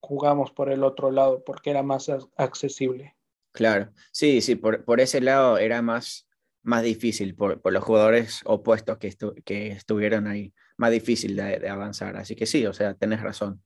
jugamos 0.00 0.52
por 0.52 0.70
el 0.70 0.84
otro 0.84 1.10
lado 1.10 1.42
porque 1.44 1.70
era 1.70 1.82
más 1.82 2.10
accesible. 2.36 3.16
Claro, 3.52 3.90
sí, 4.12 4.40
sí, 4.40 4.54
por, 4.54 4.84
por 4.84 5.00
ese 5.00 5.20
lado 5.20 5.58
era 5.58 5.80
más, 5.82 6.28
más 6.62 6.82
difícil 6.82 7.34
por, 7.34 7.62
por 7.62 7.72
los 7.72 7.82
jugadores 7.82 8.40
opuestos 8.44 8.98
que, 8.98 9.14
que 9.44 9.68
estuvieron 9.68 10.26
ahí, 10.26 10.52
más 10.76 10.90
difícil 10.90 11.36
de, 11.36 11.68
avanzar. 11.68 12.16
Así 12.16 12.36
que 12.36 12.46
sí, 12.46 12.66
o 12.66 12.74
sea, 12.74 12.94
tenés 12.94 13.22
razón. 13.22 13.62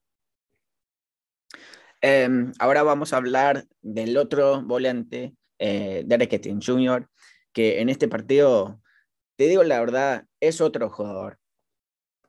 Em, 1.99 2.51
ahora 2.57 2.83
vamos 2.83 3.13
a 3.13 3.17
hablar 3.17 3.65
del 3.81 4.17
otro 4.17 4.61
volante, 4.63 5.35
eh, 5.59 6.03
Derek 6.05 6.41
Jr., 6.63 7.07
que 7.53 7.81
en 7.81 7.89
este 7.89 8.07
partido, 8.07 8.81
te 9.35 9.47
digo 9.47 9.63
la 9.63 9.79
verdad, 9.79 10.25
es 10.39 10.61
otro 10.61 10.89
jugador 10.89 11.40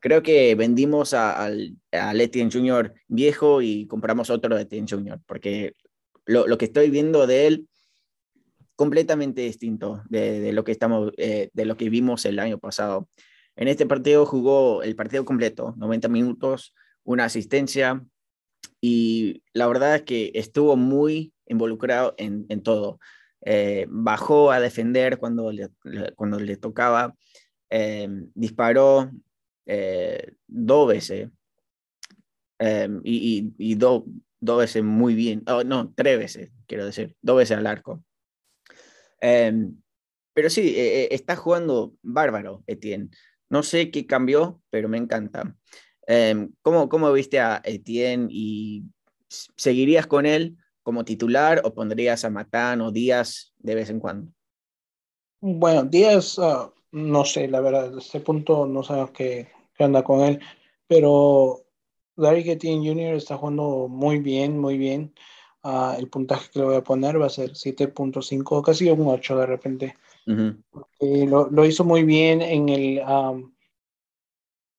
creo 0.03 0.23
que 0.23 0.55
vendimos 0.57 1.15
a, 1.15 1.45
al, 1.45 1.79
Etienne 1.93 2.51
Jr. 2.53 2.93
viejo 3.07 3.63
y 3.63 3.87
compramos 3.87 4.29
otro 4.29 4.57
de 4.57 4.63
Etienne 4.63 4.89
Jr. 4.91 5.21
porque 5.27 5.75
lo, 6.27 6.47
lo, 6.47 6.59
que 6.59 6.67
estoy 6.67 6.91
viendo 6.91 7.27
de 7.27 7.47
él 7.47 7.69
completamente 8.75 9.43
distinto 9.43 10.03
de, 10.09 10.41
de 10.41 10.53
lo 10.53 10.65
que 10.65 10.73
estamos 10.73 11.13
eh, 11.17 11.51
de 11.53 11.65
lo 11.65 11.77
que 11.77 11.89
vimos 11.89 12.25
el 12.27 12.41
año 12.41 12.59
pasado. 12.59 13.09
En 13.55 13.69
este 13.69 13.87
partido 13.87 14.27
jugó 14.27 14.83
el 14.83 14.97
partido 14.97 15.25
completo, 15.25 15.75
90 15.77 16.09
minutos, 16.09 16.75
una 17.05 17.25
asistencia 17.25 18.05
y 18.81 19.43
la 19.53 19.69
verdad 19.69 19.97
es 19.97 20.03
que 20.03 20.33
estuvo 20.35 20.77
muy 20.77 21.33
involucrado 21.47 22.15
en, 22.19 22.45
en 22.49 22.63
todo. 22.63 22.99
Eh, 23.45 23.87
bajó 23.89 24.51
a 24.51 24.59
defender 24.59 25.19
cuando 25.19 25.53
le, 25.53 25.69
cuando 26.17 26.41
le 26.41 26.57
tocaba, 26.57 27.15
eh, 27.71 28.09
disparó, 28.35 29.11
eh, 29.67 30.35
dos 30.47 30.89
veces 30.89 31.29
em, 32.59 33.01
y, 33.05 33.53
y, 33.59 33.75
dos 33.75 34.05
veces 34.41 34.83
muy 34.83 35.15
bien, 35.15 35.43
oh, 35.47 35.63
no, 35.65 35.93
tres 35.95 36.19
veces, 36.19 36.51
quiero 36.67 36.87
decir, 36.87 37.17
dos 37.23 37.37
veces 37.37 37.57
al 37.57 37.67
arco. 37.67 38.05
Em, 39.21 39.77
pero 40.35 40.51
sí, 40.51 40.75
eh, 40.77 41.15
está 41.15 41.37
jugando 41.37 41.95
bárbaro, 42.03 42.65
Etienne. 42.67 43.11
No 43.49 43.63
sé 43.63 43.91
qué 43.91 44.07
cambió, 44.07 44.61
pero 44.71 44.89
me 44.89 44.99
encanta. 44.99 45.55
Em, 46.07 46.53
¿cómo, 46.63 46.89
¿Cómo 46.89 47.13
viste 47.13 47.39
a 47.39 47.61
Etienne 47.65 48.29
y 48.31 48.85
seguirías 49.29 50.07
con 50.07 50.27
él 50.27 50.57
como 50.83 51.05
titular 51.05 51.63
o 51.65 51.75
pondrías 51.75 52.25
a 52.25 52.31
Matán 52.31 52.81
o 52.81 52.91
Díaz 52.91 53.55
de 53.59 53.75
vez 53.75 53.91
en 53.91 54.01
cuando? 54.01 54.33
Bueno, 55.41 55.85
Díaz, 55.85 56.39
ah, 56.39 56.73
no 56.93 57.25
sé, 57.25 57.49
la 57.49 57.61
verdad, 57.61 57.95
a 57.95 57.99
este 57.99 58.21
punto 58.21 58.67
no 58.67 58.83
sabemos 58.83 59.11
qué, 59.11 59.49
qué 59.75 59.85
anda 59.85 60.05
con 60.05 60.21
él, 60.21 60.41
pero 60.87 61.65
Gary 62.17 62.49
Etienne 62.49 62.87
Jr. 62.87 63.17
está 63.17 63.37
jugando 63.37 63.89
muy 63.89 64.19
bien, 64.19 64.59
muy 64.59 64.79
bien. 64.79 65.15
ah, 65.63 65.97
el 65.99 66.09
puntaje 66.09 66.51
que 66.51 66.59
le 66.59 66.65
voy 66.67 66.77
a 66.77 66.85
poner 66.85 67.21
va 67.21 67.27
a 67.27 67.31
ser 67.31 67.53
7.5, 67.53 68.63
casi 68.63 68.91
un 68.91 69.09
8 69.09 69.37
de 69.37 69.47
repente. 69.47 69.97
lo, 70.27 71.65
hizo 71.65 71.85
muy 71.85 72.05
bien 72.05 72.43
en, 72.43 72.69
el, 72.69 73.03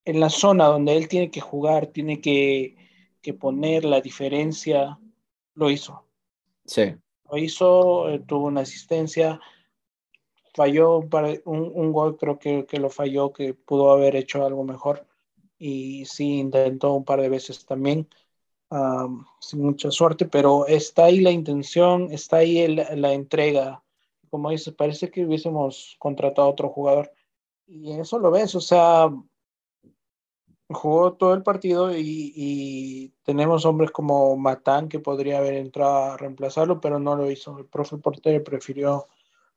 en 0.06 0.20
la 0.20 0.30
zona 0.30 0.66
donde 0.66 0.96
él 0.96 1.08
tiene 1.08 1.32
que 1.32 1.42
jugar, 1.42 1.88
tiene 1.88 2.22
que, 2.22 2.76
que 3.22 3.34
poner 3.34 3.86
la 3.86 4.02
diferencia, 4.02 5.00
lo 5.56 5.70
hizo. 5.72 6.04
Sí. 6.66 6.94
Lo 7.32 7.38
hizo, 7.38 8.10
eh, 8.10 8.20
tuvo 8.20 8.48
una 8.48 8.62
asistencia, 8.62 9.40
falló 10.54 11.00
un, 11.00 11.72
un, 11.76 11.92
gol, 11.92 12.18
creo 12.18 12.40
que, 12.40 12.66
que, 12.66 12.80
lo 12.80 12.90
falló, 12.90 13.34
que 13.34 13.54
pudo 13.54 13.92
haber 13.92 14.16
hecho 14.16 14.46
algo 14.46 14.64
mejor. 14.64 15.08
Y 15.58 16.06
sí, 16.06 16.40
intentó 16.40 16.94
un 16.94 17.06
par 17.06 17.22
de 17.22 17.30
veces 17.30 17.66
también, 17.66 18.08
sin 19.40 19.62
mucha 19.62 19.92
suerte, 19.92 20.26
pero 20.26 20.68
está 20.68 21.06
ahí 21.06 21.22
la 21.22 21.32
intención, 21.32 22.10
está 22.12 22.38
ahí 22.38 22.68
la 22.68 23.14
entrega. 23.14 23.84
Como 24.30 24.50
dices, 24.50 24.74
parece 24.74 25.12
que 25.12 25.26
hubiésemos 25.26 25.96
contratado 26.00 26.48
a 26.48 26.52
otro 26.52 26.70
jugador. 26.70 27.12
Y 27.68 27.92
eso 28.00 28.20
lo 28.20 28.32
ves, 28.32 28.56
o 28.56 28.62
sea, 28.62 29.10
jugó 30.70 31.14
todo 31.14 31.34
el 31.34 31.44
partido 31.44 31.92
y, 31.96 33.14
tenemos 33.24 33.66
hombres 33.66 33.92
como 33.92 34.36
Matán 34.36 34.90
que 34.90 35.00
podría 35.00 35.38
haber 35.38 35.54
entrado 35.54 36.12
a 36.12 36.18
reemplazarlo, 36.18 36.82
pero 36.82 37.00
no 37.00 37.16
lo 37.16 37.32
hizo. 37.32 37.58
El 37.58 37.66
profe 37.66 37.98
portero 37.98 38.44
prefirió 38.44 39.08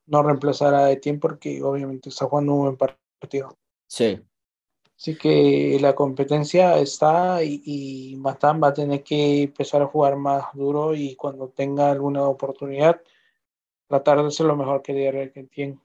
no 0.07 0.23
reemplazar 0.23 0.75
a 0.75 0.91
Etienne 0.91 1.21
porque 1.21 1.63
obviamente 1.63 2.09
está 2.09 2.27
jugando 2.27 2.55
un 2.55 2.63
buen 2.63 2.77
partido. 2.77 3.57
Sí. 3.87 4.21
Así 4.99 5.17
que 5.17 5.77
la 5.81 5.95
competencia 5.95 6.79
está 6.79 7.43
y, 7.45 8.17
Matán 8.19 8.63
va 8.63 8.69
a 8.69 8.75
tener 8.75 9.03
que 9.03 9.43
empezar 9.43 9.83
a 9.83 9.87
jugar 9.87 10.17
más 10.17 10.47
duro 10.55 10.95
y 10.95 11.15
cuando 11.17 11.49
tenga 11.51 11.91
alguna 11.91 12.23
oportunidad 12.23 13.01
tratar 13.89 14.23
de 14.23 14.29
hacer 14.29 14.47
lo 14.47 14.57
mejor 14.57 14.83
que 14.83 14.95
que 14.95 15.41
Etienne. 15.41 15.79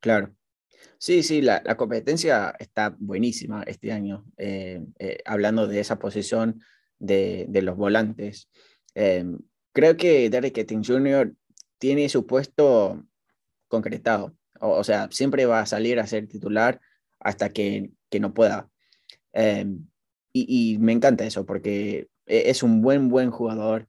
Claro. 0.00 0.34
Sí, 0.98 1.22
sí, 1.22 1.42
la, 1.42 1.62
competencia 1.76 2.54
está 2.58 2.96
buenísima 2.98 3.62
este 3.64 3.92
año, 3.92 4.24
eh, 4.38 4.82
eh, 4.98 5.18
hablando 5.26 5.66
de 5.66 5.80
esa 5.80 5.98
posición 5.98 6.62
de, 6.98 7.46
los 7.62 7.76
volantes. 7.76 8.48
Em, 8.94 9.38
creo 9.72 9.96
que 9.96 10.30
Derek 10.30 10.56
Etting 10.56 10.84
Jr. 10.84 11.34
tiene 11.78 12.08
su 12.08 12.26
puesto 12.26 13.04
concretado, 13.74 14.34
o, 14.60 14.84
sea, 14.84 15.08
siempre 15.10 15.46
va 15.46 15.60
a 15.60 15.66
salir 15.66 15.98
a 15.98 16.06
ser 16.06 16.28
titular 16.28 16.80
hasta 17.20 17.50
que, 17.50 17.90
no 18.20 18.32
pueda. 18.32 18.68
Em, 19.32 19.88
y, 20.32 20.78
me 20.78 20.92
encanta 20.92 21.24
eso, 21.24 21.44
porque 21.44 22.08
e, 22.26 22.50
es 22.50 22.62
un 22.62 22.80
buen, 22.80 23.08
buen 23.08 23.30
jugador. 23.30 23.88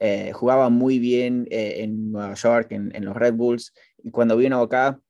Eh, 0.00 0.32
jugaba 0.32 0.70
muy 0.70 0.98
bien 0.98 1.46
en 1.50 2.10
Nueva 2.10 2.34
York, 2.34 2.72
en, 2.72 2.94
en 2.96 3.04
los 3.04 3.16
Red 3.16 3.34
Bulls, 3.34 3.72
y 4.02 4.10
cuando 4.10 4.36
vino 4.36 4.60
acá 4.60 5.00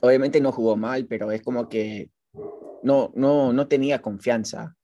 obviamente 0.00 0.40
no 0.40 0.52
jugó 0.52 0.76
mal, 0.76 1.06
pero 1.06 1.32
es 1.32 1.42
como 1.42 1.68
que 1.68 2.10
no, 2.82 3.12
no, 3.14 3.52
no 3.52 3.68
tenía 3.68 4.02
confianza. 4.02 4.76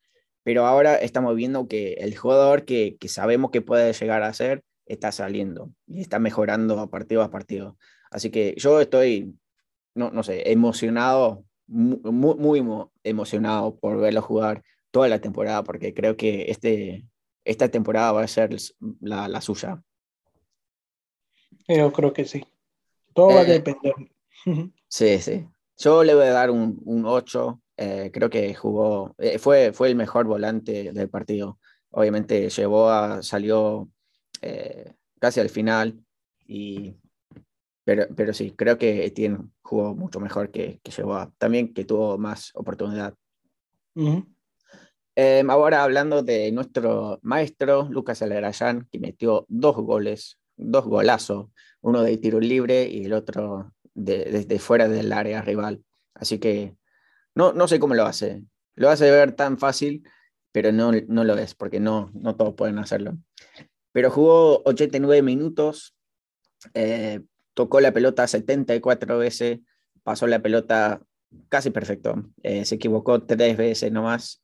Pero 0.43 0.66
ahora 0.66 0.97
estamos 0.97 1.34
viendo 1.34 1.68
que 1.68 1.95
el 1.95 2.16
jugador 2.16 2.64
que, 2.64 2.97
que 2.99 3.09
sabemos 3.09 3.51
que 3.51 3.62
puede 3.62 3.93
llegar 3.93 4.22
a 4.22 4.32
ser 4.32 4.62
está 4.87 5.11
saliendo 5.11 5.72
y 5.87 6.01
está 6.01 6.18
mejorando 6.18 6.89
partido 6.89 7.22
a 7.22 7.30
partido. 7.30 7.76
Así 8.11 8.31
que 8.31 8.55
yo 8.57 8.81
estoy, 8.81 9.35
no, 9.95 10.11
no 10.11 10.23
sé, 10.23 10.51
emocionado, 10.51 11.45
muy, 11.67 12.63
muy, 12.63 12.87
emocionado 13.03 13.77
por 13.77 13.99
verlo 13.99 14.23
jugar 14.23 14.63
toda 14.91 15.09
la 15.09 15.21
temporada, 15.21 15.65
porque 15.65 15.93
creo 15.93 16.17
que 16.17 16.51
este, 16.51 17.07
esta 17.45 17.69
temporada 17.69 18.13
va 18.13 18.23
a 18.23 18.29
ser 18.29 18.57
la, 19.01 19.29
la 19.29 19.41
suya. 19.41 19.83
Yo 21.69 21.93
creo 21.93 22.13
que 22.13 22.25
sí. 22.25 22.45
Todo 23.13 23.29
va 23.29 23.41
a 23.41 23.43
eh, 23.43 23.61
depender. 23.61 23.95
Sí, 24.89 25.19
sí. 25.19 25.45
Yo 25.79 26.05
le 26.05 26.15
voy 26.15 26.27
a 26.27 26.31
dar 26.31 26.51
un, 26.53 26.81
un 26.85 27.05
8. 27.05 27.61
Eh, 27.77 28.11
creo 28.13 28.31
que 28.31 28.55
jugó, 28.55 29.15
eh, 29.19 29.39
fue, 29.39 29.73
fue 29.73 29.89
el 29.89 29.97
mejor 29.97 30.27
volante 30.27 30.93
del 30.93 31.11
partido. 31.11 31.59
Obviamente 31.91 32.49
llevó 32.49 32.89
a, 32.89 33.23
salió 33.23 33.89
eh, 34.41 34.95
casi 35.19 35.41
al 35.41 35.51
final, 35.51 35.99
y, 36.47 36.95
pero, 37.87 38.09
pero 38.16 38.34
sí, 38.34 38.51
creo 38.51 38.78
que 38.78 39.07
Etienne 39.07 39.49
jugó 39.62 39.95
mucho 39.95 40.18
mejor 40.18 40.51
que, 40.51 40.80
que 40.82 40.91
llevó 40.91 41.32
también 41.39 41.72
que 41.72 41.84
tuvo 41.84 42.18
más 42.18 42.51
oportunidad. 42.57 43.14
Em, 45.14 45.49
ahora 45.49 45.84
hablando 45.84 46.24
de 46.24 46.51
nuestro 46.51 47.20
maestro, 47.22 47.89
Lucas 47.89 48.22
Alerayán, 48.22 48.89
que 48.91 48.99
metió 48.99 49.47
dos 49.49 49.76
goles, 49.76 50.37
dos 50.57 50.84
golazos, 50.84 51.47
uno 51.80 52.03
de 52.03 52.18
tiro 52.18 52.41
libre 52.41 52.89
y 52.89 53.05
el 53.05 53.12
otro 53.12 53.72
desde 53.95 54.59
fuera 54.59 54.89
del 54.89 55.12
área 55.12 55.41
rival. 55.41 55.84
Así 56.12 56.41
que 56.41 56.76
no, 57.37 57.53
no 57.53 57.68
sé 57.68 57.78
cómo 57.78 57.95
lo 57.95 58.05
hace. 58.05 58.43
Lo 58.74 58.91
hace 58.91 59.09
ver 59.12 59.30
tan 59.37 59.59
fácil, 59.59 60.03
pero 60.51 60.72
no, 60.72 60.91
no 61.07 61.22
lo 61.22 61.39
es, 61.39 61.55
porque 61.55 61.78
no, 61.78 62.11
no 62.14 62.34
todos 62.34 62.55
pueden 62.55 62.80
hacerlo. 62.80 63.16
Pero 63.93 64.11
jugó 64.11 64.62
89 64.64 65.22
minutos, 65.22 65.95
eh, 66.74 67.20
tocó 67.57 67.81
la 67.81 67.91
pelota 67.91 68.27
74 68.27 69.17
veces, 69.17 69.61
pasó 70.03 70.27
la 70.27 70.43
pelota 70.43 71.01
casi 71.49 71.71
perfecto. 71.71 72.31
Eh, 72.43 72.67
se 72.67 72.75
equivocó 72.75 73.23
tres 73.23 73.57
veces 73.57 73.91
nomás. 73.91 74.43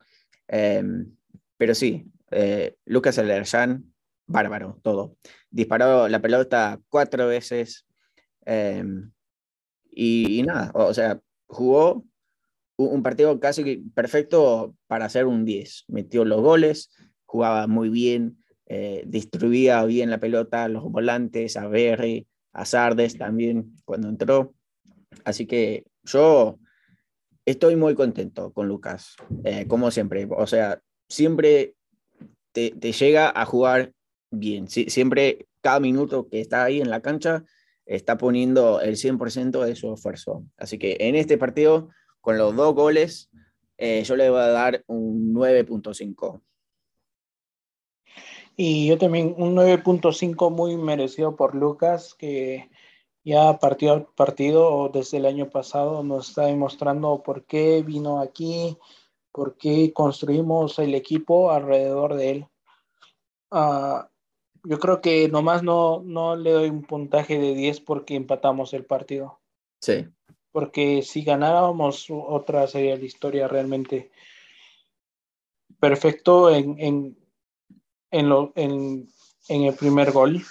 Em, 0.49 1.15
pero 1.59 1.75
sí, 1.75 2.07
eh, 2.31 2.77
Lucas 2.87 3.19
Alerjan, 3.19 3.93
bárbaro, 4.27 4.81
todo. 4.83 5.17
Disparó 5.51 6.09
la 6.09 6.23
pelota 6.23 6.81
cuatro 6.89 7.27
veces. 7.27 7.87
Em, 8.47 9.13
y, 9.91 10.43
nada, 10.45 10.71
o 10.75 10.95
sea, 10.95 11.21
jugó 11.47 12.07
un 12.77 13.03
partido 13.03 13.39
casi 13.41 13.77
perfecto 13.95 14.75
para 14.87 15.05
hacer 15.05 15.27
un 15.27 15.45
10. 15.45 15.85
Metió 15.89 16.25
los 16.25 16.41
goles, 16.41 16.91
jugaba 17.27 17.67
muy 17.67 17.91
bien, 17.91 18.39
eh, 18.67 19.05
distribuía 19.07 19.85
bien 19.85 20.09
la 20.09 20.19
pelota, 20.19 20.67
los 20.69 20.85
volantes, 20.91 21.59
a 21.59 21.69
Berry, 21.69 22.27
a 22.53 22.65
Sardes 22.65 23.17
también 23.17 23.77
cuando 23.85 24.09
entró. 24.09 24.55
Así 25.25 25.47
que 25.47 25.85
yo 26.05 26.59
estoy 27.45 27.77
muy 27.77 27.95
contento 27.95 28.53
con 28.53 28.69
Lucas, 28.69 29.17
eh, 29.45 29.67
como 29.67 29.91
siempre. 29.91 30.29
O 30.31 30.47
sea, 30.47 30.81
siempre 31.09 31.75
te, 32.53 32.71
te 32.71 32.93
llega 32.93 33.33
a 33.35 33.45
jugar 33.45 33.93
bien. 34.31 34.69
siempre, 34.69 35.47
cada 35.61 35.81
minuto 35.81 36.29
que 36.29 36.41
está 36.41 36.65
ahí 36.65 36.81
en 36.81 36.91
la 36.91 37.01
cancha, 37.01 37.45
está 37.87 38.17
poniendo 38.17 38.81
el 38.81 38.97
100% 38.97 39.65
de 39.65 39.77
su 39.77 39.93
esfuerzo. 39.93 40.45
Así 40.57 40.79
que 40.79 40.97
en 41.01 41.15
este 41.15 41.39
partido, 41.39 41.91
con 42.21 42.39
los 42.39 42.55
dos 42.57 42.75
goles, 42.75 43.31
eh, 43.79 44.03
yo 44.05 44.17
le 44.17 44.31
voy 44.31 44.41
a 44.41 44.49
dar 44.49 44.85
un 44.87 45.35
9.5. 45.35 46.41
Y 48.57 48.87
yo 48.87 48.99
también 48.99 49.35
un 49.39 49.55
9.5 49.57 50.51
muy 50.51 50.77
merecido 50.77 51.37
por 51.37 51.55
Lucas, 51.55 52.15
que 52.15 52.71
ya 53.25 53.59
partido 53.59 53.95
a 53.95 54.05
partido 54.15 54.91
desde 54.93 55.19
el 55.19 55.27
año 55.27 55.49
pasado 55.49 56.03
nos 56.03 56.29
está 56.29 56.47
demostrando 56.47 57.23
por 57.23 57.45
qué 57.45 57.83
vino 57.83 58.21
aquí, 58.21 58.77
por 59.33 59.57
qué 59.57 59.93
construimos 59.93 60.79
el 60.79 60.95
equipo 60.95 61.51
alrededor 61.51 62.15
de 62.15 62.31
él. 62.31 62.47
Uh, 63.51 64.03
yo 64.65 64.79
creo 64.79 65.01
que 65.01 65.29
nomás 65.29 65.63
no, 65.63 66.03
no 66.05 66.37
le 66.37 66.53
doy 66.53 66.69
un 66.69 66.83
puntaje 66.83 67.39
de 67.39 67.55
10 67.55 67.81
porque 67.81 68.15
empatamos 68.15 68.75
el 68.75 68.85
partido. 68.85 69.41
Sí. 69.81 70.07
Porque 70.53 71.03
si 71.03 71.23
ganáramos, 71.23 72.07
otra 72.11 72.67
sería 72.67 72.97
la 72.97 73.05
historia 73.05 73.49
realmente 73.49 74.11
perfecto 75.81 76.51
en, 76.51 76.79
en, 76.79 77.19
en, 78.13 78.29
lo, 78.29 78.53
en, 78.55 79.09
en 79.49 79.63
el 79.63 79.75
primer 79.75 80.13
gol. 80.13 80.43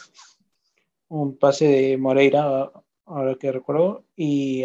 Un 1.07 1.37
pase 1.37 1.67
de 1.67 1.97
Moreira, 1.97 2.71
ahora 3.05 3.35
que 3.35 3.51
recuerdo, 3.51 4.05
y 4.15 4.63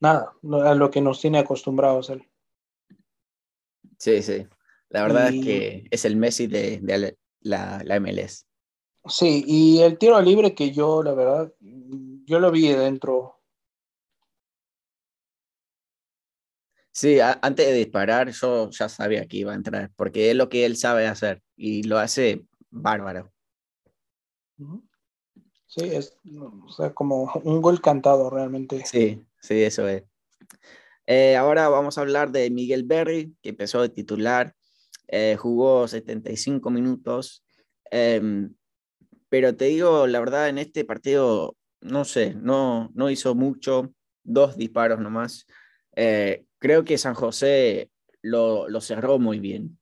nada, 0.00 0.32
a 0.64 0.74
lo 0.74 0.90
que 0.90 1.00
nos 1.00 1.20
tiene 1.20 1.38
acostumbrados 1.38 2.10
él. 2.10 2.26
Sí, 3.98 4.22
sí. 4.22 4.46
La 4.88 5.02
verdad 5.02 5.28
es 5.32 5.44
que 5.44 5.86
es 5.90 6.04
el 6.04 6.16
Messi 6.16 6.46
de, 6.46 6.80
la, 7.42 7.82
la, 7.84 8.00
MLS. 8.00 8.46
Sí, 9.06 9.44
y 9.46 9.80
el 9.80 9.98
tiro 9.98 10.20
libre 10.20 10.54
que 10.54 10.72
yo, 10.72 11.02
la 11.02 11.14
verdad, 11.14 11.52
yo 11.60 12.40
lo 12.40 12.50
vi 12.50 12.68
dentro. 12.68 13.39
Sí, 17.00 17.18
antes 17.18 17.66
de 17.66 17.72
disparar 17.72 18.30
yo 18.30 18.68
ya 18.68 18.90
sabía 18.90 19.26
que 19.26 19.38
iba 19.38 19.52
a 19.52 19.54
entrar, 19.54 19.90
porque 19.96 20.30
es 20.30 20.36
lo 20.36 20.50
que 20.50 20.66
él 20.66 20.76
sabe 20.76 21.06
hacer 21.06 21.42
y 21.56 21.82
lo 21.84 21.96
hace 21.96 22.44
bárbaro. 22.68 23.32
Sí, 25.66 25.84
es 25.84 26.14
o 26.26 26.70
sea, 26.70 26.92
como 26.92 27.32
un 27.42 27.62
gol 27.62 27.80
cantado 27.80 28.28
realmente. 28.28 28.84
Sí, 28.84 29.24
sí, 29.40 29.62
eso 29.62 29.88
es. 29.88 30.04
Eh, 31.06 31.36
ahora 31.36 31.70
vamos 31.70 31.96
a 31.96 32.02
hablar 32.02 32.32
de 32.32 32.50
Miguel 32.50 32.84
Berry, 32.84 33.34
que 33.40 33.48
empezó 33.48 33.80
de 33.80 33.88
titular 33.88 34.54
eh, 35.08 35.36
jugó 35.38 35.88
75 35.88 36.68
minutos 36.68 37.42
Em, 37.90 38.54
pero 39.30 39.56
te 39.56 39.64
digo, 39.64 40.06
la 40.06 40.20
verdad, 40.20 40.50
en 40.50 40.58
este 40.58 40.84
partido, 40.84 41.56
no 41.80 42.04
sé, 42.04 42.34
no, 42.34 42.90
no 42.94 43.08
hizo 43.08 43.34
mucho, 43.34 43.94
dos 44.22 44.58
disparos 44.58 45.00
nomás. 45.00 45.46
Eh, 45.96 46.44
creo 46.60 46.84
que 46.84 46.98
San 46.98 47.14
José 47.14 47.90
lo, 48.22 48.68
lo 48.68 48.80
cerró 48.80 49.18
muy 49.18 49.40
bien. 49.40 49.78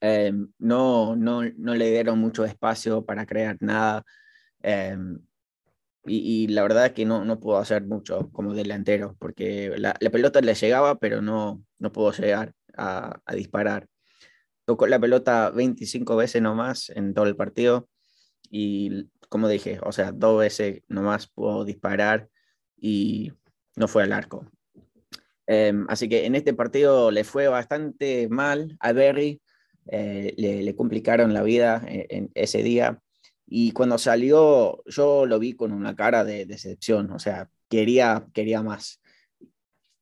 Em, 0.00 0.52
no, 0.58 1.16
no, 1.16 1.42
no, 1.56 1.74
le 1.74 1.90
dieron 1.90 2.18
mucho 2.18 2.44
espacio 2.44 3.04
para 3.06 3.26
crear 3.26 3.56
nada. 3.60 4.04
Em, 4.62 5.20
y, 6.04 6.48
la 6.48 6.62
verdad 6.62 6.86
es 6.86 6.92
que 6.92 7.04
no, 7.04 7.24
no 7.24 7.40
pudo 7.40 7.58
hacer 7.58 7.84
mucho 7.84 8.30
como 8.32 8.54
delantero, 8.54 9.16
porque 9.18 9.72
la, 9.78 9.96
la 10.00 10.10
pelota 10.10 10.40
le 10.40 10.54
llegaba, 10.54 10.98
pero 10.98 11.22
no, 11.22 11.64
no 11.78 11.92
pudo 11.92 12.12
llegar 12.12 12.54
a, 12.76 13.20
a, 13.24 13.34
disparar. 13.34 13.88
Tocó 14.66 14.86
la 14.86 15.00
pelota 15.00 15.50
25 15.50 16.16
veces 16.16 16.42
nomás 16.42 16.90
en 16.90 17.14
todo 17.14 17.26
el 17.26 17.36
partido 17.36 17.88
y 18.50 19.08
como 19.28 19.48
dije, 19.48 19.80
o 19.82 19.92
sea, 19.92 20.12
dos 20.12 20.40
veces 20.40 20.82
nomás 20.88 21.28
pudo 21.28 21.64
disparar 21.64 22.28
y 22.76 23.32
no 23.76 23.88
fue 23.88 24.02
al 24.04 24.12
arco. 24.12 24.46
Em, 25.46 25.86
así 25.88 26.08
que 26.08 26.26
en 26.26 26.34
este 26.34 26.54
partido 26.54 27.10
le 27.10 27.24
fue 27.24 27.48
bastante 27.48 28.28
mal 28.28 28.76
a 28.80 28.92
Berry, 28.92 29.40
eh, 29.88 30.34
le, 30.36 30.76
complicaron 30.76 31.34
la 31.34 31.42
vida 31.42 31.82
en, 31.86 32.06
en, 32.08 32.30
ese 32.34 32.62
día 32.62 33.00
y 33.46 33.72
cuando 33.72 33.98
salió 33.98 34.82
yo 34.86 35.26
lo 35.26 35.38
vi 35.38 35.54
con 35.54 35.72
una 35.72 35.96
cara 35.96 36.24
de 36.24 36.46
decepción, 36.46 37.10
o 37.10 37.18
sea, 37.18 37.50
quería, 37.68 38.26
quería 38.32 38.62
más. 38.62 39.00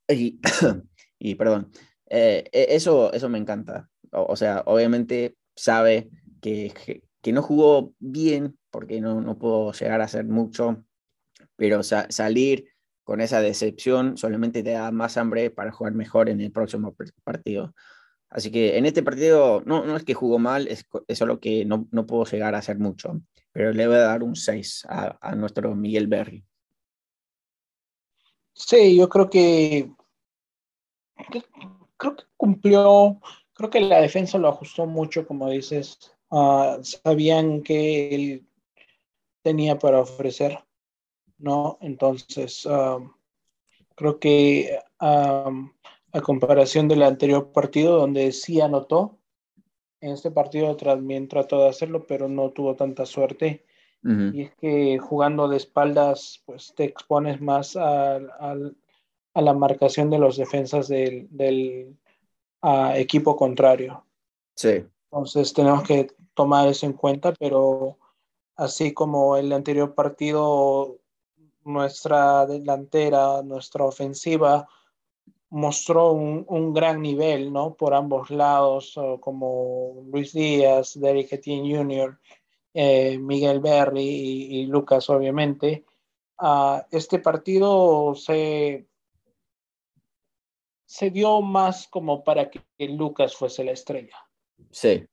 Y, 0.09 0.41
y 1.19 1.35
perdón, 1.35 1.71
eh, 2.09 2.45
e, 2.53 2.67
eso, 2.71 3.13
eso 3.13 3.29
me 3.29 3.39
encanta. 3.39 3.89
O, 4.13 4.37
sea, 4.37 4.63
obviamente 4.67 5.37
sabe 5.57 6.11
que, 6.41 7.03
que 7.23 7.33
no 7.33 7.43
jugó 7.43 7.95
bien 7.99 8.59
porque 8.71 9.01
no, 9.01 9.21
no 9.21 9.39
pudo 9.39 9.73
llegar 9.73 10.01
a 10.01 10.05
hacer 10.05 10.25
mucho, 10.25 10.85
pero 11.57 11.83
sa 11.83 12.07
salir 12.11 12.67
con 13.11 13.21
esa 13.21 13.41
decepción 13.41 14.17
solamente 14.17 14.63
te 14.63 14.71
da 14.71 14.93
más 14.93 15.17
hambre 15.17 15.51
para 15.51 15.73
jugar 15.73 15.95
mejor 15.95 16.29
en 16.29 16.41
el 16.41 16.53
próximo 16.53 16.95
partido. 17.25 17.75
Así 18.29 18.53
que 18.53 18.79
en 18.79 18.87
este 18.87 19.03
partido 19.03 19.65
no, 19.67 19.85
no 19.85 19.97
es 19.97 20.05
que 20.05 20.15
jugó 20.15 20.39
mal, 20.39 20.69
es, 20.69 20.87
es 21.09 21.19
solo 21.19 21.41
que 21.41 21.65
no, 21.65 21.89
no, 21.91 22.07
pudo 22.07 22.25
llegar 22.27 22.55
a 22.55 22.59
hacer 22.59 22.79
mucho, 22.79 23.21
pero 23.51 23.73
le 23.73 23.89
voy 23.89 23.97
a 23.97 24.03
dar 24.03 24.23
un 24.23 24.37
6 24.37 24.87
a, 24.89 25.19
a 25.21 25.35
nuestro 25.35 25.75
Miguel 25.75 26.07
Berry. 26.07 26.45
Sí, 28.53 28.97
yo 28.97 29.09
creo 29.09 29.29
que 29.29 29.91
creo 31.97 32.15
que 32.15 32.25
cumplió, 32.37 33.21
creo 33.55 33.71
que 33.71 33.81
la 33.81 34.01
defensa 34.01 34.39
lo 34.39 34.47
ajustó 34.51 34.87
mucho, 34.87 35.27
como 35.27 35.51
dices, 35.51 35.99
uh, 36.29 36.81
sabían 36.85 37.65
que 37.65 38.15
él 38.15 38.47
tenía 39.43 39.81
para 39.81 39.99
ofrecer, 39.99 40.61
¿no? 41.41 41.79
Entonces, 41.81 42.65
um, 42.67 43.13
creo 43.97 44.19
que 44.19 44.79
um, 45.01 45.71
a 46.13 46.21
comparación 46.21 46.89
del 46.89 47.03
anterior 47.03 47.51
partido, 47.53 47.99
donde 47.99 48.33
sí 48.33 48.61
anotó, 48.61 49.19
en 50.01 50.13
este 50.13 50.31
partido 50.31 50.77
también 50.77 51.29
trató 51.29 51.61
de 51.61 51.69
hacerlo, 51.69 52.07
pero 52.07 52.29
no 52.29 52.51
tuvo 52.51 52.75
tanta 52.75 53.05
suerte. 53.05 53.65
Uh 54.03 54.09
-huh. 54.09 54.35
Y 54.35 54.43
es 54.43 54.55
que 54.57 54.99
jugando 54.99 55.47
de 55.49 55.59
espaldas, 55.59 56.43
pues 56.47 56.73
te 56.75 56.85
expones 56.85 57.41
más 57.41 57.77
a, 57.77 58.17
a, 58.17 58.57
a 59.35 59.43
la 59.43 59.53
marcación 59.53 60.09
de 60.09 60.19
los 60.19 60.37
defensas 60.37 60.89
del, 60.89 61.29
del 61.31 61.97
equipo 62.95 63.37
contrario. 63.37 64.05
Sí. 64.57 64.85
Entonces 65.11 65.53
tenemos 65.53 65.83
que 65.83 66.09
tomar 66.35 66.69
eso 66.69 66.87
en 66.87 66.95
cuenta, 66.95 67.33
pero 67.39 67.99
así 68.57 68.95
como 68.95 69.37
el 69.37 69.53
anterior 69.53 69.95
partido, 69.95 70.99
nuestra 71.65 72.47
delantera, 72.47 73.43
nuestra 73.43 73.85
ofensiva 73.85 74.69
mostró 75.51 76.13
un, 76.13 76.45
un 76.49 76.73
gran 76.73 77.03
nivel, 77.03 77.53
¿no? 77.53 77.75
Por 77.75 77.95
ambos 77.95 78.31
lados, 78.31 78.95
como 79.21 80.05
Luis 80.11 80.33
Díaz, 80.33 80.99
Derek 80.99 81.33
Etienne 81.33 81.77
Jr., 81.77 82.19
eh, 82.73 83.19
Miguel 83.19 83.61
Berry 83.61 84.03
y, 84.03 84.61
y, 84.61 84.67
Lucas, 84.67 85.11
obviamente. 85.11 85.85
Uh, 86.41 86.81
este 86.91 87.19
partido 87.19 88.15
se, 88.15 88.87
se 90.87 91.11
dio 91.11 91.43
más 91.43 91.89
como 91.89 92.23
para 92.23 92.49
que 92.49 92.63
Lucas 92.79 93.35
fuese 93.35 93.65
la 93.65 93.73
estrella. 93.73 94.17
Sí. 94.71 95.05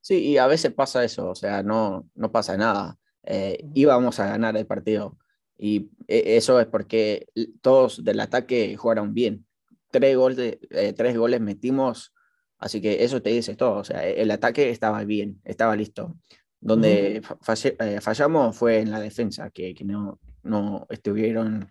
Sí, 0.00 0.18
y 0.18 0.38
a 0.38 0.46
veces 0.46 0.72
pasa 0.74 1.02
eso, 1.02 1.30
o 1.30 1.34
sea, 1.34 1.62
no, 1.62 2.10
no 2.14 2.30
pasa 2.30 2.58
nada. 2.58 2.98
Eh, 3.22 3.66
íbamos 3.72 4.20
a 4.20 4.26
ganar 4.26 4.54
el 4.54 4.66
partido 4.66 5.16
y 5.56 5.90
eso 6.06 6.60
es 6.60 6.66
porque 6.66 7.26
todos 7.60 8.04
del 8.04 8.20
ataque 8.20 8.76
jugaron 8.76 9.14
bien. 9.14 9.46
Tres 9.90 10.16
goles, 10.16 10.58
eh, 10.70 10.92
tres 10.92 11.16
goles 11.16 11.40
metimos, 11.40 12.12
así 12.58 12.80
que 12.80 13.04
eso 13.04 13.22
te 13.22 13.30
dice 13.30 13.54
todo. 13.54 13.76
O 13.76 13.84
sea, 13.84 14.06
el 14.06 14.30
ataque 14.30 14.70
estaba 14.70 15.04
bien, 15.04 15.40
estaba 15.44 15.76
listo. 15.76 16.16
Donde 16.60 17.22
falle, 17.42 17.76
eh, 17.78 18.00
fallamos 18.00 18.56
fue 18.56 18.78
en 18.78 18.90
la 18.90 18.98
defensa, 18.98 19.50
que, 19.50 19.74
que 19.74 19.84
no, 19.84 20.18
no 20.42 20.86
estuvieron 20.88 21.70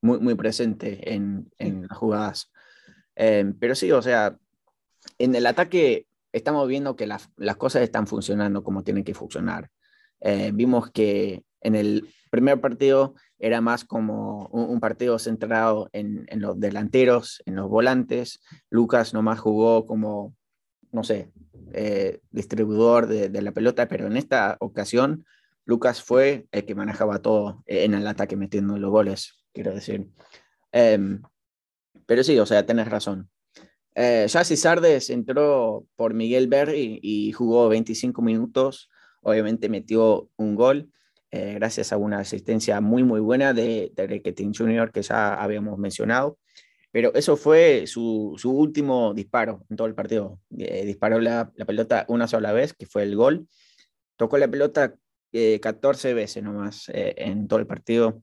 muy, 0.00 0.18
muy 0.18 0.34
presentes 0.34 0.98
en, 1.02 1.50
en 1.58 1.86
las 1.88 1.98
jugadas. 1.98 2.50
Eh, 3.14 3.52
pero 3.60 3.74
sí, 3.74 3.92
o 3.92 4.02
sea, 4.02 4.36
en 5.18 5.34
el 5.34 5.46
ataque 5.46 6.06
estamos 6.32 6.66
viendo 6.66 6.96
que 6.96 7.06
las, 7.06 7.28
las 7.36 7.56
cosas 7.56 7.82
están 7.82 8.06
funcionando 8.06 8.64
como 8.64 8.82
tienen 8.82 9.04
que 9.04 9.14
funcionar. 9.14 9.70
Eh, 10.20 10.50
vimos 10.54 10.90
que 10.90 11.44
en 11.62 11.74
el 11.74 12.08
primer 12.30 12.60
partido 12.60 13.14
era 13.38 13.60
más 13.60 13.84
como 13.84 14.46
un, 14.48 14.80
partido 14.80 15.18
centrado 15.18 15.88
en, 15.92 16.26
los 16.36 16.58
delanteros, 16.58 17.42
en 17.46 17.56
los 17.56 17.68
volantes. 17.68 18.40
Lucas 18.70 19.14
nomás 19.14 19.40
jugó 19.40 19.86
como, 19.86 20.34
no 20.92 21.04
sé, 21.04 21.30
eh, 21.72 22.20
distribuidor 22.30 23.06
de, 23.06 23.42
la 23.42 23.52
pelota, 23.52 23.88
pero 23.88 24.06
en 24.06 24.16
esta 24.16 24.56
ocasión 24.60 25.24
Lucas 25.64 26.02
fue 26.02 26.46
el 26.52 26.64
que 26.64 26.74
manejaba 26.74 27.18
todo 27.18 27.62
en 27.66 27.94
el 27.94 28.06
ataque 28.06 28.36
metiendo 28.36 28.78
los 28.78 28.90
goles, 28.90 29.44
quiero 29.52 29.74
decir. 29.74 30.08
Eh, 30.72 31.18
pero 32.06 32.24
sí, 32.24 32.38
o 32.38 32.46
sea, 32.46 32.64
tenés 32.66 32.88
razón. 32.88 33.28
Eh, 33.94 34.26
Sardes 34.28 35.10
entró 35.10 35.86
por 35.96 36.14
Miguel 36.14 36.48
Berry 36.48 36.98
y 37.02 37.32
jugó 37.32 37.68
25 37.68 38.22
minutos. 38.22 38.90
Obviamente 39.20 39.68
metió 39.68 40.30
un 40.36 40.54
gol 40.54 40.90
eh, 41.32 41.54
gracias 41.54 41.92
a 41.92 41.96
una 41.96 42.18
asistencia 42.20 42.80
muy, 42.80 43.02
muy 43.02 43.20
buena 43.20 43.54
de, 43.54 43.90
de 43.96 44.06
Requetín 44.06 44.54
Jr., 44.54 44.92
que 44.92 45.02
ya 45.02 45.34
habíamos 45.34 45.78
mencionado. 45.78 46.38
Pero 46.92 47.14
eso 47.14 47.38
fue 47.38 47.86
su, 47.86 48.34
su 48.36 48.50
último 48.52 49.14
disparo 49.14 49.64
en 49.70 49.76
todo 49.76 49.86
el 49.88 49.94
partido. 49.94 50.40
Eh, 50.58 50.84
disparó 50.84 51.18
la, 51.20 51.50
la, 51.56 51.64
pelota 51.64 52.04
una 52.08 52.28
sola 52.28 52.52
vez, 52.52 52.74
que 52.74 52.84
fue 52.84 53.02
el 53.02 53.16
gol. 53.16 53.48
Tocó 54.16 54.36
la 54.36 54.46
pelota 54.46 54.94
14 55.32 56.10
eh, 56.10 56.14
veces 56.14 56.42
nomás 56.42 56.90
eh, 56.90 57.14
en 57.16 57.48
todo 57.48 57.58
el 57.58 57.66
partido. 57.66 58.22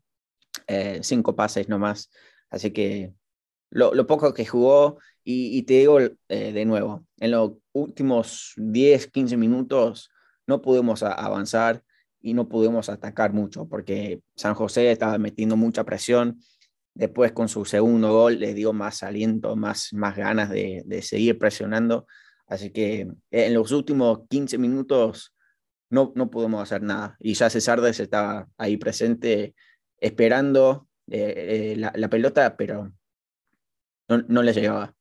cinco 1.01 1.35
pases 1.35 1.67
nomás. 1.67 2.11
Así 2.51 2.69
que 2.69 3.13
lo, 3.71 4.05
poco 4.05 4.35
que 4.35 4.45
jugó 4.45 4.99
y, 5.23 5.57
y 5.57 5.63
te 5.63 5.73
digo 5.79 5.99
de 5.99 6.65
nuevo, 6.65 7.07
en 7.17 7.31
los 7.31 7.53
últimos 7.71 8.53
10, 8.57 9.07
15 9.07 9.35
minutos 9.35 10.11
no 10.45 10.61
pudimos 10.61 11.01
avanzar 11.01 11.83
y 12.21 12.33
no 12.33 12.47
pudimos 12.47 12.89
atacar 12.89 13.33
mucho 13.33 13.67
porque 13.67 14.21
San 14.35 14.53
José 14.53 14.91
estaba 14.91 15.17
metiendo 15.17 15.55
mucha 15.55 15.83
presión. 15.83 16.39
Después 16.93 17.31
con 17.31 17.47
su 17.47 17.65
segundo 17.65 18.11
gol 18.11 18.39
le 18.39 18.53
dio 18.53 18.73
más 18.73 19.03
aliento, 19.03 19.55
más, 19.55 19.93
más 19.93 20.17
ganas 20.17 20.49
de, 20.49 20.83
de 20.85 21.01
seguir 21.01 21.37
presionando. 21.37 22.07
Así 22.47 22.71
que 22.71 23.07
en 23.31 23.53
los 23.53 23.71
últimos 23.71 24.21
15 24.27 24.57
minutos 24.57 25.33
no, 25.89 26.11
no 26.15 26.29
pudimos 26.29 26.61
hacer 26.61 26.81
nada. 26.81 27.15
Y 27.19 27.33
ya 27.33 27.49
Cesardes 27.49 27.99
estaba 27.99 28.47
ahí 28.57 28.77
presente 28.77 29.55
esperando 29.97 30.87
eh, 31.09 31.71
eh, 31.71 31.75
la, 31.77 31.91
la, 31.95 32.09
pelota, 32.09 32.55
pero 32.57 32.91
no, 34.07 34.17
no 34.27 34.43
le 34.43 34.53
llegaba. 34.53 34.93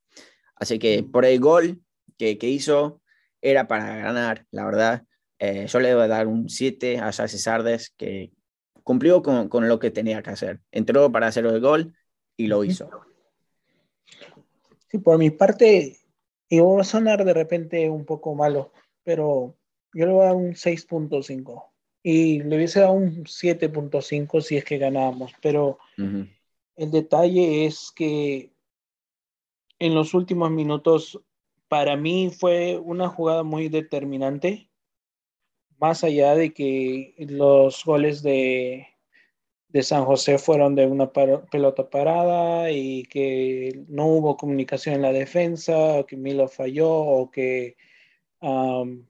Así 0.56 0.78
que 0.78 1.02
por 1.02 1.24
el 1.24 1.40
gol 1.40 1.82
que, 2.16 2.38
que 2.38 2.48
hizo 2.48 3.00
era 3.40 3.68
para 3.68 3.96
ganar, 3.96 4.46
la 4.50 4.64
verdad. 4.64 5.04
Eh, 5.38 5.66
yo 5.66 5.80
le 5.80 5.94
voy 5.94 6.04
a 6.04 6.08
dar 6.08 6.26
un 6.26 6.48
7 6.48 6.98
a 6.98 7.12
Jesse 7.12 7.40
Sardes, 7.42 7.90
que 7.96 8.32
cumplió 8.82 9.22
con, 9.22 9.48
con, 9.48 9.68
lo 9.68 9.78
que 9.78 9.90
tenía 9.90 10.22
que 10.22 10.30
hacer. 10.30 10.60
Entró 10.72 11.10
para 11.12 11.28
hacer 11.28 11.46
el 11.46 11.60
gol 11.60 11.94
y 12.36 12.46
lo 12.46 12.64
hizo. 12.64 12.90
Sí, 14.88 14.98
por 14.98 15.18
mi 15.18 15.30
parte, 15.30 15.98
y 16.48 16.60
va 16.60 16.80
a 16.80 16.84
sonar 16.84 17.24
de 17.24 17.34
repente 17.34 17.88
un 17.90 18.04
poco 18.04 18.34
malo, 18.34 18.72
pero 19.04 19.56
yo 19.92 20.06
le 20.06 20.12
voy 20.12 20.22
a 20.22 20.28
dar 20.28 20.36
un 20.36 20.54
6.5 20.54 21.64
y 22.02 22.42
le 22.42 22.56
hubiese 22.56 22.80
dado 22.80 22.92
un 22.92 23.24
7.5 23.24 24.40
si 24.40 24.56
es 24.56 24.64
que 24.64 24.78
ganábamos, 24.78 25.32
pero 25.42 25.78
uh 25.98 26.02
-huh. 26.02 26.36
el 26.76 26.90
detalle 26.90 27.66
es 27.66 27.92
que 27.94 28.52
en 29.78 29.94
los 29.94 30.14
últimos 30.14 30.50
minutos, 30.50 31.20
para 31.68 31.96
mí 31.96 32.30
fue 32.30 32.78
una 32.78 33.08
jugada 33.08 33.42
muy 33.42 33.68
determinante 33.68 34.67
más 35.78 36.04
allá 36.04 36.34
de 36.34 36.52
que 36.52 37.14
los 37.18 37.84
goles 37.84 38.22
de, 38.22 38.86
de 39.68 39.82
San 39.82 40.04
José 40.04 40.38
fueron 40.38 40.74
de 40.74 40.86
una 40.86 41.12
pelota 41.12 41.88
parada 41.90 42.70
y 42.70 43.04
que 43.04 43.84
no 43.88 44.06
hubo 44.06 44.36
comunicación 44.36 44.96
en 44.96 45.02
la 45.02 45.12
defensa, 45.12 46.00
o 46.00 46.06
que 46.06 46.16
Milo 46.16 46.48
falló, 46.48 46.90
o 46.90 47.30
que 47.30 47.76
um, 48.40 49.06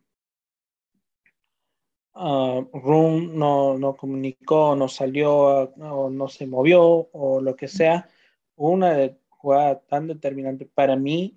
no, 2.14 3.78
no, 3.78 3.96
comunicó, 3.96 4.74
no 4.76 4.88
salió, 4.88 5.32
o 5.32 6.10
no 6.10 6.28
se 6.28 6.46
movió, 6.46 7.08
o 7.12 7.40
lo 7.40 7.56
que 7.56 7.68
sea. 7.68 8.08
Una 8.56 9.16
jugada 9.28 9.80
tan 9.80 10.08
determinante 10.08 10.66
para 10.66 10.96
mí, 10.96 11.36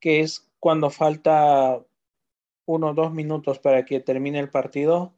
que 0.00 0.20
es 0.20 0.48
cuando 0.60 0.90
falta 0.90 1.84
uno 2.68 2.90
o 2.90 2.94
dos 2.94 3.12
minutos 3.14 3.58
para 3.58 3.86
que 3.86 3.98
termine 4.00 4.38
el 4.38 4.50
partido, 4.50 5.14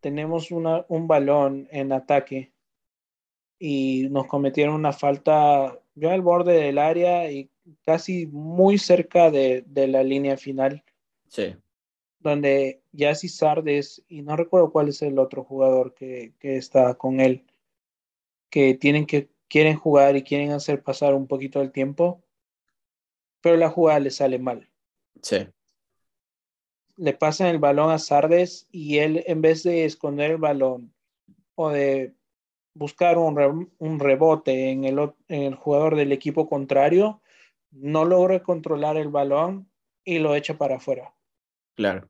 tenemos 0.00 0.50
una, 0.50 0.86
un 0.88 1.06
balón 1.06 1.68
en 1.70 1.92
ataque 1.92 2.52
y 3.58 4.08
nos 4.10 4.26
cometieron 4.26 4.74
una 4.74 4.94
falta 4.94 5.78
yo 5.94 6.10
al 6.10 6.22
borde 6.22 6.54
del 6.54 6.78
área 6.78 7.30
y 7.30 7.50
casi 7.84 8.26
muy 8.26 8.78
cerca 8.78 9.30
de, 9.30 9.64
de 9.66 9.86
la 9.86 10.02
línea 10.02 10.38
final. 10.38 10.82
Sí. 11.28 11.54
Donde 12.18 12.80
Yassi 12.92 13.28
Sardes, 13.28 14.02
y 14.08 14.22
no 14.22 14.34
recuerdo 14.34 14.72
cuál 14.72 14.88
es 14.88 15.02
el 15.02 15.18
otro 15.18 15.44
jugador 15.44 15.92
que, 15.92 16.32
que 16.38 16.56
está 16.56 16.94
con 16.94 17.20
él, 17.20 17.44
que 18.48 18.74
tienen 18.74 19.04
que 19.04 19.28
quieren 19.46 19.76
jugar 19.76 20.16
y 20.16 20.22
quieren 20.22 20.52
hacer 20.52 20.82
pasar 20.82 21.12
un 21.12 21.26
poquito 21.26 21.60
el 21.60 21.70
tiempo, 21.70 22.22
pero 23.42 23.58
la 23.58 23.68
jugada 23.68 24.00
le 24.00 24.10
sale 24.10 24.38
mal. 24.38 24.70
Sí 25.20 25.46
le 26.96 27.12
pasan 27.14 27.48
el 27.48 27.58
balón 27.58 27.90
a 27.90 27.98
Sardes 27.98 28.68
y 28.70 28.98
él 28.98 29.24
en 29.26 29.42
vez 29.42 29.62
de 29.62 29.84
esconder 29.84 30.32
el 30.32 30.36
balón 30.36 30.94
o 31.54 31.70
de 31.70 32.14
buscar 32.74 33.18
un, 33.18 33.72
un 33.78 34.00
rebote 34.00 34.70
en 34.70 34.84
el, 34.84 34.98
en 35.28 35.42
el, 35.42 35.54
jugador 35.54 35.96
del 35.96 36.12
equipo 36.12 36.48
contrario, 36.48 37.20
no 37.70 38.04
logra 38.04 38.42
controlar 38.42 38.96
el 38.96 39.08
balón 39.08 39.70
y 40.04 40.18
lo 40.18 40.34
echa 40.34 40.56
para 40.56 40.76
afuera. 40.76 41.14
Claro. 41.74 42.08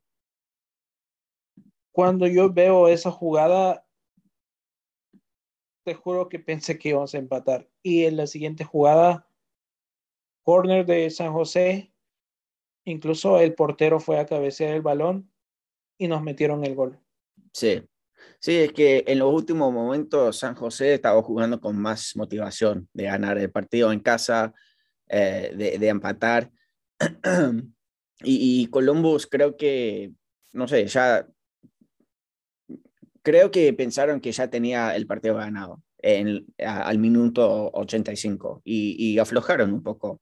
Cuando 1.91 2.27
yo 2.27 2.51
veo 2.51 2.87
esa 2.87 3.11
jugada, 3.11 3.85
te 5.83 5.93
juro 5.93 6.27
que 6.27 6.39
pensé 6.39 6.77
que 6.79 6.89
íbamos 6.89 7.13
a 7.13 7.19
empatar. 7.19 7.69
Y 7.83 8.05
en 8.05 8.17
la 8.17 8.27
siguiente 8.27 8.63
jugada, 8.63 9.27
corner 10.43 10.85
de 10.85 11.09
San 11.09 11.33
José, 11.33 11.92
Incluso 12.85 13.39
el 13.39 13.53
portero 13.53 13.99
fue 13.99 14.19
a 14.19 14.25
cabecear 14.25 14.73
el 14.73 14.81
balón 14.81 15.31
y 15.97 16.07
nos 16.07 16.21
metieron 16.21 16.65
el 16.65 16.75
gol. 16.75 16.99
Sí, 17.53 17.81
sí, 18.39 18.55
es 18.57 18.73
que 18.73 19.03
en 19.07 19.19
los 19.19 19.33
últimos 19.33 19.71
momentos 19.71 20.37
San 20.37 20.55
José 20.55 20.95
estaba 20.95 21.21
jugando 21.21 21.61
con 21.61 21.77
más 21.77 22.15
motivación 22.15 22.89
de 22.93 23.05
ganar 23.05 23.37
el 23.37 23.51
partido 23.51 23.91
en 23.91 23.99
casa, 23.99 24.53
eh, 25.07 25.53
de, 25.55 25.87
empatar. 25.87 26.51
y, 28.23 28.67
Columbus 28.67 29.27
creo 29.27 29.55
que, 29.55 30.11
no 30.51 30.67
sé, 30.67 30.87
ya 30.87 31.27
creo 33.21 33.51
que 33.51 33.71
pensaron 33.73 34.19
que 34.19 34.31
ya 34.31 34.49
tenía 34.49 34.95
el 34.95 35.07
partido 35.07 35.35
ganado 35.35 35.81
en, 35.99 36.45
al 36.57 36.97
minuto 36.97 37.71
85 37.73 38.61
y, 38.65 39.13
y 39.13 39.19
aflojaron 39.19 39.73
un 39.73 39.83
poco. 39.83 40.21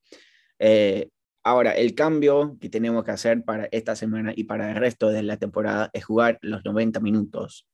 Eh, 0.60 1.10
Ahora, 1.44 1.72
el 1.72 1.96
cambio 1.96 2.58
que 2.60 2.70
tenemos 2.70 3.04
que 3.04 3.12
hacer 3.12 3.44
para 3.44 3.68
esta 3.72 3.96
semana 3.96 4.32
y 4.36 4.44
para 4.44 4.70
el 4.72 4.76
resto 4.76 5.10
de 5.10 5.24
la 5.24 5.38
temporada 5.38 5.90
es 5.94 6.06
jugar 6.06 6.38
los 6.42 6.64
90 6.64 7.00
minutos. 7.00 7.68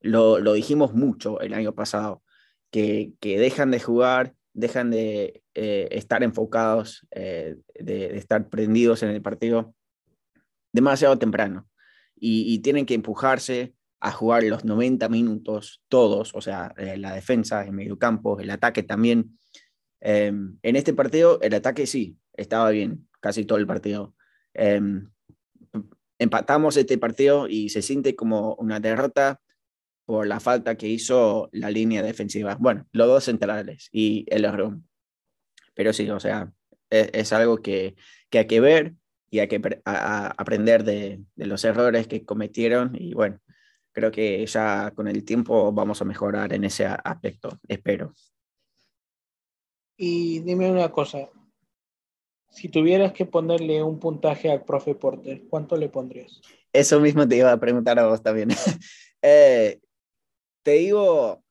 Lo, 0.00 0.52
dijimos 0.52 0.94
mucho 0.94 1.40
el 1.40 1.54
año 1.54 1.74
pasado, 1.74 2.22
que, 2.70 3.12
dejan 3.22 3.70
de 3.70 3.78
jugar, 3.78 4.34
dejan 4.52 4.90
de 4.90 5.42
eh, 5.54 5.88
estar 5.92 6.24
enfocados, 6.24 7.06
eh, 7.12 7.56
de, 7.78 8.16
estar 8.16 8.48
prendidos 8.48 9.04
en 9.04 9.10
el 9.10 9.22
partido 9.22 9.74
demasiado 10.72 11.16
temprano. 11.16 11.68
Y, 12.16 12.58
tienen 12.60 12.84
que 12.84 12.94
empujarse 12.94 13.74
a 14.00 14.10
jugar 14.10 14.42
los 14.42 14.64
90 14.64 15.08
minutos 15.08 15.82
todos, 15.88 16.34
o 16.34 16.40
sea, 16.40 16.74
eh, 16.76 16.96
la 16.96 17.14
defensa, 17.14 17.64
el 17.64 17.72
medio 17.72 17.96
campo, 17.96 18.40
el 18.40 18.50
ataque 18.50 18.82
también. 18.82 19.38
en 20.00 20.58
este 20.62 20.92
partido, 20.92 21.40
el 21.40 21.54
ataque 21.54 21.86
sí, 21.86 22.18
estaba 22.36 22.70
bien 22.70 23.08
casi 23.20 23.44
todo 23.44 23.58
el 23.58 23.66
partido. 23.66 24.14
Em, 24.52 25.10
empatamos 26.18 26.76
este 26.76 26.98
partido 26.98 27.48
y 27.48 27.70
se 27.70 27.82
siente 27.82 28.14
como 28.14 28.54
una 28.56 28.80
derrota 28.80 29.40
por 30.04 30.26
la 30.26 30.40
falta 30.40 30.76
que 30.76 30.88
hizo 30.88 31.48
la 31.52 31.70
línea 31.70 32.02
defensiva. 32.02 32.56
Bueno, 32.60 32.86
los 32.92 33.06
dos 33.06 33.24
centrales 33.24 33.88
y 33.92 34.26
el 34.28 34.44
error. 34.44 34.78
Pero 35.74 35.92
sí, 35.92 36.08
o 36.10 36.20
sea, 36.20 36.52
e, 36.90 37.10
es, 37.12 37.32
algo 37.32 37.58
que, 37.58 37.96
que, 38.30 38.40
hay 38.40 38.46
que 38.46 38.60
ver 38.60 38.94
y 39.30 39.38
hay 39.40 39.48
que 39.48 39.60
aprender 39.84 40.84
de, 40.84 41.22
de, 41.34 41.46
los 41.46 41.64
errores 41.64 42.06
que 42.06 42.24
cometieron. 42.24 42.94
Y 42.94 43.14
bueno, 43.14 43.40
creo 43.92 44.10
que 44.10 44.44
ya 44.46 44.92
con 44.92 45.08
el 45.08 45.24
tiempo 45.24 45.72
vamos 45.72 46.02
a 46.02 46.04
mejorar 46.04 46.52
en 46.52 46.64
ese 46.64 46.84
aspecto, 46.86 47.58
espero. 47.66 48.14
Y 49.96 50.40
dime 50.40 50.70
una 50.70 50.90
cosa, 50.90 51.30
si 52.54 52.68
tuvieras 52.68 53.12
que 53.12 53.26
ponerle 53.26 53.82
un 53.82 53.98
puntaje 53.98 54.50
al 54.50 54.64
profe 54.64 54.94
Porter, 54.94 55.42
¿cuánto 55.48 55.76
le 55.76 55.88
pondrías? 55.88 56.40
Eso 56.72 57.00
mismo 57.00 57.26
te 57.26 57.36
iba 57.36 57.50
a 57.50 57.58
preguntar 57.58 57.98
a 57.98 58.06
vos 58.06 58.22
también. 58.22 58.48
Eh, 59.26 59.80
te 60.62 60.72
digo, 60.72 61.42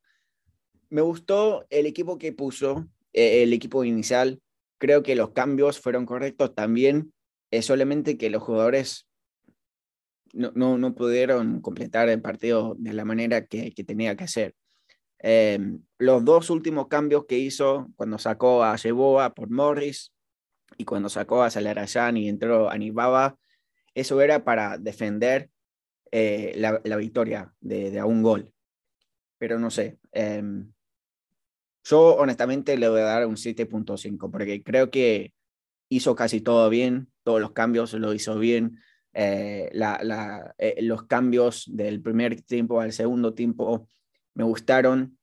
me 0.92 1.02
gustó 1.02 1.66
el 1.72 1.88
equipo 1.88 2.20
que 2.20 2.32
puso, 2.32 2.88
eh, 3.14 3.42
el 3.42 3.52
equipo 3.52 3.84
inicial. 3.84 4.44
Creo 4.78 5.02
que 5.02 5.16
los 5.16 5.32
cambios 5.32 5.80
fueron 5.80 6.06
correctos 6.06 6.54
también. 6.54 7.12
Es 7.50 7.66
solamente 7.66 8.16
que 8.16 8.30
los 8.30 8.44
jugadores 8.44 9.08
no, 10.34 10.78
no, 10.78 10.94
pudieron 10.94 11.62
completar 11.62 12.10
el 12.10 12.22
partido 12.22 12.76
de 12.78 12.94
la 12.94 13.06
manera 13.06 13.48
que, 13.48 13.72
que 13.72 13.84
tenía 13.84 14.16
que 14.16 14.26
hacer. 14.26 14.54
Eh, 15.18 15.58
los 15.98 16.24
dos 16.24 16.52
últimos 16.52 16.90
cambios 16.90 17.26
que 17.26 17.40
hizo 17.40 17.88
cuando 17.96 18.20
sacó 18.20 18.64
a 18.64 18.76
Yeboa 18.76 19.34
por 19.34 19.50
Morris, 19.50 20.14
y 20.78 20.86
cuando 20.86 21.10
sacó 21.10 21.44
a 21.44 21.50
Salarayán 21.50 22.18
y 22.18 22.30
entró 22.30 22.70
a 22.70 22.78
Nibaba, 22.78 23.38
eso 23.96 24.22
era 24.22 24.44
para 24.44 24.78
defender 24.78 25.50
eh, 26.12 26.54
la, 26.58 26.80
la, 26.84 26.96
victoria 26.96 27.54
de, 27.60 27.92
de, 27.92 28.00
a 28.00 28.06
un 28.06 28.22
gol. 28.22 28.54
Pero 29.38 29.60
no 29.60 29.70
sé. 29.72 29.98
Em, 30.12 30.72
yo 31.84 32.16
honestamente 32.16 32.78
le 32.78 32.88
voy 32.88 33.02
a 33.02 33.06
dar 33.06 33.26
un 33.28 33.36
7.5 33.36 34.32
porque 34.32 34.64
creo 34.64 34.90
que 34.90 35.34
hizo 35.90 36.16
casi 36.16 36.40
todo 36.40 36.70
bien, 36.70 37.12
todos 37.24 37.42
los 37.42 37.52
cambios 37.52 37.94
lo 37.94 38.14
hizo 38.14 38.38
bien. 38.38 38.80
Eh, 39.14 39.70
la, 39.74 40.00
la, 40.04 40.56
eh, 40.58 40.82
los 40.82 41.04
cambios 41.04 41.66
del 41.68 42.02
primer 42.02 42.42
tiempo 42.42 42.80
al 42.80 42.94
segundo 42.94 43.34
tiempo 43.34 43.88
me 44.36 44.44
gustaron. 44.44 45.18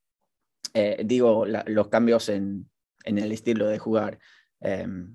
digo, 1.05 1.47
los 1.47 1.89
cambios 1.89 2.29
en, 2.29 2.71
en, 3.05 3.19
el 3.19 3.33
estilo 3.33 3.67
de 3.67 3.79
jugar. 3.79 4.19
Em, 4.61 5.15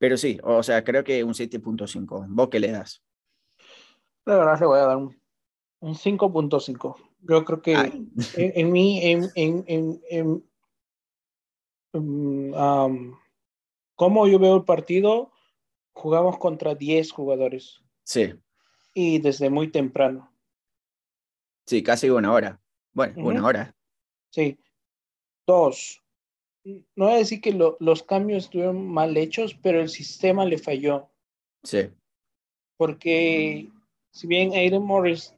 pero 0.00 0.16
sí, 0.16 0.40
o 0.42 0.62
sea, 0.62 0.82
creo 0.82 1.04
que 1.04 1.22
un 1.22 1.34
7.5. 1.34 2.24
¿Vos 2.30 2.48
qué 2.48 2.58
le 2.58 2.72
das? 2.72 3.02
La 4.24 4.38
verdad 4.38 4.58
le 4.58 4.66
voy 4.66 4.78
a 4.78 4.86
dar 4.86 4.96
un, 4.96 5.14
5.5. 5.82 6.96
Yo 7.20 7.44
creo 7.44 7.60
que 7.60 7.74
en, 7.74 8.10
en, 8.34 8.72
mí, 8.72 9.04
en, 9.04 9.30
en, 9.34 10.02
en 10.08 10.42
um, 11.92 13.14
como 13.94 14.26
yo 14.26 14.38
veo 14.38 14.56
el 14.56 14.64
partido, 14.64 15.32
jugamos 15.92 16.38
contra 16.38 16.74
10 16.74 17.12
jugadores. 17.12 17.82
Sí. 18.02 18.32
Y 18.94 19.18
desde 19.18 19.50
muy 19.50 19.70
temprano. 19.70 20.32
Sí, 21.66 21.82
casi 21.82 22.08
una 22.08 22.32
hora. 22.32 22.58
Bueno, 22.94 23.22
una 23.22 23.44
hora. 23.44 23.76
Sí. 24.30 24.58
Dos, 25.46 26.02
no 26.64 27.06
voy 27.06 27.14
a 27.14 27.18
decir 27.18 27.40
que 27.40 27.52
los 27.52 28.02
cambios 28.02 28.44
estuvieron 28.44 28.86
mal 28.86 29.16
hechos, 29.16 29.54
pero 29.62 29.80
el 29.80 29.88
sistema 29.88 30.44
le 30.44 30.58
falló. 30.58 31.10
Sí. 31.62 31.90
Porque 32.76 33.68
si 34.12 34.26
bien 34.26 34.52
Aiden 34.52 34.82
Morris 34.82 35.34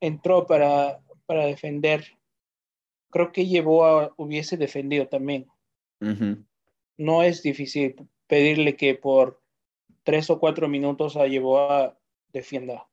entró 0.00 0.46
para, 0.46 1.00
para 1.26 1.46
defender, 1.46 2.04
creo 3.10 3.32
que 3.32 3.46
llevó 3.46 3.86
a, 3.86 4.12
hubiese 4.16 4.56
defendido 4.56 5.08
también. 5.08 5.46
No 6.98 7.22
es 7.22 7.42
difícil 7.42 7.96
pedirle 8.26 8.76
que 8.76 8.94
por 8.94 9.40
tres 10.02 10.28
o 10.28 10.38
cuatro 10.38 10.68
minutos 10.68 11.16
a 11.16 11.26
llevó 11.26 11.70
a 11.70 11.98
defienda. 12.28 12.86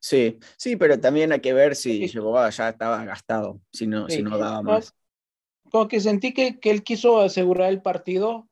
Sí, 0.00 0.38
sí, 0.56 0.76
pero 0.76 0.98
también 0.98 1.32
hay 1.32 1.40
que 1.40 1.52
ver 1.52 1.76
si 1.76 2.08
llevó 2.08 2.38
a 2.38 2.48
ya 2.48 2.70
estaba 2.70 3.04
gastado, 3.04 3.60
si 3.72 3.86
no, 3.86 4.08
si 4.08 4.22
no 4.22 4.38
daba 4.38 4.62
más 4.62 4.94
como 5.74 5.88
que 5.88 5.98
sentí 5.98 6.32
que, 6.32 6.60
que, 6.60 6.70
él 6.70 6.84
quiso 6.84 7.20
asegurar 7.20 7.70
el 7.70 7.82
partido, 7.82 8.48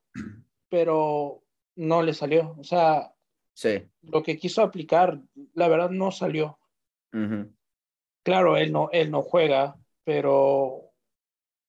pero 0.69 1.45
no 1.77 2.03
le 2.03 2.15
salió. 2.15 2.57
O 2.59 2.65
sea, 2.65 3.13
Sí. 3.55 3.83
Lo 4.03 4.23
que 4.23 4.39
quiso 4.39 4.63
aplicar, 4.63 5.21
la 5.55 5.69
verdad, 5.69 5.91
no 5.91 6.11
salió. 6.11 6.59
Claro, 8.25 8.57
él 8.57 8.73
no, 8.73 8.89
él 8.93 9.11
no 9.11 9.23
juega, 9.23 9.77
pero 10.05 10.93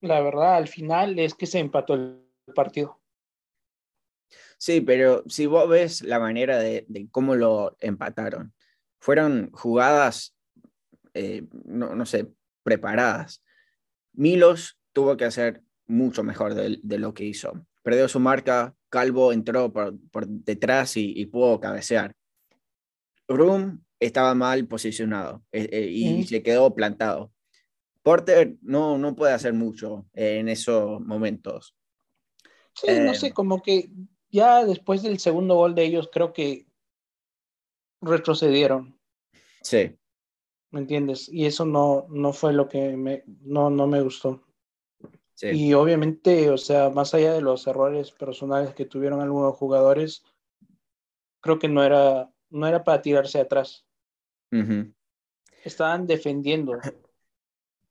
la 0.01 0.21
verdad, 0.21 0.55
al 0.55 0.67
final 0.67 1.19
es 1.19 1.33
que 1.33 1.45
se 1.45 1.59
empató 1.59 1.95
el 1.95 2.23
partido. 2.55 3.01
Sí, 4.57 4.79
pero 4.79 5.23
si 5.27 5.45
vos 5.45 5.67
ves 5.67 6.01
la 6.01 6.19
manera 6.19 6.57
de, 6.57 6.85
cómo 7.11 7.35
lo 7.35 7.75
empataron, 7.81 8.53
fueron 8.99 9.51
jugadas, 9.51 10.33
eh, 11.13 11.45
no, 11.65 11.93
no, 11.95 12.05
sé, 12.05 12.31
preparadas. 12.63 13.43
Milos 14.13 14.79
tuvo 14.93 15.17
que 15.17 15.25
hacer 15.25 15.63
mucho 15.87 16.23
mejor 16.23 16.53
de, 16.53 16.97
lo 16.97 17.13
que 17.13 17.25
hizo. 17.25 17.65
Perdió 17.81 18.07
su 18.07 18.19
marca, 18.19 18.75
Calvo 18.89 19.33
entró 19.33 19.71
por, 19.73 20.27
detrás 20.27 20.95
y, 20.95 21.25
pudo 21.25 21.59
cabecear. 21.59 22.15
Room 23.27 23.83
estaba 23.99 24.35
mal 24.35 24.67
posicionado 24.67 25.43
eh, 25.51 25.69
eh, 25.71 25.87
y 25.89 26.23
se 26.25 26.43
quedó 26.43 26.73
plantado. 26.73 27.31
Porter 28.03 28.57
no, 28.61 28.97
no 28.97 29.15
puede 29.15 29.33
hacer 29.33 29.53
mucho 29.53 30.05
en 30.13 30.49
esos 30.49 30.99
momentos. 31.01 31.75
Sí, 32.73 32.87
no 32.99 33.13
sé, 33.13 33.31
como 33.31 33.61
que 33.61 33.89
ya 34.29 34.65
después 34.65 35.03
del 35.03 35.19
segundo 35.19 35.55
gol 35.55 35.73
de 35.75 35.85
ellos, 35.85 36.09
creo 36.11 36.33
que 36.33 36.67
retrocedieron. 38.01 38.99
Sí. 39.61 39.95
¿Me 40.71 40.81
entiendes? 40.81 41.29
Y 41.29 41.45
eso 41.45 41.65
no, 41.65 42.07
no 42.09 42.33
fue 42.33 42.51
lo 42.51 42.67
que 42.67 42.97
me, 42.97 43.23
no, 43.41 43.69
no 43.69 43.87
me 43.87 44.01
gustó. 44.01 44.43
Sí. 45.35 45.47
Y 45.49 45.73
obviamente, 45.73 46.49
o 46.49 46.57
sea, 46.57 46.89
más 46.89 47.13
allá 47.13 47.33
de 47.33 47.41
los 47.41 47.65
errores 47.67 48.11
personales 48.11 48.73
que 48.73 48.85
tuvieron 48.85 49.21
algunos 49.21 49.55
jugadores, 49.55 50.23
creo 51.41 51.59
que 51.59 51.67
no 51.67 51.83
era, 51.83 52.31
no 52.49 52.67
era 52.67 52.83
para 52.83 53.01
tirarse 53.01 53.39
atrás. 53.39 53.85
Estaban 55.63 56.05
defendiendo. 56.05 56.79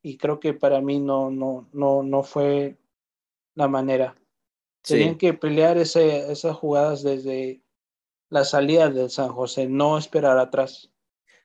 Y 0.00 0.16
creo 0.16 0.40
que 0.40 0.54
para 0.54 0.80
mí 0.80 0.98
no, 0.98 1.30
no, 1.30 1.68
no, 1.72 2.02
no 2.02 2.22
fue 2.22 2.76
la 3.54 3.68
manera. 3.68 4.16
Tenían 4.82 5.16
que 5.16 5.34
pelear 5.34 5.78
ese, 5.78 6.30
esas 6.32 6.56
jugadas 6.56 7.02
desde 7.02 7.62
la 8.28 8.44
salida 8.44 8.90
del 8.90 9.10
San 9.10 9.28
José, 9.28 9.68
no 9.68 9.98
esperar 9.98 10.38
atrás. 10.38 10.90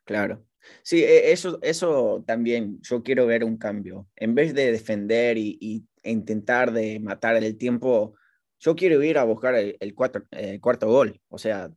Claro. 0.05 0.46
Sí, 0.83 1.03
e, 1.03 1.31
eso, 1.31 1.59
eso 1.61 2.23
también 2.25 2.79
yo 2.81 3.03
quiero 3.03 3.25
ver 3.25 3.43
un 3.43 3.57
cambio. 3.57 4.07
En 4.15 4.35
vez 4.35 4.53
de 4.53 4.71
defender 4.71 5.37
y, 5.37 5.85
intentar 6.03 6.71
de 6.71 6.99
matar 6.99 7.35
el 7.35 7.57
tiempo, 7.57 8.15
yo 8.59 8.75
quiero 8.75 9.03
ir 9.03 9.17
a 9.17 9.25
buscar 9.25 9.55
el, 9.55 9.93
cuatro, 9.93 10.23
cuarto 10.61 10.87
gol. 10.87 11.19
O 11.27 11.37
sea, 11.37 11.69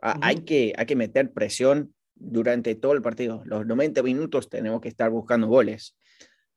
hay, 0.00 0.44
que, 0.44 0.74
hay 0.76 0.86
que 0.86 0.96
meter 0.96 1.32
presión 1.32 1.94
durante 2.14 2.74
todo 2.74 2.92
el 2.92 3.02
partido. 3.02 3.42
Los 3.46 3.66
90 3.66 4.02
minutos 4.02 4.50
tenemos 4.50 4.80
que 4.80 4.88
estar 4.88 5.10
buscando 5.10 5.46
goles. 5.46 5.96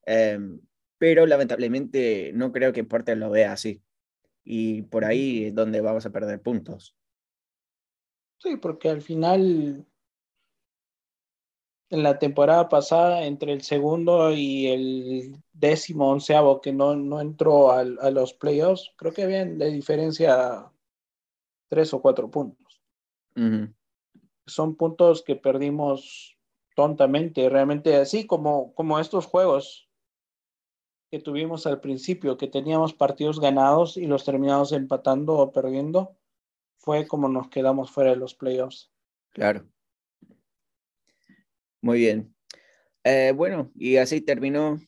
Em, 0.06 0.60
pero 0.98 1.26
lamentablemente 1.26 2.32
no 2.34 2.52
creo 2.52 2.74
que 2.74 2.84
Porter 2.84 3.18
lo 3.18 3.30
vea 3.30 3.54
así 3.54 3.82
y 4.44 4.84
por 4.84 5.06
ahí 5.06 5.46
es 5.46 5.56
donde 5.56 5.82
vamos 5.82 6.06
a 6.06 6.12
perder 6.12 6.42
puntos. 6.42 6.96
Sí, 8.38 8.58
porque 8.58 8.90
al 8.90 9.02
final, 9.02 9.86
en 11.94 12.04
la 12.04 12.20
temporada 12.20 12.70
pasada, 12.70 13.24
entre 13.26 13.54
el 13.54 13.62
segundo 13.62 14.32
y 14.34 14.68
el 14.68 15.38
décimo 15.54 16.10
onceavo 16.10 16.62
que 16.62 16.74
no, 16.74 16.96
no 16.96 17.22
entró 17.22 17.72
a, 17.72 17.80
a 17.80 18.12
los 18.12 18.34
playoffs, 18.34 18.92
creo 18.96 19.14
que 19.14 19.24
habían 19.24 19.58
de 19.58 19.72
diferencia 19.72 20.72
tres 21.70 21.94
o 21.94 22.02
cuatro 22.02 22.30
puntos. 22.30 22.82
Son 24.46 24.76
puntos 24.76 25.24
que 25.24 25.36
perdimos 25.36 26.38
tontamente, 26.76 27.50
realmente 27.50 27.96
así 27.96 28.28
como, 28.28 28.74
como 28.76 29.00
estos 29.00 29.26
juegos 29.26 29.90
que 31.10 31.20
tuvimos 31.20 31.66
al 31.66 31.80
principio, 31.80 32.38
que 32.38 32.48
teníamos 32.48 32.94
partidos 32.94 33.40
ganados 33.40 33.98
y 33.98 34.08
los 34.08 34.24
terminamos 34.24 34.72
empatando 34.72 35.34
o 35.34 35.52
perdiendo, 35.52 36.16
fue 36.78 37.08
como 37.08 37.30
nos 37.30 37.50
quedamos 37.50 37.92
fuera 37.92 38.12
de 38.12 38.18
los 38.18 38.36
playoffs. 38.36 38.92
Claro. 39.32 39.66
Muy 41.84 42.00
bien. 42.00 42.34
Eh, 43.04 43.34
bueno, 43.36 43.70
y 43.76 43.98
así 43.98 44.22
terminó 44.22 44.80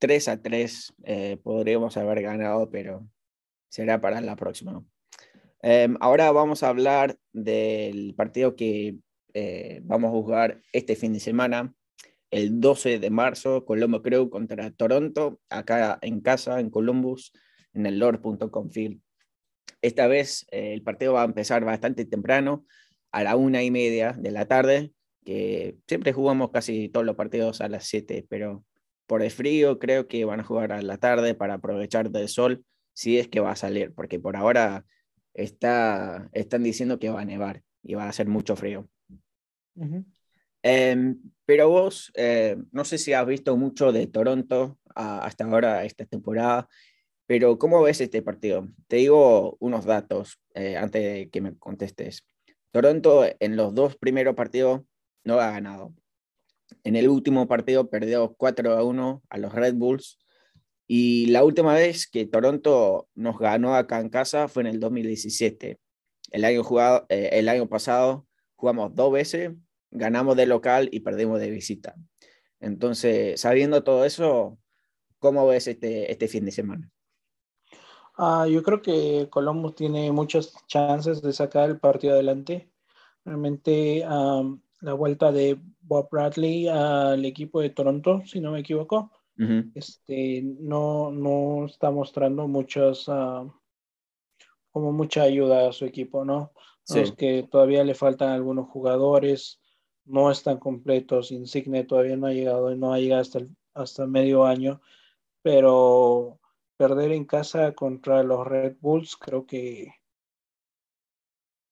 3 0.00 0.26
a 0.26 0.42
3. 0.42 0.92
Eh, 1.04 1.36
podríamos 1.40 1.96
haber 1.96 2.20
ganado, 2.20 2.68
pero 2.68 3.08
será 3.68 4.00
para 4.00 4.20
la 4.20 4.34
próxima. 4.34 4.84
Em, 5.62 5.96
ahora 6.00 6.32
vamos 6.32 6.64
a 6.64 6.68
hablar 6.68 7.16
del 7.32 8.14
partido 8.16 8.56
que 8.56 8.96
eh, 9.34 9.82
vamos 9.84 10.08
a 10.08 10.10
jugar 10.10 10.60
este 10.72 10.96
fin 10.96 11.12
de 11.12 11.20
semana 11.20 11.72
el 12.32 12.60
12 12.60 12.98
de 12.98 13.10
marzo, 13.10 13.64
Colombo 13.64 14.02
Crew 14.02 14.28
contra 14.28 14.72
Toronto, 14.72 15.38
acá 15.48 16.00
en 16.02 16.22
casa, 16.22 16.58
en 16.58 16.70
Columbus, 16.70 17.32
en 17.72 17.86
el 17.86 18.00
Lord.com 18.00 18.70
Field. 18.70 19.00
Esta 19.80 20.08
vez 20.08 20.44
eh, 20.50 20.72
el 20.72 20.82
partido 20.82 21.12
va 21.12 21.22
a 21.22 21.26
empezar 21.26 21.64
bastante 21.64 22.04
temprano, 22.04 22.66
a 23.12 23.22
la 23.22 23.36
una 23.36 23.62
y 23.62 23.70
media 23.70 24.12
de 24.18 24.32
la 24.32 24.46
tarde, 24.46 24.92
que 25.24 25.76
siempre 25.86 26.12
jugamos 26.12 26.50
casi 26.50 26.88
todos 26.88 27.06
los 27.06 27.16
partidos 27.16 27.60
a 27.60 27.68
las 27.68 27.86
7, 27.86 28.26
pero 28.28 28.64
por 29.06 29.22
el 29.22 29.30
frío 29.30 29.78
creo 29.78 30.08
que 30.08 30.24
van 30.24 30.40
a 30.40 30.44
jugar 30.44 30.72
a 30.72 30.82
la 30.82 30.98
tarde 30.98 31.34
para 31.34 31.54
aprovechar 31.54 32.10
del 32.10 32.28
sol, 32.28 32.64
si 32.92 33.18
es 33.18 33.28
que 33.28 33.40
va 33.40 33.52
a 33.52 33.56
salir, 33.56 33.92
porque 33.94 34.18
por 34.18 34.36
ahora 34.36 34.84
está, 35.34 36.28
están 36.32 36.62
diciendo 36.62 36.98
que 36.98 37.10
va 37.10 37.20
a 37.20 37.24
nevar 37.24 37.62
y 37.82 37.94
va 37.94 38.04
a 38.04 38.08
hacer 38.08 38.28
mucho 38.28 38.56
frío. 38.56 38.88
Em, 40.62 41.18
pero 41.44 41.68
vos, 41.68 42.12
eh, 42.14 42.56
no 42.70 42.84
sé 42.84 42.98
si 42.98 43.12
has 43.12 43.26
visto 43.26 43.56
mucho 43.56 43.92
de 43.92 44.06
Toronto 44.06 44.78
hasta 44.94 45.44
ahora, 45.44 45.84
esta 45.84 46.04
temporada, 46.04 46.68
pero 47.26 47.58
¿cómo 47.58 47.82
ves 47.82 48.00
este 48.00 48.22
partido? 48.22 48.68
Te 48.88 48.96
digo 48.96 49.56
unos 49.58 49.84
datos 49.84 50.38
eh, 50.54 50.76
antes 50.76 51.02
de 51.02 51.30
que 51.30 51.40
me 51.40 51.56
contestes. 51.56 52.26
Toronto 52.70 53.24
en 53.40 53.56
los 53.56 53.74
dos 53.74 53.96
primeros 53.96 54.34
partidos 54.34 54.82
no 55.24 55.40
ha 55.40 55.50
ganado. 55.50 55.94
En 56.84 56.96
el 56.96 57.08
último 57.08 57.46
partido 57.46 57.88
perdió 57.90 58.34
4 58.34 58.72
a 58.76 58.82
1 58.82 59.22
a 59.28 59.38
los 59.38 59.52
Red 59.52 59.74
Bulls. 59.74 60.18
Y 60.86 61.26
la 61.26 61.44
última 61.44 61.74
vez 61.74 62.06
que 62.06 62.26
Toronto 62.26 63.08
nos 63.14 63.38
ganó 63.38 63.74
acá 63.74 64.00
en 64.00 64.08
casa 64.08 64.48
fue 64.48 64.62
en 64.62 64.66
el 64.68 64.80
2017. 64.80 65.78
El 66.32 66.44
año, 66.44 66.64
jugado, 66.64 67.06
eh, 67.08 67.30
el 67.32 67.48
año 67.48 67.68
pasado 67.68 68.26
jugamos 68.56 68.94
dos 68.94 69.12
veces 69.12 69.52
ganamos 69.92 70.36
de 70.36 70.46
local 70.46 70.88
y 70.90 71.00
perdimos 71.00 71.38
de 71.38 71.50
visita. 71.50 71.94
Entonces, 72.60 73.40
sabiendo 73.40 73.84
todo 73.84 74.04
eso, 74.04 74.58
¿cómo 75.18 75.46
ves 75.46 75.68
este, 75.68 76.10
este 76.10 76.28
fin 76.28 76.44
de 76.44 76.52
semana? 76.52 76.90
Ah, 78.16 78.46
yo 78.48 78.62
creo 78.62 78.82
que 78.82 79.28
Columbus 79.30 79.74
tiene 79.74 80.10
muchas 80.12 80.54
chances 80.66 81.22
de 81.22 81.32
sacar 81.32 81.70
el 81.70 81.78
partido 81.78 82.14
adelante. 82.14 82.70
Realmente 83.24 84.04
la 84.82 84.92
vuelta 84.92 85.32
de 85.32 85.58
Bob 85.80 86.08
Bradley 86.10 86.68
al 86.68 87.24
equipo 87.24 87.60
de 87.60 87.70
Toronto, 87.70 88.22
si 88.26 88.40
no 88.40 88.52
me 88.52 88.60
equivoco, 88.60 89.10
este, 89.74 90.42
no, 90.42 91.10
no 91.10 91.64
está 91.66 91.90
mostrando 91.90 92.46
muchas, 92.46 93.06
ah, 93.08 93.44
como 94.70 94.92
mucha 94.92 95.22
ayuda 95.22 95.68
a 95.68 95.72
su 95.72 95.84
equipo, 95.84 96.24
¿no? 96.24 96.52
Es 96.94 97.12
que 97.12 97.48
todavía 97.50 97.82
le 97.82 97.94
faltan 97.94 98.30
algunos 98.30 98.68
jugadores 98.68 99.62
no 100.04 100.30
están 100.30 100.58
completos. 100.58 101.30
Insigne 101.30 101.84
todavía 101.84 102.16
no 102.16 102.26
ha 102.26 102.32
llegado, 102.32 102.74
no 102.74 102.92
ha 102.92 102.98
llegado 102.98 103.22
hasta, 103.22 103.40
hasta 103.74 104.06
medio 104.06 104.44
año, 104.44 104.80
pero 105.42 106.40
perder 106.76 107.12
en 107.12 107.24
casa 107.24 107.72
contra 107.72 108.22
los 108.22 108.46
Red 108.46 108.76
Bulls 108.80 109.16
creo 109.16 109.46
que 109.46 109.94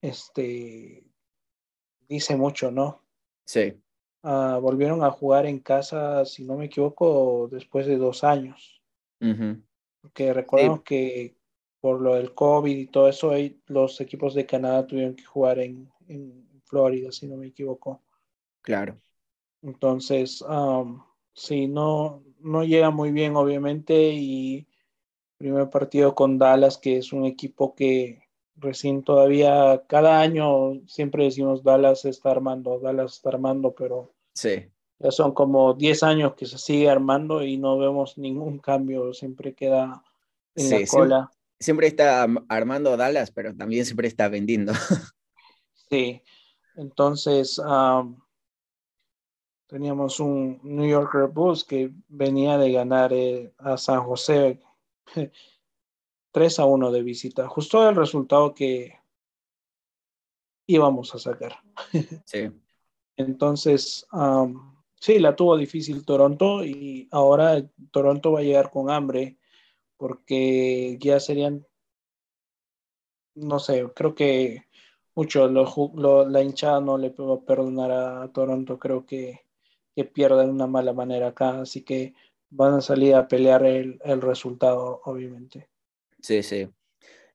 este 0.01 1.05
dice 2.09 2.37
mucho, 2.37 2.71
¿no? 2.71 3.00
Sí. 3.51 3.83
Ah, 4.23 4.61
volvieron 4.63 5.03
a 5.03 5.11
jugar 5.11 5.45
en 5.45 5.59
casa, 5.59 6.25
si 6.25 6.45
no 6.45 6.57
me 6.57 6.67
equivoco, 6.67 7.49
después 7.51 7.85
de 7.85 7.97
dos 7.97 8.23
años. 8.23 8.81
Porque 10.01 10.33
recordemos 10.33 10.83
que 10.83 11.35
por 11.81 12.01
lo 12.01 12.15
del 12.15 12.33
COVID 12.33 12.77
y 12.77 12.87
todo 12.87 13.09
eso, 13.09 13.33
los 13.67 14.01
equipos 14.01 14.35
de 14.35 14.47
Canadá 14.47 14.87
tuvieron 14.87 15.17
que 15.17 15.25
jugar 15.25 15.59
en, 15.59 15.91
en 16.07 16.63
Florida, 16.65 17.11
si 17.11 17.27
no 17.27 17.37
me 17.37 17.49
equivoco. 17.49 18.01
Claro. 18.63 19.01
Entonces, 19.63 20.43
um, 20.43 21.03
sí, 21.35 21.67
no, 21.67 22.23
no 22.39 22.63
llega 22.63 22.91
muy 22.91 23.11
bien, 23.11 23.35
obviamente, 23.35 24.13
y 24.15 24.69
primer 25.39 25.69
partido 25.71 26.15
con 26.15 26.39
Dallas, 26.39 26.79
que 26.79 26.99
es 26.99 27.13
un 27.13 27.25
equipo 27.25 27.75
que 27.75 28.23
recién 28.61 29.03
todavía, 29.03 29.83
cada 29.89 30.21
año 30.21 30.81
siempre 30.87 31.25
decimos 31.25 31.63
Dallas 31.63 32.05
está 32.05 32.31
armando, 32.31 32.79
Dallas 32.79 33.15
está 33.15 33.31
armando, 33.31 33.75
pero 33.75 34.13
sí. 34.35 34.67
ya 34.99 35.11
son 35.11 35.33
como 35.33 35.75
10 35.75 36.03
años 36.03 36.35
que 36.35 36.47
se 36.47 36.59
sigue 36.59 36.89
armando 36.89 37.43
y 37.43 37.57
no 37.57 37.79
vemos 37.79 38.19
ningún 38.19 38.59
cambio, 38.59 39.13
siempre 39.13 39.55
queda 39.55 40.03
en 40.55 40.71
la 40.71 40.87
cola. 40.87 41.31
Siempre, 41.59 41.59
siempre 41.59 41.87
está 41.89 42.27
armando 42.49 42.97
Dallas, 42.97 43.31
pero 43.31 43.55
también 43.55 43.85
siempre 43.85 44.09
está 44.09 44.29
vendiendo. 44.29 44.73
Sí, 45.91 46.23
Entonces, 46.77 47.61
teníamos 49.67 50.21
un 50.21 50.61
New 50.63 50.89
York 50.89 51.13
Red 51.13 51.31
Bulls 51.31 51.65
que 51.65 51.93
venía 52.07 52.59
de 52.59 52.71
ganar 52.71 53.13
eh, 53.13 53.53
a 53.59 53.77
San 53.77 54.03
José 54.05 54.61
3 56.33 56.59
a 56.59 56.64
1 56.64 56.91
de 56.91 57.03
visita, 57.03 57.49
justo 57.49 57.89
el 57.89 57.97
resultado 57.97 58.55
que 58.55 59.01
íbamos 60.66 61.14
a 61.14 61.18
sacar. 61.18 61.57
Sí. 62.24 62.51
Entonces, 63.16 64.07
sí, 64.95 65.18
la 65.18 65.37
tuvo 65.37 65.57
difícil 65.57 66.05
Toronto 66.05 66.64
y 66.64 67.09
ahora 67.11 67.62
Toronto 67.91 68.33
va 68.33 68.41
a 68.41 68.45
llegar 68.45 68.70
con 68.70 68.91
hambre 68.91 69.39
porque 69.97 70.97
ya 70.99 71.20
serían, 71.20 71.66
no 73.35 73.59
sé, 73.59 73.87
creo 73.95 74.14
que 74.14 74.64
mucho 75.14 75.49
la 75.49 76.43
hinchada 76.43 76.81
no 76.81 76.97
le 76.97 77.11
puedo 77.11 77.45
perdonar 77.45 77.91
a 77.91 78.33
Toronto, 78.33 78.78
creo 78.78 79.05
que, 79.05 79.41
que 79.95 80.05
pierden 80.05 80.47
de 80.47 80.53
una 80.53 80.66
mala 80.66 80.93
manera 80.93 81.28
acá, 81.28 81.61
así 81.61 81.83
que 81.83 82.14
van 82.49 82.74
a 82.74 82.81
salir 82.81 83.14
a 83.14 83.28
pelear 83.28 83.64
el, 83.66 84.01
el 84.03 84.20
resultado, 84.22 85.03
obviamente. 85.05 85.70
Sí, 86.23 86.43
sí. 86.43 86.68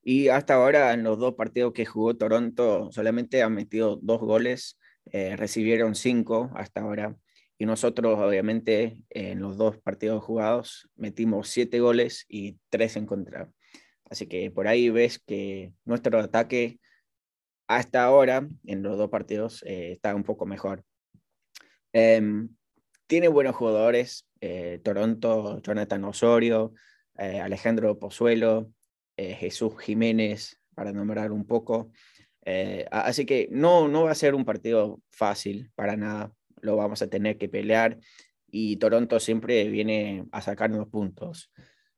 Y 0.03 0.29
hasta 0.29 0.55
ahora, 0.55 0.93
en 0.93 1.03
los 1.03 1.17
dos 1.17 1.33
partidos 1.35 1.73
que 1.73 1.85
jugó 1.85 2.15
Toronto, 2.15 2.91
solamente 2.91 3.41
han 3.41 3.55
metido 3.55 3.97
dos 4.01 4.19
goles, 4.21 4.79
eh, 5.11 5.35
recibieron 5.35 5.95
cinco 5.95 6.51
hasta 6.55 6.81
ahora. 6.81 7.15
Y 7.57 7.65
nosotros, 7.65 8.19
obviamente, 8.19 9.01
en 9.09 9.39
los 9.39 9.57
dos 9.57 9.77
partidos 9.79 10.23
jugados, 10.23 10.89
metimos 10.95 11.49
siete 11.49 11.79
goles 11.79 12.25
y 12.27 12.59
tres 12.69 12.95
en 12.97 13.05
contra. 13.05 13.49
Así 14.09 14.27
que 14.27 14.51
por 14.51 14.67
ahí 14.67 14.89
ves 14.89 15.19
que 15.19 15.73
nuestro 15.85 16.19
ataque 16.19 16.79
hasta 17.67 18.03
ahora, 18.03 18.47
en 18.65 18.83
los 18.83 18.97
dos 18.97 19.09
partidos, 19.09 19.63
eh, 19.65 19.93
está 19.93 20.13
un 20.13 20.23
poco 20.23 20.45
mejor. 20.45 20.83
Em, 21.93 22.49
tiene 23.07 23.27
buenos 23.27 23.55
jugadores, 23.55 24.27
eh, 24.41 24.79
Toronto, 24.83 25.61
Jonathan 25.61 26.03
Osorio, 26.05 26.73
Alejandro 27.17 27.97
Pozuelo, 27.99 28.71
eh, 29.17 29.33
Jesús 29.33 29.73
Jiménez, 29.79 30.59
para 30.75 30.91
nombrar 30.91 31.31
un 31.31 31.45
poco. 31.45 31.91
Eh, 32.43 32.85
así 32.91 33.25
que 33.25 33.47
no, 33.51 33.87
no 33.87 34.03
va 34.03 34.11
a 34.11 34.15
ser 34.15 34.35
un 34.35 34.45
partido 34.45 35.01
fácil 35.09 35.71
para 35.75 35.95
nada, 35.95 36.31
lo 36.61 36.75
vamos 36.75 37.01
a 37.01 37.07
tener 37.07 37.37
que 37.37 37.49
pelear 37.49 37.97
y 38.47 38.77
Toronto 38.77 39.19
siempre 39.19 39.67
viene 39.69 40.25
a 40.31 40.41
sacarnos 40.41 40.87
puntos. 40.89 41.51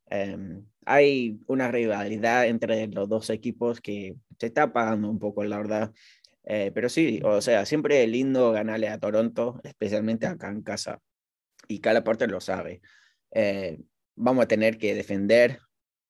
Em, 0.10 0.66
hay 0.86 1.40
una 1.48 1.70
rivalidad 1.70 2.48
entre 2.48 2.88
los 2.88 3.10
dos 3.10 3.30
equipos 3.30 3.82
que 3.82 4.16
se 4.40 4.48
está 4.48 4.64
apagando 4.64 5.10
un 5.10 5.20
poco, 5.20 5.44
la 5.44 5.58
verdad. 5.58 5.94
Eh, 6.46 6.72
pero 6.74 6.88
sí, 6.88 7.20
o 7.24 7.42
sea, 7.42 7.66
siempre 7.66 8.04
es 8.04 8.10
lindo 8.10 8.52
ganarle 8.52 8.88
a 8.88 9.00
Toronto, 9.00 9.60
especialmente 9.64 10.28
acá 10.28 10.50
en 10.50 10.62
casa. 10.62 11.02
Y 11.68 11.80
cada 11.80 12.04
parte 12.04 12.28
lo 12.28 12.40
sabe. 12.40 12.82
Vamos 14.18 14.44
a 14.44 14.48
tener 14.48 14.78
que 14.78 14.96
defender 14.96 15.60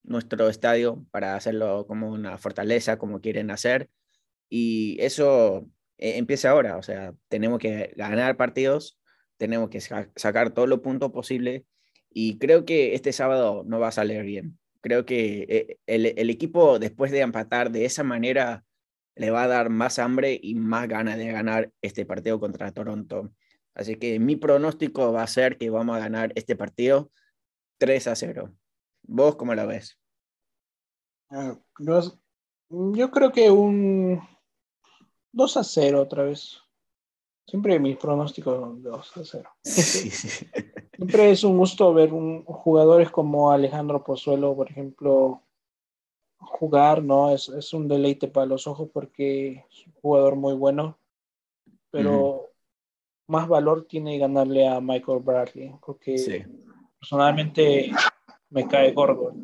nuestro 0.03 0.49
estadio 0.49 1.05
para 1.11 1.35
hacerlo 1.35 1.85
como 1.87 2.09
una 2.09 2.37
fortaleza, 2.37 2.97
como 2.97 3.21
quieren 3.21 3.51
hacer. 3.51 3.89
Y 4.49 4.97
eso 5.01 5.67
eh, 5.97 6.17
empieza 6.17 6.49
ahora, 6.49 6.77
o 6.77 6.83
sea, 6.83 7.13
tenemos 7.27 7.59
que 7.59 7.93
ganar 7.95 8.37
partidos, 8.37 8.99
tenemos 9.37 9.69
que 9.69 9.81
sacar 9.81 10.51
todos 10.51 10.69
los 10.69 10.79
puntos 10.79 11.11
posibles 11.11 11.63
y 12.09 12.39
creo 12.39 12.65
que 12.65 12.95
este 12.95 13.13
sábado 13.13 13.63
no 13.67 13.79
va 13.79 13.89
a 13.89 13.91
salir 13.91 14.23
bien. 14.23 14.57
Creo 14.81 15.05
que 15.05 15.45
eh, 15.49 15.77
el, 15.85 16.05
el, 16.17 16.29
equipo 16.29 16.79
después 16.79 17.11
de 17.11 17.19
empatar 17.19 17.71
de 17.71 17.85
esa 17.85 18.03
manera 18.03 18.63
le 19.15 19.31
va 19.31 19.43
a 19.43 19.47
dar 19.47 19.69
más 19.69 19.99
hambre 19.99 20.39
y 20.41 20.55
más 20.55 20.87
ganas 20.87 21.17
de 21.17 21.27
ganar 21.31 21.71
este 21.81 22.05
partido 22.05 22.39
contra 22.39 22.71
Toronto. 22.71 23.33
Así 23.73 23.95
que 23.97 24.19
mi 24.19 24.35
pronóstico 24.37 25.11
va 25.11 25.23
a 25.23 25.27
ser 25.27 25.57
que 25.57 25.69
vamos 25.69 25.97
a 25.97 25.99
ganar 25.99 26.31
este 26.35 26.55
partido 26.55 27.11
3 27.77 28.07
a 28.07 28.15
0. 28.15 28.53
¿Vos 29.03 29.35
cómo 29.35 29.55
la 29.55 29.65
ves? 29.65 29.97
Ah, 31.29 31.57
yo 32.69 33.11
creo 33.11 33.31
que 33.31 33.49
un 33.51 34.21
2 35.31 35.57
a 35.57 35.63
0 35.63 36.01
otra 36.01 36.23
vez. 36.23 36.57
Siempre 37.45 37.79
mis 37.79 37.95
pronósticos 37.97 38.59
son 38.59 38.83
2 38.83 39.17
a 39.17 39.23
0. 39.23 39.49
Siempre 39.63 41.31
es 41.31 41.43
un 41.43 41.57
gusto 41.57 41.93
ver 41.93 42.11
un, 42.11 42.43
jugadores 42.43 43.09
como 43.09 43.51
Alejandro 43.51 44.03
Pozuelo, 44.03 44.55
por 44.55 44.69
ejemplo, 44.69 45.43
jugar, 46.39 47.03
¿no? 47.03 47.31
Es, 47.31 47.49
es, 47.49 47.73
un 47.73 47.87
deleite 47.87 48.27
para 48.27 48.47
los 48.47 48.67
ojos 48.67 48.89
porque 48.93 49.65
es 49.69 49.87
un 49.87 49.93
jugador 49.93 50.35
muy 50.35 50.55
bueno, 50.55 50.97
pero 51.91 52.49
más 53.27 53.47
valor 53.47 53.85
tiene 53.85 54.17
ganarle 54.17 54.67
a 54.67 54.81
Michael 54.81 55.19
Bradley, 55.19 55.75
porque 55.85 56.47
personalmente 56.99 57.91
me 58.49 58.67
cae 58.67 58.91
gordo. 58.93 59.35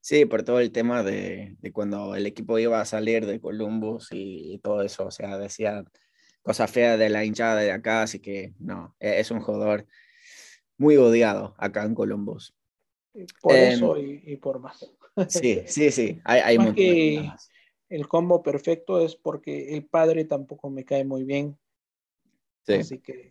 Sí, 0.00 0.26
por 0.26 0.42
todo 0.42 0.60
el 0.60 0.70
tema 0.70 1.02
de, 1.02 1.56
de, 1.60 1.72
cuando 1.72 2.14
el 2.14 2.26
equipo 2.26 2.58
iba 2.58 2.80
a 2.80 2.84
salir 2.84 3.24
de 3.24 3.40
Columbus 3.40 4.08
y, 4.12 4.58
todo 4.58 4.82
eso, 4.82 5.06
o 5.06 5.10
sea, 5.10 5.38
decía 5.38 5.82
cosas 6.42 6.70
feas 6.70 6.98
de 6.98 7.08
la 7.08 7.24
hinchada 7.24 7.60
de 7.60 7.72
acá, 7.72 8.02
así 8.02 8.18
que 8.20 8.52
no, 8.58 8.94
e, 9.00 9.20
es 9.20 9.30
un 9.30 9.40
jugador 9.40 9.86
muy 10.76 10.96
odiado 10.96 11.54
acá 11.56 11.84
en 11.84 11.94
Columbus. 11.94 12.54
Por 13.40 13.54
em, 13.54 13.72
eso 13.72 13.96
y, 13.96 14.36
por 14.36 14.58
más. 14.58 14.84
Sí, 15.28 15.62
sí, 15.66 15.90
sí, 15.90 16.20
hay, 16.24 16.40
hay 16.40 16.58
más 16.58 16.74
que 16.74 17.30
el 17.88 18.08
combo 18.08 18.42
perfecto 18.42 19.00
es 19.00 19.14
porque 19.14 19.74
el 19.74 19.86
padre 19.86 20.24
tampoco 20.24 20.68
me 20.68 20.84
cae 20.84 21.04
muy 21.04 21.24
bien. 21.24 21.58
Sí. 22.66 22.74
Así 22.74 22.98
que 22.98 23.30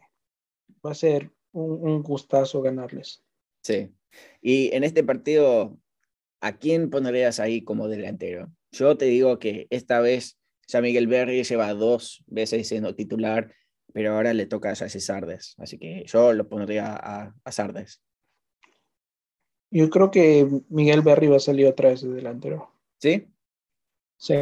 va 0.85 0.91
a 0.91 0.95
ser 0.95 1.31
un, 1.53 1.87
un 1.87 2.03
gustazo 2.03 2.61
ganarles. 2.61 3.23
Sí. 3.63 3.89
Y 4.41 4.75
en 4.75 4.83
este 4.83 5.03
partido 5.03 5.79
¿a 6.43 6.57
quién 6.57 6.89
pondrías 6.89 7.39
ahí 7.39 7.63
como 7.63 7.87
delantero? 7.87 8.51
Yo 8.73 8.97
te 8.97 9.05
digo 9.05 9.39
que 9.39 9.65
esta 9.69 10.01
vez 10.01 10.37
ya 10.67 10.81
Miguel 10.81 11.07
Berry 11.07 11.43
lleva 11.43 11.73
dos 11.73 12.21
veces 12.27 12.67
siendo 12.67 12.95
titular, 12.95 13.53
pero 13.93 14.13
ahora 14.13 14.33
le 14.33 14.45
toca 14.45 14.71
a 14.71 14.75
Jesse 14.75 15.03
Sardes, 15.05 15.55
así 15.57 15.77
que 15.77 16.03
yo 16.05 16.33
lo 16.33 16.49
pondría 16.49 16.95
a, 16.95 17.33
a 17.43 17.51
Sardes. 17.51 18.01
Yo 19.71 19.89
creo 19.89 20.11
que 20.11 20.45
Miguel 20.67 21.01
Berry 21.01 21.27
va 21.27 21.37
a 21.37 21.39
salir 21.39 21.65
otra 21.65 21.89
vez 21.89 22.01
de 22.01 22.09
delantero. 22.09 22.73
¿Sí? 22.99 23.25
Sí. 24.17 24.35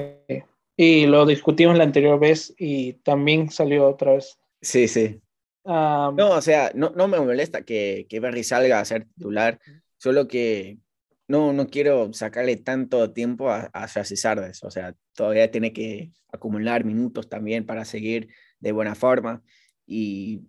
Y 0.76 1.05
lo 1.05 1.26
discutimos 1.28 1.78
la 1.78 1.84
anterior 1.84 2.20
vez 2.20 2.53
y 2.57 2.93
también 2.93 3.51
salió 3.51 3.88
otra 3.88 4.14
vez. 4.14 4.39
Sí, 4.62 4.88
sí. 4.88 5.22
No, 5.64 6.30
o 6.32 6.41
sea, 6.41 6.72
no, 6.76 6.91
no 6.95 7.07
me 7.07 7.20
molesta 7.20 7.64
que, 7.64 8.05
que 8.09 8.20
Berry 8.20 8.43
salga 8.43 8.80
a 8.80 8.86
ser 8.86 9.05
titular, 9.05 9.59
solo 9.97 10.28
que 10.28 10.80
no, 11.28 11.53
no 11.53 11.68
quiero 11.68 12.12
sacarle 12.14 12.57
tanto 12.57 13.12
tiempo 13.14 13.49
a, 13.49 13.70
a 13.74 13.88
Sardes, 13.88 14.64
o 14.64 14.72
sea, 14.72 14.93
todavía 15.16 15.49
tiene 15.51 15.72
que 15.74 16.12
acumular 16.32 16.84
minutos 16.84 17.30
también 17.30 17.66
para 17.66 17.86
seguir 17.86 18.30
de 18.59 18.72
buena 18.72 18.95
forma. 18.95 19.41
Y 19.86 20.41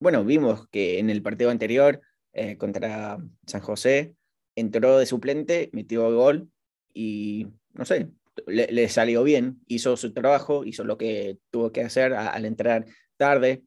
bueno, 0.00 0.24
vimos 0.24 0.68
que 0.68 0.98
en 0.98 1.10
el 1.10 1.22
partido 1.22 1.50
anterior 1.50 2.00
eh, 2.32 2.56
contra 2.56 3.18
San 3.46 3.60
José 3.60 4.14
entró 4.54 4.98
de 4.98 5.06
suplente, 5.06 5.70
metió 5.72 6.14
gol 6.14 6.50
y 6.94 7.48
no 7.74 7.84
sé, 7.84 8.10
le, 8.46 8.88
salió 8.88 9.22
bien, 9.24 9.60
hizo 9.66 9.96
su 9.96 10.12
trabajo, 10.12 10.64
hizo 10.64 10.84
lo 10.84 10.98
que 10.98 11.38
tuvo 11.50 11.72
que 11.72 11.82
hacer 11.82 12.14
al 12.14 12.44
entrar 12.44 12.86
tarde, 13.16 13.62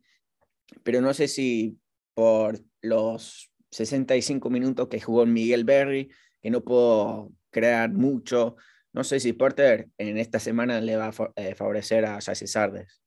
pero 0.84 1.02
no 1.02 1.14
sé 1.14 1.28
si 1.28 1.78
por 2.14 2.60
los 2.82 3.52
65 3.72 4.50
minutos 4.50 4.88
que 4.88 5.00
jugó 5.00 5.26
Miguel 5.26 5.64
Berry, 5.64 6.10
que 6.42 6.50
no 6.50 6.62
puedo 6.62 7.32
crear 7.50 7.92
mucho. 7.92 8.56
No 8.94 9.04
sé 9.04 9.20
si 9.20 9.34
Porter 9.34 9.90
en 9.98 10.18
esta 10.18 10.40
semana 10.40 10.82
le 10.82 10.98
va 10.98 11.08
a 11.08 11.32
eh, 11.36 11.56
favorecer 11.56 12.06
a 12.06 12.20
Jesse 12.20 12.52
Sardes. 12.52 13.02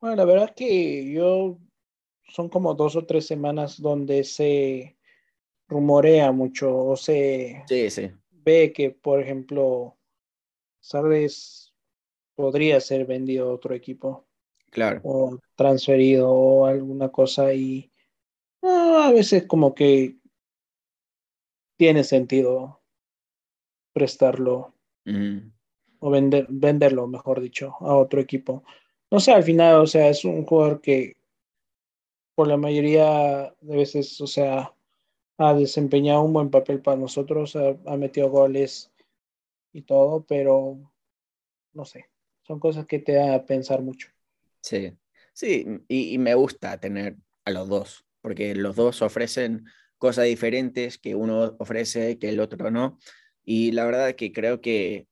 Bueno, 0.00 0.16
la 0.16 0.24
verdad 0.24 0.46
es 0.46 0.54
que 0.56 1.12
yo 1.12 1.58
son 2.28 2.48
como 2.48 2.74
dos 2.74 2.96
o 2.96 3.04
tres 3.04 3.26
semanas 3.26 3.80
donde 3.80 4.24
se 4.24 4.96
rumorea 5.68 6.32
mucho 6.32 6.76
o 6.76 6.96
se 6.96 7.62
ve 8.30 8.72
que, 8.72 8.90
por 8.90 9.20
ejemplo, 9.20 9.96
Sardes 10.80 11.72
podría 12.34 12.80
ser 12.80 13.06
vendido 13.06 13.48
a 13.48 13.54
otro 13.54 13.74
equipo. 13.74 14.26
Claro. 14.72 15.02
O 15.04 15.38
transferido 15.54 16.30
o 16.30 16.64
alguna 16.64 17.10
cosa 17.10 17.52
y 17.52 17.92
ah, 18.62 19.08
a 19.08 19.12
veces 19.12 19.46
como 19.46 19.74
que 19.74 20.16
tiene 21.76 22.04
sentido 22.04 22.80
prestarlo 23.92 24.74
o 25.98 26.10
vender, 26.10 26.46
venderlo, 26.48 27.06
mejor 27.06 27.42
dicho, 27.42 27.76
a 27.80 27.94
otro 27.96 28.18
equipo. 28.18 28.64
No 29.10 29.20
sé, 29.20 29.32
al 29.32 29.42
final, 29.42 29.82
o 29.82 29.86
sea, 29.86 30.08
es 30.08 30.24
un 30.24 30.46
jugador 30.46 30.80
que 30.80 31.16
por 32.34 32.48
la 32.48 32.56
mayoría 32.56 33.54
de 33.60 33.76
veces, 33.76 34.18
o 34.22 34.26
sea, 34.26 34.74
ha 35.36 35.54
desempeñado 35.54 36.22
un 36.22 36.32
buen 36.32 36.50
papel 36.50 36.80
para 36.80 36.96
nosotros, 36.96 37.56
ha, 37.56 37.96
metido 37.98 38.30
goles 38.30 38.90
y 39.74 39.82
todo, 39.82 40.24
pero 40.24 40.78
no 41.74 41.84
sé. 41.84 42.08
son 42.40 42.58
cosas 42.58 42.86
que 42.86 43.00
te 43.00 43.12
dan 43.12 43.32
a 43.32 43.44
pensar 43.44 43.82
mucho. 43.82 44.11
Sí, 44.62 44.96
sí, 45.32 45.66
y, 45.88 46.18
me 46.18 46.34
gusta 46.34 46.78
tener 46.78 47.16
a 47.44 47.50
los 47.50 47.68
dos, 47.68 48.06
porque 48.20 48.54
los 48.54 48.76
dos 48.76 49.02
ofrecen 49.02 49.66
cosas 49.98 50.26
diferentes 50.26 50.98
que 50.98 51.14
uno 51.16 51.56
ofrece 51.58 52.18
que 52.18 52.28
el 52.30 52.40
otro 52.40 52.70
no. 52.70 52.98
Y 53.44 53.72
la 53.72 53.84
verdad 53.84 54.10
es 54.10 54.16
que 54.16 54.32
creo 54.32 54.60
que 54.60 55.08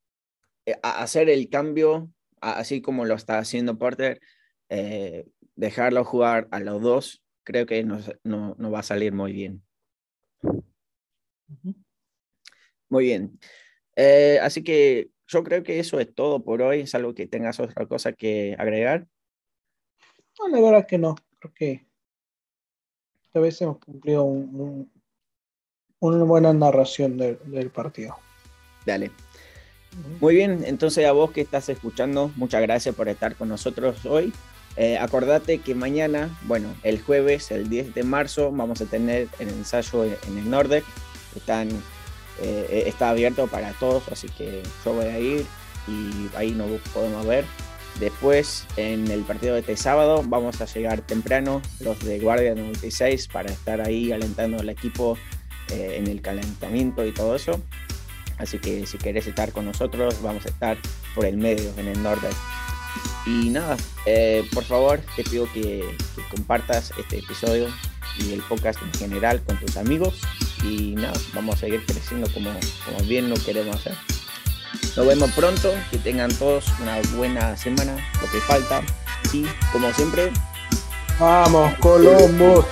eh, 0.66 0.76
hacer 0.82 1.28
el 1.30 1.48
cambio, 1.50 2.12
así 2.40 2.80
como 2.82 3.04
lo 3.04 3.14
está 3.14 3.38
haciendo 3.38 3.78
Porter, 3.78 4.20
eh, 4.68 5.26
dejarlo 5.56 6.04
jugar 6.04 6.48
a 6.52 6.60
los 6.60 6.80
dos, 6.82 7.22
creo 7.44 7.66
que 7.66 7.84
no, 7.84 7.98
no, 8.24 8.70
va 8.70 8.80
a 8.80 8.82
salir 8.84 9.12
muy 9.12 9.32
bien. 9.32 9.62
Muy 12.88 13.04
bien. 13.04 13.38
Eh, 13.96 14.38
así 14.42 14.62
que 14.64 15.10
yo 15.26 15.44
creo 15.44 15.62
que 15.62 15.78
eso 15.80 16.00
es 16.00 16.14
todo 16.14 16.44
por 16.44 16.62
hoy. 16.62 16.80
Es 16.80 16.94
algo 16.94 17.14
que 17.14 17.26
tengas 17.26 17.60
otra 17.60 17.86
cosa 17.86 18.12
que 18.12 18.56
agregar. 18.58 19.06
No, 20.40 20.48
la 20.48 20.60
verdad 20.60 20.86
que 20.86 20.98
no. 20.98 21.16
Creo 21.38 21.54
que 21.54 21.86
esta 23.22 23.40
vez 23.40 23.60
hemos 23.62 23.78
cumplido 23.78 24.24
una 24.24 24.86
buena 26.24 26.52
narración 26.52 27.16
del 27.16 27.70
partido. 27.70 28.16
Dale. 28.84 29.10
Muy 30.20 30.36
bien, 30.36 30.62
entonces 30.64 31.04
a 31.06 31.12
vos 31.12 31.32
que 31.32 31.40
estás 31.40 31.68
escuchando, 31.68 32.30
muchas 32.36 32.62
gracias 32.62 32.94
por 32.94 33.08
estar 33.08 33.34
con 33.36 33.48
nosotros 33.48 34.06
hoy. 34.06 34.32
Eh, 34.76 34.96
acordate 34.98 35.58
que 35.58 35.74
mañana, 35.74 36.38
bueno, 36.46 36.74
el 36.84 37.02
jueves, 37.02 37.50
el 37.50 37.68
10 37.68 37.94
de 37.94 38.04
marzo, 38.04 38.52
vamos 38.52 38.80
a 38.80 38.86
tener 38.86 39.28
el 39.40 39.48
ensayo 39.48 40.04
en 40.04 40.38
el 40.38 40.48
Nordec. 40.48 40.84
Están 41.34 41.68
eh, 42.40 42.84
está 42.86 43.10
abierto 43.10 43.46
para 43.48 43.72
todos, 43.74 44.08
así 44.08 44.28
que 44.28 44.62
yo 44.84 44.94
voy 44.94 45.06
a 45.06 45.18
ir 45.18 45.46
y 45.86 46.30
ahí 46.36 46.52
nos 46.52 46.80
podemos 46.92 47.26
ver. 47.26 47.44
Después, 48.00 48.66
en 48.78 49.10
el 49.10 49.20
partido 49.24 49.52
de 49.52 49.60
este 49.60 49.76
sábado, 49.76 50.24
vamos 50.26 50.58
a 50.62 50.64
llegar 50.64 51.02
temprano, 51.02 51.60
los 51.80 52.02
de 52.02 52.18
Guardia 52.18 52.54
96, 52.54 53.28
para 53.28 53.52
estar 53.52 53.82
ahí 53.82 54.10
alentando 54.10 54.58
al 54.58 54.70
equipo 54.70 55.18
eh, 55.68 55.96
en 55.98 56.06
el 56.06 56.22
calentamiento 56.22 57.04
y 57.04 57.12
todo 57.12 57.36
eso. 57.36 57.60
Así 58.38 58.58
que 58.58 58.86
si 58.86 58.96
querés 58.96 59.26
estar 59.26 59.52
con 59.52 59.66
nosotros, 59.66 60.22
vamos 60.22 60.46
a 60.46 60.48
estar 60.48 60.78
por 61.14 61.26
el 61.26 61.36
medio, 61.36 61.70
en 61.76 61.88
el 61.88 62.02
norte. 62.02 62.28
Y 63.26 63.50
nada, 63.50 63.76
eh, 64.06 64.48
por 64.54 64.64
favor, 64.64 65.00
te 65.14 65.22
pido 65.22 65.46
que 65.52 65.84
compartas 66.30 66.94
este 66.98 67.18
episodio 67.18 67.68
y 68.18 68.32
el 68.32 68.40
podcast 68.40 68.80
en 68.82 68.94
general 68.94 69.42
con 69.42 69.60
tus 69.60 69.76
amigos 69.76 70.22
y 70.64 70.94
nada, 70.94 71.12
vamos 71.34 71.56
a 71.56 71.58
seguir 71.58 71.84
creciendo 71.84 72.32
como, 72.32 72.50
como 72.86 73.06
bien 73.06 73.28
lo 73.28 73.36
queremos 73.36 73.76
hacer. 73.76 74.19
Nos 74.96 75.06
vemos 75.06 75.30
pronto, 75.32 75.72
que 75.90 75.98
tengan 75.98 76.34
todos 76.34 76.66
una 76.80 76.98
buena 77.16 77.56
semana, 77.56 77.96
lo 78.20 78.30
que 78.30 78.40
falta 78.40 78.82
y 79.32 79.46
como 79.72 79.92
siempre, 79.92 80.32
vamos 81.18 81.74
Colombos. 81.78 82.66